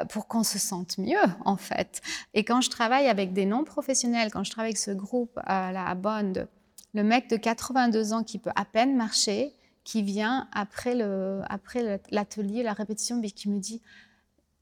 pour 0.10 0.28
qu'on 0.28 0.44
se 0.44 0.58
sente 0.58 0.98
mieux, 0.98 1.18
en 1.46 1.58
fait. 1.58 2.02
Et 2.34 2.44
quand 2.44 2.62
je 2.62 2.70
travaille 2.70 3.08
avec 3.08 3.34
des 3.34 3.46
non-professionnels, 3.46 4.32
quand 4.32 4.44
je 4.44 4.52
travaille 4.52 4.72
avec 4.72 4.78
ce 4.78 4.92
groupe 4.92 5.38
à 5.44 5.72
la 5.72 5.94
Bond, 5.96 6.48
le 6.94 7.04
mec 7.04 7.30
de 7.30 7.38
82 7.38 8.14
ans 8.14 8.24
qui 8.24 8.40
peut 8.40 8.52
à 8.56 8.66
peine 8.66 8.96
marcher, 8.96 9.54
qui 9.84 10.04
vient 10.04 10.48
après 10.54 10.94
l'atelier, 10.96 12.00
après 12.12 12.64
la 12.64 12.74
répétition, 12.74 13.18
mais 13.18 13.32
qui 13.32 13.50
me 13.50 13.60
dit 13.60 13.82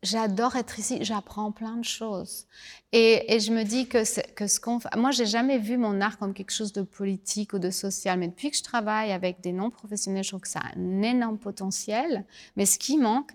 j'adore 0.04 0.56
être 0.56 0.80
ici, 0.80 1.00
j'apprends 1.02 1.52
plein 1.52 1.78
de 1.78 1.84
choses. 1.84 2.45
Et, 2.91 3.39
je 3.39 3.52
me 3.52 3.64
dis 3.64 3.88
que, 3.88 4.04
que 4.34 4.48
ce 4.48 4.60
qu'on 4.60 4.80
moi, 4.95 5.12
j'ai 5.12 5.26
jamais 5.26 5.58
vu 5.58 5.78
mon 5.78 6.02
art 6.02 6.18
comme 6.18 6.34
quelque 6.34 6.52
chose 6.52 6.74
de 6.74 6.82
politique 6.82 7.54
ou 7.54 7.60
de 7.60 7.70
social, 7.70 8.20
mais 8.20 8.28
depuis 8.28 8.52
que 8.52 8.58
je 8.58 8.64
travaille 8.64 9.12
avec 9.12 9.41
des 9.41 9.52
non-professionnels, 9.52 10.24
je 10.24 10.30
trouve 10.30 10.41
que 10.41 10.48
ça 10.48 10.60
a 10.60 10.78
un 10.78 11.02
énorme 11.02 11.38
potentiel. 11.38 12.26
Mais 12.56 12.66
ce 12.66 12.78
qui 12.78 12.98
manque, 12.98 13.32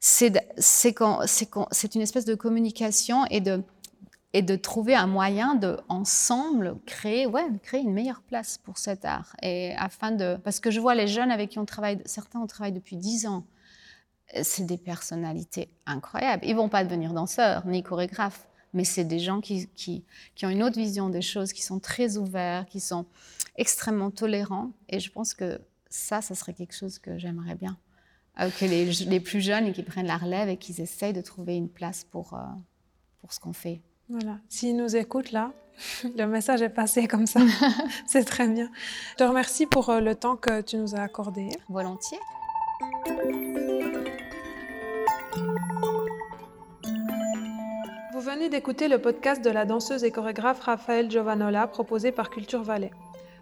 c'est 0.00 0.34
une 1.94 2.00
espèce 2.00 2.24
de 2.24 2.34
communication 2.34 3.24
et 3.26 3.40
de 3.40 3.62
et 4.34 4.42
de 4.42 4.56
trouver 4.56 4.94
un 4.94 5.06
moyen 5.06 5.54
de 5.54 5.78
ensemble 5.88 6.76
créer 6.86 7.26
ouais 7.26 7.44
créer 7.62 7.82
une 7.82 7.92
meilleure 7.92 8.22
place 8.22 8.58
pour 8.58 8.78
cet 8.78 9.04
art 9.04 9.36
et 9.42 9.74
afin 9.76 10.10
de 10.10 10.38
parce 10.42 10.58
que 10.58 10.70
je 10.70 10.80
vois 10.80 10.94
les 10.94 11.06
jeunes 11.06 11.30
avec 11.30 11.50
qui 11.50 11.58
on 11.58 11.66
travaille 11.66 12.00
certains 12.06 12.40
on 12.40 12.46
travaille 12.46 12.72
depuis 12.72 12.96
dix 12.96 13.26
ans 13.26 13.44
c'est 14.42 14.64
des 14.64 14.78
personnalités 14.78 15.68
incroyables. 15.86 16.44
Ils 16.46 16.56
vont 16.56 16.68
pas 16.68 16.84
devenir 16.84 17.12
danseurs 17.12 17.66
ni 17.66 17.82
chorégraphes, 17.82 18.46
mais 18.72 18.84
c'est 18.84 19.04
des 19.04 19.18
gens 19.18 19.40
qui, 19.40 19.68
qui, 19.76 20.04
ont 20.44 20.48
une 20.48 20.62
autre 20.62 20.78
vision 20.78 21.08
des 21.08 21.22
choses, 21.22 21.52
qui 21.52 21.62
sont 21.62 21.78
très 21.78 22.16
ouverts, 22.16 22.66
qui 22.66 22.80
sont 22.80 23.06
extrêmement 23.56 24.10
tolérants. 24.10 24.70
Et 24.88 25.00
je 25.00 25.10
pense 25.10 25.34
que 25.34 25.60
ça, 25.90 26.22
ça 26.22 26.34
serait 26.34 26.54
quelque 26.54 26.74
chose 26.74 26.98
que 26.98 27.18
j'aimerais 27.18 27.54
bien. 27.54 27.76
Euh, 28.40 28.48
que 28.48 28.64
les, 28.64 28.86
les, 28.86 29.20
plus 29.20 29.42
jeunes 29.42 29.66
et 29.66 29.72
qui 29.72 29.82
prennent 29.82 30.06
la 30.06 30.16
relève 30.16 30.48
et 30.48 30.56
qu'ils 30.56 30.80
essayent 30.80 31.12
de 31.12 31.20
trouver 31.20 31.54
une 31.54 31.68
place 31.68 32.04
pour, 32.04 32.32
euh, 32.32 32.38
pour 33.20 33.34
ce 33.34 33.40
qu'on 33.40 33.52
fait. 33.52 33.82
Voilà. 34.08 34.38
S'ils 34.48 34.74
nous 34.74 34.96
écoutent 34.96 35.32
là, 35.32 35.52
le 36.16 36.24
message 36.24 36.62
est 36.62 36.70
passé 36.70 37.06
comme 37.06 37.26
ça. 37.26 37.40
c'est 38.06 38.24
très 38.24 38.48
bien. 38.48 38.70
Je 39.12 39.16
te 39.16 39.24
remercie 39.24 39.66
pour 39.66 39.90
euh, 39.90 40.00
le 40.00 40.14
temps 40.14 40.36
que 40.36 40.62
tu 40.62 40.78
nous 40.78 40.94
as 40.94 41.00
accordé. 41.00 41.50
Volontiers. 41.68 42.18
Vous 48.22 48.30
venez 48.30 48.48
d'écouter 48.48 48.86
le 48.86 49.00
podcast 49.00 49.44
de 49.44 49.50
la 49.50 49.64
danseuse 49.64 50.04
et 50.04 50.12
chorégraphe 50.12 50.60
Raphaël 50.60 51.10
Giovanola 51.10 51.66
proposé 51.66 52.12
par 52.12 52.30
Culture 52.30 52.62
Valais. 52.62 52.92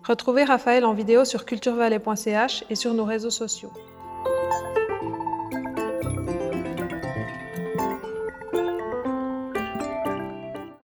Retrouvez 0.04 0.42
Raphaël 0.42 0.86
en 0.86 0.94
vidéo 0.94 1.26
sur 1.26 1.44
culturvalais.ch 1.44 2.64
et 2.70 2.74
sur 2.74 2.94
nos 2.94 3.04
réseaux 3.04 3.28
sociaux. 3.28 3.70